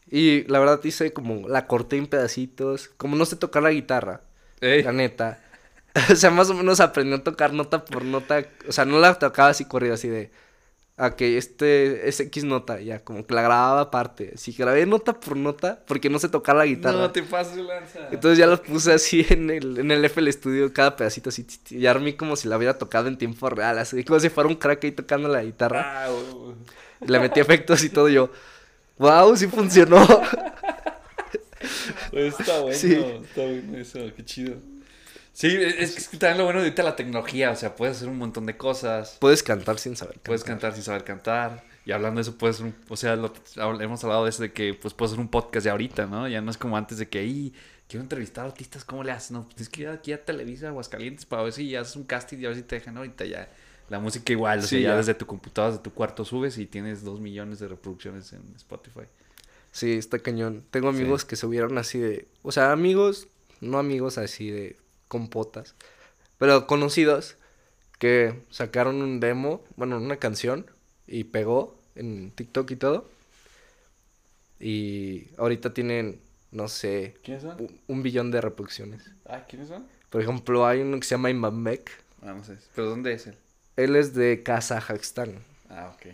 [0.10, 2.90] Y la verdad hice como, la corté en pedacitos.
[2.98, 4.22] Como no sé tocar la guitarra,
[4.62, 5.40] Ey, la neta.
[6.10, 8.46] O sea, más o menos aprendí a tocar nota por nota.
[8.66, 10.32] O sea, no la tocaba así corrido, así de...
[11.18, 14.32] que este es X nota, ya, como que la grababa aparte.
[14.36, 16.98] Así grabé nota por nota porque no sé tocar la guitarra.
[16.98, 18.08] No te pases, lanza.
[18.10, 21.86] Entonces ya los puse así en el, en el FL Studio, cada pedacito así, y
[21.88, 24.86] armé como si la hubiera tocado en tiempo real, así como si fuera un crack
[24.86, 26.06] ahí tocando la guitarra.
[26.06, 26.10] Ah.
[27.02, 28.32] Y le metí efectos y todo, yo,
[28.98, 30.08] wow, sí funcionó.
[32.12, 32.94] Pues está bueno, Sí.
[32.94, 34.56] está bueno eso, qué chido.
[35.34, 38.10] Sí, es es que también lo bueno de ahorita la tecnología, o sea, puedes hacer
[38.10, 40.26] un montón de cosas, Puedes cantar sin saber cantar.
[40.28, 43.32] puedes cantar sin saber cantar, y hablando de eso, puedes hacer un, o sea, lo-
[43.82, 46.28] hemos hablado de eso, de que pues puedes hacer un podcast ya ahorita, ¿no?
[46.28, 47.54] Ya no es como antes de que, ahí
[47.88, 49.32] quiero entrevistar a artistas, ¿cómo le haces?
[49.32, 52.46] No, tienes que ir aquí a Televisa, Aguascalientes, para ver si haces un casting y
[52.46, 53.50] a ver si te dejan ahorita ya.
[53.90, 54.98] La música igual, o sea, Sí, ya ya.
[54.98, 59.02] desde tu computadora, desde tu cuarto subes y tienes dos millones de reproducciones en Spotify.
[59.72, 60.64] Sí, está cañón.
[60.72, 61.00] Tengo Sí.
[61.00, 63.28] amigos que subieron así de, o sea, amigos,
[63.62, 64.76] no amigos así de
[65.08, 65.76] compotas,
[66.38, 67.38] pero conocidos
[68.00, 70.66] que sacaron un demo, bueno, una canción
[71.08, 73.10] y pegó en TikTok y todo.
[74.60, 76.20] Y ahorita tienen,
[76.52, 77.60] no sé, ¿Quiénes son?
[77.60, 79.04] un, un billón de reproducciones.
[79.26, 79.88] Ah, ¿quiénes son?
[80.10, 81.90] Por ejemplo, hay uno que se llama Imamek.
[82.22, 82.58] Ah, no sé.
[82.76, 83.36] ¿Pero dónde es él?
[83.78, 85.44] Él es de Kazajstán.
[85.70, 86.14] Ah, ok.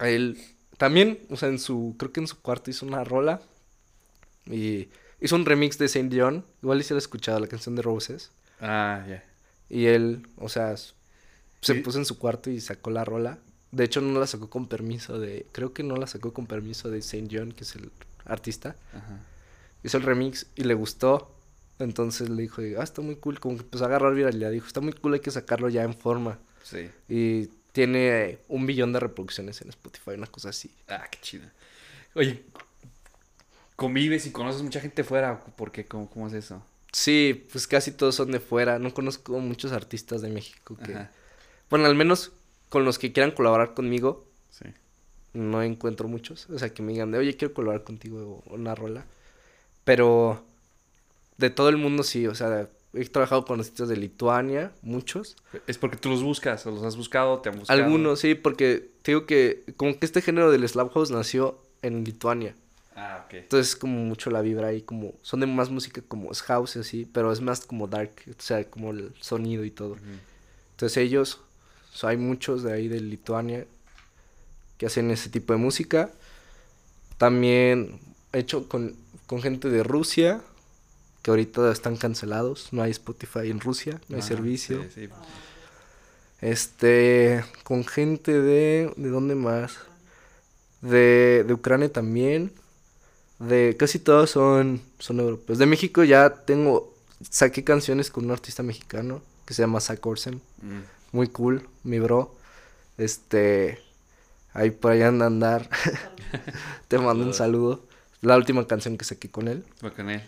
[0.00, 0.40] Él
[0.82, 3.40] también, o sea, en su, creo que en su cuarto hizo una rola.
[4.46, 4.88] Y
[5.20, 6.44] hizo un remix de Saint John.
[6.60, 8.32] Igual he escuchado, la canción de Roses.
[8.60, 9.22] Ah, ya.
[9.68, 10.74] Y él, o sea,
[11.60, 13.38] se puso en su cuarto y sacó la rola.
[13.70, 16.90] De hecho, no la sacó con permiso de, creo que no la sacó con permiso
[16.90, 17.92] de Saint John, que es el
[18.24, 18.74] artista.
[18.92, 19.20] Ajá.
[19.84, 21.32] Hizo el remix y le gustó.
[21.78, 24.50] Entonces le dijo, ah, está muy cool, como que empezó a agarrar viralidad.
[24.50, 26.40] Dijo, está muy cool, hay que sacarlo ya en forma.
[26.64, 26.90] Sí.
[27.08, 30.70] Y tiene un billón de reproducciones en Spotify, una cosa así.
[30.88, 31.46] Ah, qué chido.
[32.14, 32.42] Oye,
[33.76, 35.40] convives y conoces mucha gente fuera.
[35.40, 35.86] ¿Por qué?
[35.86, 36.62] ¿Cómo, cómo es eso?
[36.92, 38.78] Sí, pues casi todos son de fuera.
[38.78, 40.92] No conozco muchos artistas de México que...
[40.94, 41.10] Ajá.
[41.70, 42.32] Bueno, al menos
[42.68, 44.66] con los que quieran colaborar conmigo, Sí.
[45.32, 46.50] no encuentro muchos.
[46.50, 49.06] O sea, que me digan de, oye, quiero colaborar contigo o una rola.
[49.84, 50.44] Pero
[51.38, 55.36] de todo el mundo sí, o sea, he trabajado con artistas de Lituania, muchos.
[55.66, 56.66] ¿Es porque tú los buscas?
[56.66, 57.38] ¿O los has buscado?
[57.38, 57.82] ¿Te han buscado?
[57.82, 62.04] Algunos, sí, porque te digo que como que este género del Slap House nació en
[62.04, 62.54] Lituania.
[62.94, 63.34] Ah, ok.
[63.34, 66.80] Entonces como mucho la vibra ahí, como son de más música como es house y
[66.80, 69.96] así, pero es más como dark, o sea, como el sonido y todo.
[70.72, 71.40] Entonces ellos,
[71.94, 73.66] o sea, hay muchos de ahí de Lituania
[74.76, 76.10] que hacen ese tipo de música.
[77.16, 78.00] También
[78.32, 80.42] he hecho con, con gente de Rusia,
[81.22, 84.82] que ahorita están cancelados, no hay Spotify en Rusia, no hay Ah, servicio.
[84.94, 85.08] Sí, sí.
[86.40, 89.78] Este, con gente de, ¿de dónde más?
[90.80, 92.52] De, de Ucrania también.
[93.38, 95.58] De, casi todos son, son europeos.
[95.58, 96.92] De México ya tengo,
[97.28, 100.40] saqué canciones con un artista mexicano que se llama Zach Orsen.
[100.62, 100.80] Mm.
[101.12, 102.34] Muy cool, mi bro.
[102.98, 103.78] Este,
[104.52, 105.70] ahí por allá anda a andar.
[106.88, 107.84] Te mando un saludo.
[108.20, 109.64] La última canción que saqué con él.
[109.96, 110.22] Con él.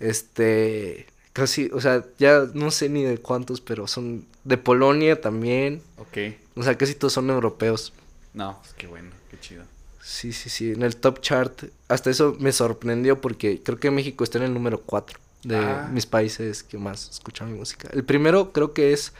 [0.00, 5.82] Este, casi, o sea, ya no sé ni de cuántos, pero son de Polonia también.
[5.98, 6.18] Ok.
[6.56, 7.92] O sea, casi todos son europeos.
[8.34, 9.64] No, pues qué bueno, qué chido.
[10.02, 10.72] Sí, sí, sí.
[10.72, 11.64] En el top chart.
[11.88, 15.88] Hasta eso me sorprendió porque creo que México está en el número 4 de Ah.
[15.92, 17.88] mis países que más escuchan mi música.
[17.92, 19.12] El primero creo que es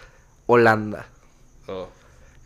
[0.47, 1.07] Holanda.
[1.66, 1.89] Oh,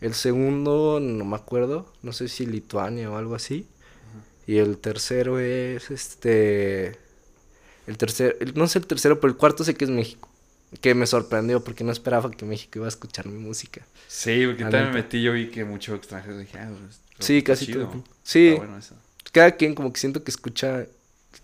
[0.01, 1.91] El segundo no me acuerdo.
[2.01, 3.65] No sé si Lituania o algo así.
[4.45, 6.97] Y el tercero es este.
[7.87, 8.35] El tercero.
[8.39, 10.29] el- No sé el tercero, pero el cuarto sé que es México.
[10.81, 13.85] Que me sorprendió porque no esperaba que México iba a escuchar mi música.
[14.07, 16.37] Sí, porque también me metí, yo vi que mucho extranjero.
[16.37, 17.87] Dije, ah, pues, Sí, casi chido.
[17.89, 18.03] todo.
[18.23, 18.53] Sí.
[18.57, 18.95] Bueno eso.
[19.31, 20.85] cada quien como que siento que escucha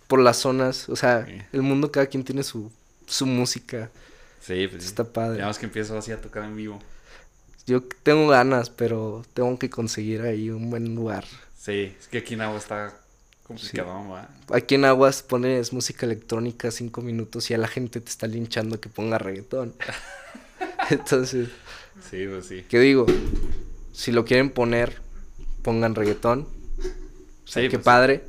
[0.08, 1.34] por las zonas, o sea, Sí.
[1.54, 2.72] el mundo cada quien tiene su,
[3.08, 3.90] su música,
[4.42, 4.90] Sí, pues sí.
[4.90, 5.40] está padre.
[5.40, 6.80] Ya más que empiezo así a tocar en vivo.
[7.68, 11.26] Yo tengo ganas, pero tengo que conseguir ahí un buen lugar.
[11.58, 12.96] Sí, es que aquí en agua está
[13.50, 14.30] complicado, ¿va?
[14.54, 18.80] Aquí en Aguas pones música electrónica cinco minutos y a la gente te está linchando
[18.80, 19.74] que ponga reggaetón.
[20.90, 21.50] Entonces,
[22.10, 22.64] Sí, pues sí.
[22.70, 23.06] ¿qué digo?
[23.92, 25.02] Si lo quieren poner,
[25.62, 26.48] pongan reggaetón.
[27.44, 27.86] O sea, Sí, qué pues sí.
[27.86, 28.24] padre.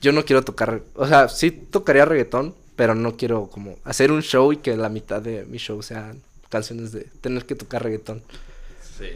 [0.00, 4.22] Yo no quiero tocar, o sea, sí tocaría reggaetón, pero no quiero como hacer un
[4.22, 8.22] show y que la mitad de mi show sean canciones de tener que tocar reggaetón.
[8.98, 9.08] Sí.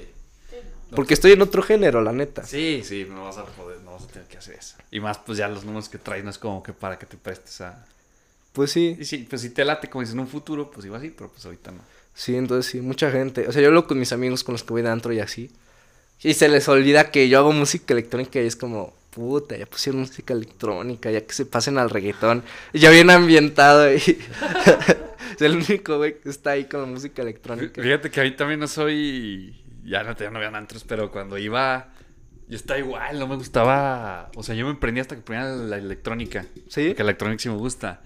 [0.95, 2.45] Porque estoy en otro género, la neta.
[2.45, 4.77] Sí, sí, no vas a poder, no vas a tener que hacer eso.
[4.91, 7.17] Y más, pues ya los números que traes no es como que para que te
[7.17, 7.85] prestes a...
[8.53, 10.97] Pues sí, Y sí, pues si te late, como dices, en un futuro, pues iba
[10.97, 11.81] así, pero pues ahorita no.
[12.15, 13.47] sí, entonces sí, mucha gente.
[13.49, 15.51] O sea, yo hablo con mis amigos con los que voy de antro y así.
[16.23, 20.01] Y se les olvida que yo hago música electrónica y es como, puta, ya pusieron
[20.01, 22.43] música electrónica, ya que se pasen al reggaetón.
[22.73, 23.97] Ya bien ambientado y...
[25.35, 27.83] es el único güey que está ahí con la música electrónica.
[27.83, 29.55] Fíjate que ahí también no soy...
[29.87, 31.89] ya no, ya no habían antros, pero cuando iba,
[32.49, 34.31] yo estaba igual, no me gustaba.
[34.37, 36.45] O sea, yo me prendí hasta que ponía la electrónica.
[36.69, 36.89] ¿Sí?
[36.89, 38.03] Porque la electrónica sí me gusta.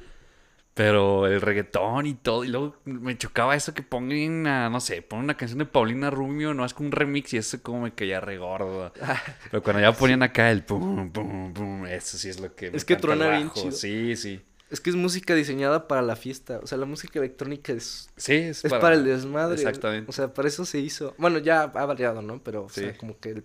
[0.74, 5.02] Pero el reggaetón y todo, y luego me chocaba eso que pongan, a, no sé,
[5.02, 7.92] ponen una canción de Paulina Rubio, no es como un remix y eso como me
[7.92, 8.92] caía regordo.
[9.50, 12.76] Pero cuando ya ponían acá el pum, pum, pum, eso sí es lo que me
[12.76, 13.72] Es que truena bien chido.
[13.72, 14.40] Sí, sí.
[14.70, 16.60] Es que es música diseñada para la fiesta.
[16.62, 19.56] O sea, la música electrónica es, Sí, es, es para, el desmadre.
[19.56, 20.08] Exactamente.
[20.08, 21.14] O sea, para eso se hizo.
[21.18, 22.42] Bueno, ya ha variado, ¿no?
[22.42, 22.82] Pero, o Sí.
[22.82, 23.44] sea, como que el-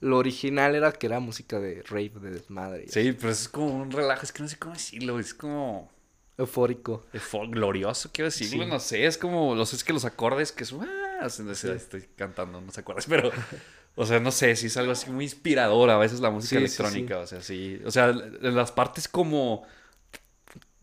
[0.00, 2.86] lo original era que era música de rave, de desmadre.
[2.88, 5.90] Sí, pero es como un relajo, es que no sé cómo decirlo, es como
[6.36, 7.06] Eufórico.
[7.48, 8.70] glorioso, quiero decirlo, Sí.
[8.70, 12.70] no sé, es como, los es que los acordes que son, ah, estoy cantando, no
[12.70, 13.30] se acuerdas, pero,
[13.94, 17.20] o sea, no sé, sí es algo así muy inspirador a veces la música electrónica,
[17.20, 19.66] o sea, sí, o sea, en las partes como,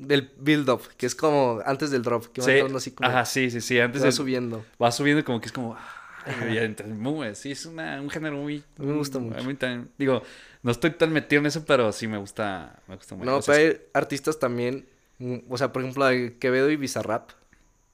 [0.07, 3.09] Del build-up, que es como antes del drop, que va sí, entrando así como.
[3.09, 4.65] ajá, sí, sí, sí, antes va subiendo.
[4.81, 5.77] va subiendo como que es como,
[6.25, 9.39] ay, mood, sí, es una, un género muy, A mí me gusta mucho.
[9.39, 10.21] a mí también, digo,
[10.61, 13.29] no estoy tan metido en eso, pero sí me gusta, me gusta mucho.
[13.29, 14.87] No, pero hay artistas también.
[15.19, 16.05] mm, O sea, por ejemplo,
[16.39, 17.31] Quevedo y Bizarrap.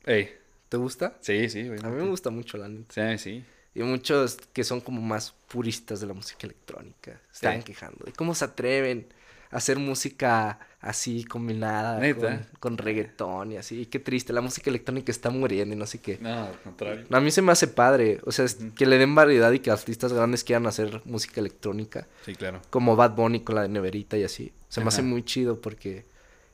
[0.05, 0.35] ey,
[0.69, 1.17] ¿Te gusta?
[1.21, 3.17] sí, sí, A mí me gusta mucho la neta.
[3.17, 3.45] Sí, sí.
[3.73, 7.19] Y muchos que son como más puristas de la música electrónica.
[7.31, 7.63] Están Sí.
[7.65, 9.07] quejando cómo se atreven
[9.51, 13.81] a hacer música así combinada con, con reggaetón y así.
[13.81, 16.17] Y qué triste, la música electrónica está muriendo y no sé qué.
[16.21, 17.05] No, al contrario.
[17.09, 19.71] A mí se me hace padre, o sea, es que le den variedad y que
[19.71, 22.61] artistas grandes quieran hacer música electrónica, Sí, claro.
[22.69, 24.53] como Bad Bunny con la de Neverita y así.
[24.69, 26.05] Se me hace muy chido porque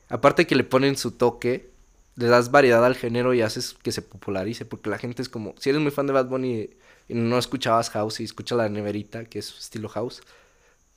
[0.08, 1.70] aparte que le ponen su toque,
[2.16, 5.54] le das variedad al género y haces que se popularice, porque la gente es como,
[5.58, 6.70] si eres muy fan de Bad Bunny
[7.08, 10.22] y no escuchabas house y escuchas la Neverita, que es estilo house,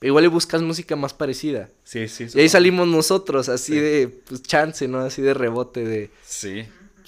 [0.01, 1.69] igual le buscas música más parecida.
[1.83, 2.27] Sí, sí.
[2.33, 3.79] Y ahí salimos nosotros, así Sí.
[3.79, 4.99] de pues, chance, ¿no?
[4.99, 6.65] Así de rebote, de, Sí.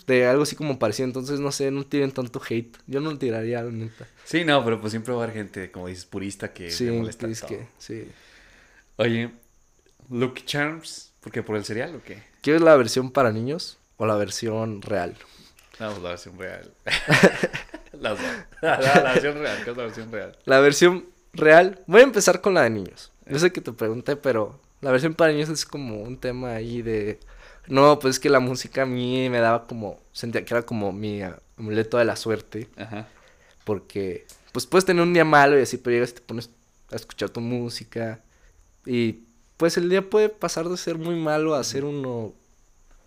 [0.08, 1.08] de algo así como parecido.
[1.08, 2.78] Entonces, no sé, no tienen tanto hate.
[2.88, 4.08] Yo no lo tiraría, la neta.
[4.26, 6.92] Sí, no, pero pues siempre va a haber gente, como dices, purista que Sí, le
[6.94, 7.48] molesta todo.
[7.48, 8.08] que, sí.
[8.98, 9.32] Oye,
[10.10, 11.44] Lucky Charms, ¿por qué?
[11.44, 12.22] ¿Por el cereal o qué?
[12.42, 15.16] ¿Quieres la versión para niños o la versión real?
[15.80, 16.72] No, pues la versión real.
[18.00, 18.28] Las dos.
[18.62, 20.38] La, la versión real, ¿qué es la versión real?
[20.46, 23.11] La versión real, voy a empezar con la de niños.
[23.25, 26.82] Yo sé que te pregunté, pero la versión para niños es como un tema ahí
[26.82, 27.19] de...
[27.67, 29.99] No, pues es que la música a mí me daba como...
[30.11, 31.21] Sentía que era como mi
[31.57, 32.67] amuleto de la suerte.
[32.75, 33.07] Ajá.
[33.63, 36.49] Porque, pues puedes tener un día malo y así, pero llegas y te pones
[36.91, 38.19] a escuchar tu música.
[38.86, 39.23] Y
[39.57, 42.34] pues el día puede pasar de ser muy malo a ser uno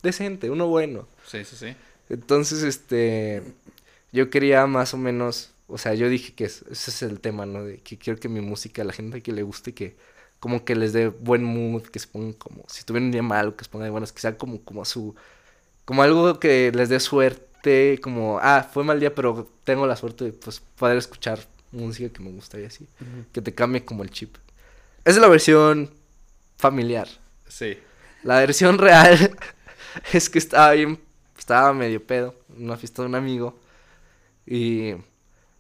[0.03, 1.09] decente, uno bueno.
[1.27, 1.75] Sí, sí, sí.
[2.09, 3.43] Entonces, este,
[4.13, 7.47] yo quería más o menos, o sea, yo dije que es- ese es el tema,
[7.47, 7.65] ¿no?
[7.65, 9.97] De que quiero que mi música, a la gente que le guste, que
[10.41, 13.57] como que les dé buen mood, que se pongan como, si tuvieran un día malo,
[13.57, 15.15] que se pongan de buenas, que sea como, como su,
[15.85, 20.25] como algo que les dé suerte, como, ah, fue mal día, pero tengo la suerte
[20.27, 21.41] de, pues, poder escuchar
[21.73, 22.87] música que me gusta y así,
[23.33, 24.37] que te cambie como el chip.
[25.05, 25.91] Esa es la versión
[26.59, 27.09] familiar.
[27.49, 27.79] Sí.
[28.23, 29.37] La versión real
[30.13, 31.01] es que estaba bien,
[31.39, 33.59] estaba medio pedo en una fiesta de un amigo
[34.47, 34.93] y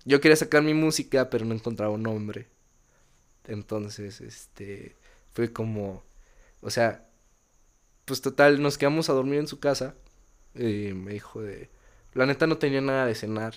[0.04, 2.48] yo quería sacar mi música pero no encontraba un nombre.
[3.46, 4.96] Entonces, este,
[5.32, 6.02] fue como,
[6.60, 7.06] o sea,
[8.04, 9.94] pues total, nos quedamos a dormir en su casa
[10.54, 11.70] y me dijo de,
[12.14, 13.54] la neta no tenía nada de cenar.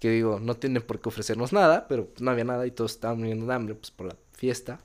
[0.00, 3.18] Que digo, no tiene por qué ofrecernos nada, pero no había nada y todos estaban
[3.18, 4.80] muriendo de hambre, pues por la fiesta.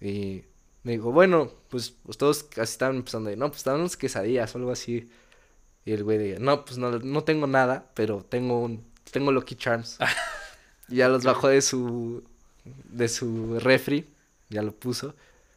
[0.00, 0.44] Y
[0.84, 4.54] me dijo, bueno, pues, pues todos casi estaban empezando de, no, pues estaban unas quesadillas
[4.54, 5.10] o algo así.
[5.84, 9.54] Y el güey de, no, pues no, no tengo nada, pero tengo un, tengo Lucky
[9.54, 9.98] Charms.
[10.88, 12.22] y ya los bajó de su,
[12.64, 14.06] de su refri,
[14.48, 15.14] ya lo puso.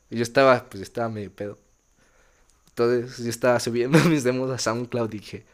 [0.10, 1.58] Y yo estaba, pues estaba medio pedo.
[2.70, 5.46] Entonces yo estaba subiendo mis demos a SoundCloud y dije,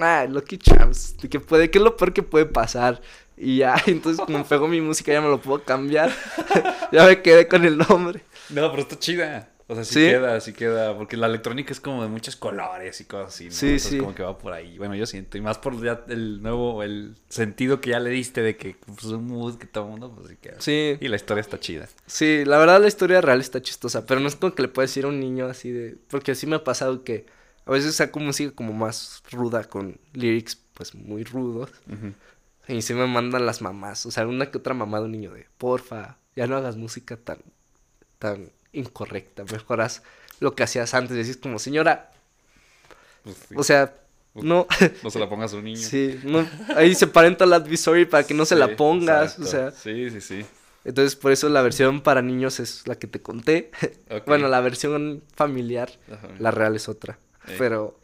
[0.00, 3.00] ah, Lucky Charms, de que puede, ¿qué es lo peor que puede pasar?
[3.36, 6.12] Y ya, entonces como pegó mi música ya me lo puedo cambiar.
[6.92, 8.22] ya me quedé con el nombre.
[8.50, 9.49] No, pero está chida.
[9.70, 10.00] O sea, sí, ¿Sí?
[10.00, 10.96] queda, sí queda.
[10.96, 13.50] Porque la electrónica es como de muchos colores y cosas así, ¿no?
[13.52, 13.98] Sí, Entonces sí.
[13.98, 14.76] como que va por ahí.
[14.78, 15.38] Bueno, yo siento.
[15.38, 19.04] Y más por ya el nuevo, el sentido que ya le diste de que pues
[19.04, 20.60] un mood que todo el mundo, pues sí queda.
[20.60, 21.88] Sí, Y la historia está chida.
[22.06, 24.90] sí, la verdad la historia real está chistosa, pero no es como que le puedes
[24.90, 25.96] decir a un niño así de...
[26.08, 27.26] Porque así me ha pasado que
[27.64, 31.70] a veces saco música como más ruda con lyrics pues muy rudos.
[32.66, 35.32] Y sí me mandan las mamás, o sea, una que otra mamá de un niño
[35.32, 37.38] de, porfa, ya no hagas música tan,
[38.18, 40.02] tan incorrecta, mejor haz
[40.40, 42.10] lo que hacías antes, decís como, señora,
[43.24, 43.54] Pues sí.
[43.56, 43.94] o sea,
[44.34, 44.66] no,
[45.02, 45.76] no se la pongas a un niño.
[45.88, 49.42] sí, no, ahí se parental advisory para que no se la pongas, exacto.
[49.42, 50.46] o sea, Sí, sí, sí.
[50.84, 53.70] entonces por eso la versión para niños es la que te conté,
[54.26, 56.28] bueno, la versión familiar, Ajá.
[56.38, 57.54] la real es otra, Sí.
[57.58, 57.98] pero,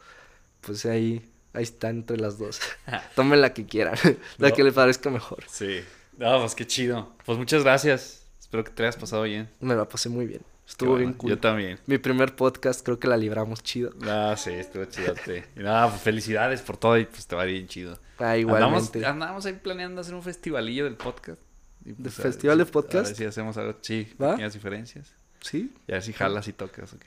[0.61, 2.59] pues ahí, ahí está entre las dos,
[3.15, 3.95] tomen la que quieran,
[4.37, 4.55] la No.
[4.55, 5.43] que les parezca mejor.
[5.49, 5.79] Sí.
[6.17, 7.13] No, pues qué chido.
[7.25, 8.23] Pues muchas gracias.
[8.39, 9.47] Espero que te hayas pasado bien.
[9.59, 10.41] Me la pasé muy bien.
[10.67, 11.29] Estuvo bien cool.
[11.31, 11.79] Yo también.
[11.85, 13.91] Mi primer podcast creo que la libramos chido.
[14.05, 15.13] Ah, sí, estuvo chido.
[15.55, 17.93] Y nada, pues felicidades por todo y pues te va bien chido.
[18.19, 19.05] Ah, Andamos, igualmente.
[19.05, 21.39] andamos ahí planeando hacer un festivalillo del podcast.
[21.85, 23.05] Y, ¿De ver festival si- de podcast?
[23.05, 24.31] A ver si hacemos algo, sí, ¿Va?
[24.31, 25.13] pequeñas diferencias.
[25.39, 25.73] ¿Sí?
[25.87, 27.05] Y a ver si jalas y tocas, ok.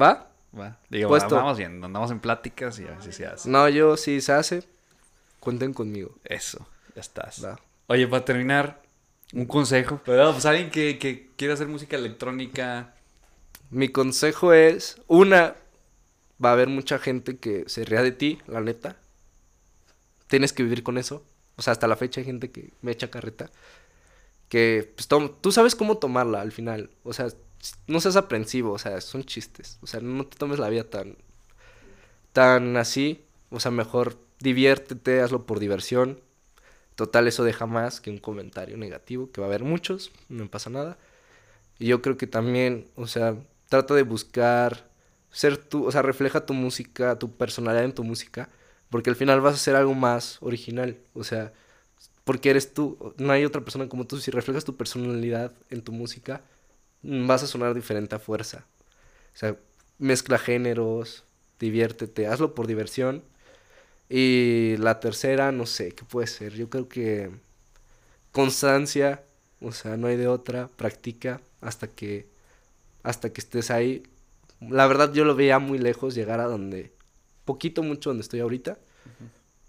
[0.00, 0.28] ¿Va?
[0.58, 0.76] Va.
[0.90, 1.34] Digo, Puesto.
[1.36, 3.48] andamos bien, andamos en pláticas y a ver si se hace.
[3.48, 4.64] No, yo sí se hace.
[5.40, 6.14] Cuenten conmigo.
[6.24, 7.42] Eso, ya estás.
[7.42, 7.58] Va.
[7.86, 8.81] Oye, para terminar,
[9.32, 10.00] un consejo.
[10.04, 12.94] Pero pues alguien que, que quiera hacer música electrónica.
[13.70, 15.56] Mi consejo es, una,
[16.44, 18.96] va a haber mucha gente que se ría de ti, la neta.
[20.28, 21.24] Tienes que vivir con eso.
[21.56, 23.50] O sea, hasta la fecha hay gente que me echa carreta.
[24.48, 26.90] Que, pues, tom- tú sabes cómo tomarla al final.
[27.04, 27.28] O sea,
[27.86, 29.78] no seas aprensivo, o sea, son chistes.
[29.82, 31.16] O sea, no te tomes la vida tan,
[32.32, 33.24] tan así.
[33.50, 36.20] O sea, mejor diviértete, hazlo por diversión.
[36.96, 40.70] Total, eso deja más que un comentario negativo, que va a haber muchos, no pasa
[40.70, 40.98] nada.
[41.78, 43.36] Y yo creo que también, o sea,
[43.68, 44.88] trata de buscar
[45.30, 48.50] ser tú, o sea, refleja tu música, tu personalidad en tu música,
[48.90, 51.52] porque al final vas a ser algo más original, o sea,
[52.24, 55.92] porque eres tú, no hay otra persona como tú, si reflejas tu personalidad en tu
[55.92, 56.42] música,
[57.02, 58.66] mm, vas a sonar diferente a fuerza.
[59.34, 59.56] O sea,
[59.98, 61.24] mezcla géneros,
[61.60, 63.24] diviértete, hazlo por diversión.
[64.14, 66.52] Y la tercera, no sé, ¿qué puede ser?
[66.52, 67.30] Yo creo que
[68.30, 69.24] constancia,
[69.62, 72.26] o sea, no hay de otra, practica hasta que
[73.02, 74.02] hasta que estés ahí.
[74.60, 76.92] La verdad yo lo veía muy lejos llegar a donde
[77.46, 78.76] poquito mucho donde estoy ahorita.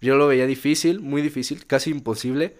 [0.02, 2.54] Yo lo veía difícil, muy difícil, casi imposible.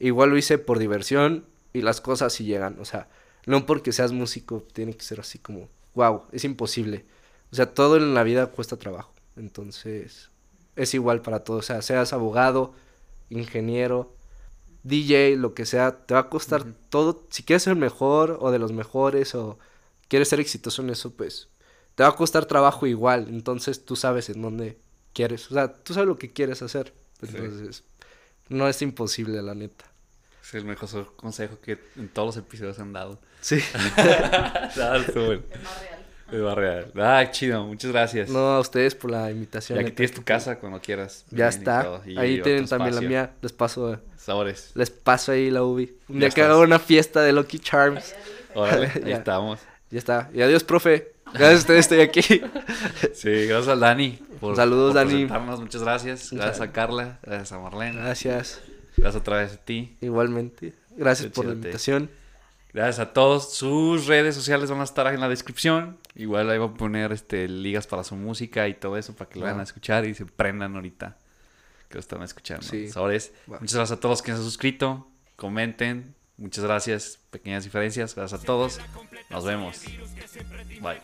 [0.00, 3.08] Igual lo hice por diversión y las cosas sí llegan, o sea,
[3.46, 7.04] no porque seas músico tiene que ser así como, wow, es imposible.
[7.52, 9.14] O sea, todo en la vida cuesta trabajo.
[9.36, 10.30] Entonces,
[10.76, 12.72] es igual para todos, o sea, seas abogado,
[13.28, 14.14] ingeniero,
[14.82, 17.26] DJ, lo que sea, te va a costar todo.
[17.30, 19.58] Si quieres ser el mejor o de los mejores o
[20.08, 21.48] quieres ser exitoso en eso, pues
[21.94, 23.26] te va a costar trabajo igual.
[23.28, 24.78] Entonces tú sabes en dónde
[25.12, 26.94] quieres, o sea, tú sabes lo que quieres hacer.
[27.20, 27.84] Entonces,
[28.48, 29.84] no es imposible, la neta.
[30.42, 33.20] Es el mejor consejo que en todos los episodios han dado.
[33.40, 33.58] Sí.
[34.82, 34.98] Ah,
[36.30, 36.48] estuvo bueno.
[36.50, 36.56] Es
[36.94, 37.26] más real.
[37.26, 37.64] Ah, chido.
[37.64, 38.28] Muchas gracias.
[38.28, 39.78] no, a ustedes por la invitación.
[39.78, 41.24] Y aquí tienes tu casa cuando quieras.
[41.30, 42.00] Ya está.
[42.06, 43.32] y Ahí tienen también la mía.
[43.42, 44.70] Les paso, Sabores.
[44.74, 45.92] les paso ahí la ubi.
[46.08, 48.14] Un Ya día que haga una fiesta de Lucky Charms.
[48.54, 49.16] Órale, Ya.
[49.16, 49.60] estamos.
[49.90, 50.30] Ya está.
[50.32, 51.12] Y adiós, profe.
[51.32, 52.22] Gracias a ustedes, estoy aquí.
[53.14, 54.18] Sí, gracias a Dani.
[54.40, 55.26] Por, Saludos, por Dani.
[55.60, 56.30] Muchas gracias.
[56.32, 57.18] Gracias a Carla.
[57.22, 58.00] Gracias a Marlene.
[58.00, 58.60] Gracias.
[58.96, 59.96] Gracias otra vez a ti.
[60.00, 60.72] Igualmente.
[60.96, 62.10] Gracias Qué por la invitación.
[62.72, 63.54] Gracias a todos.
[63.54, 65.98] Sus redes sociales van a estar en la descripción.
[66.14, 69.38] Igual ahí voy a poner este, ligas para su música y todo eso para que
[69.38, 69.64] lo vayan a Va.
[69.64, 71.16] escuchar y se prendan ahorita
[71.88, 72.62] que lo están escuchando.
[72.62, 72.88] Sí.
[72.88, 73.32] Sabores.
[73.46, 75.08] Muchas gracias a todos los que se han suscrito.
[75.36, 76.14] Comenten.
[76.36, 77.18] Muchas gracias.
[77.30, 78.14] Pequeñas diferencias.
[78.14, 78.80] Gracias a todos.
[79.30, 79.82] Nos vemos.
[80.80, 81.00] Bye.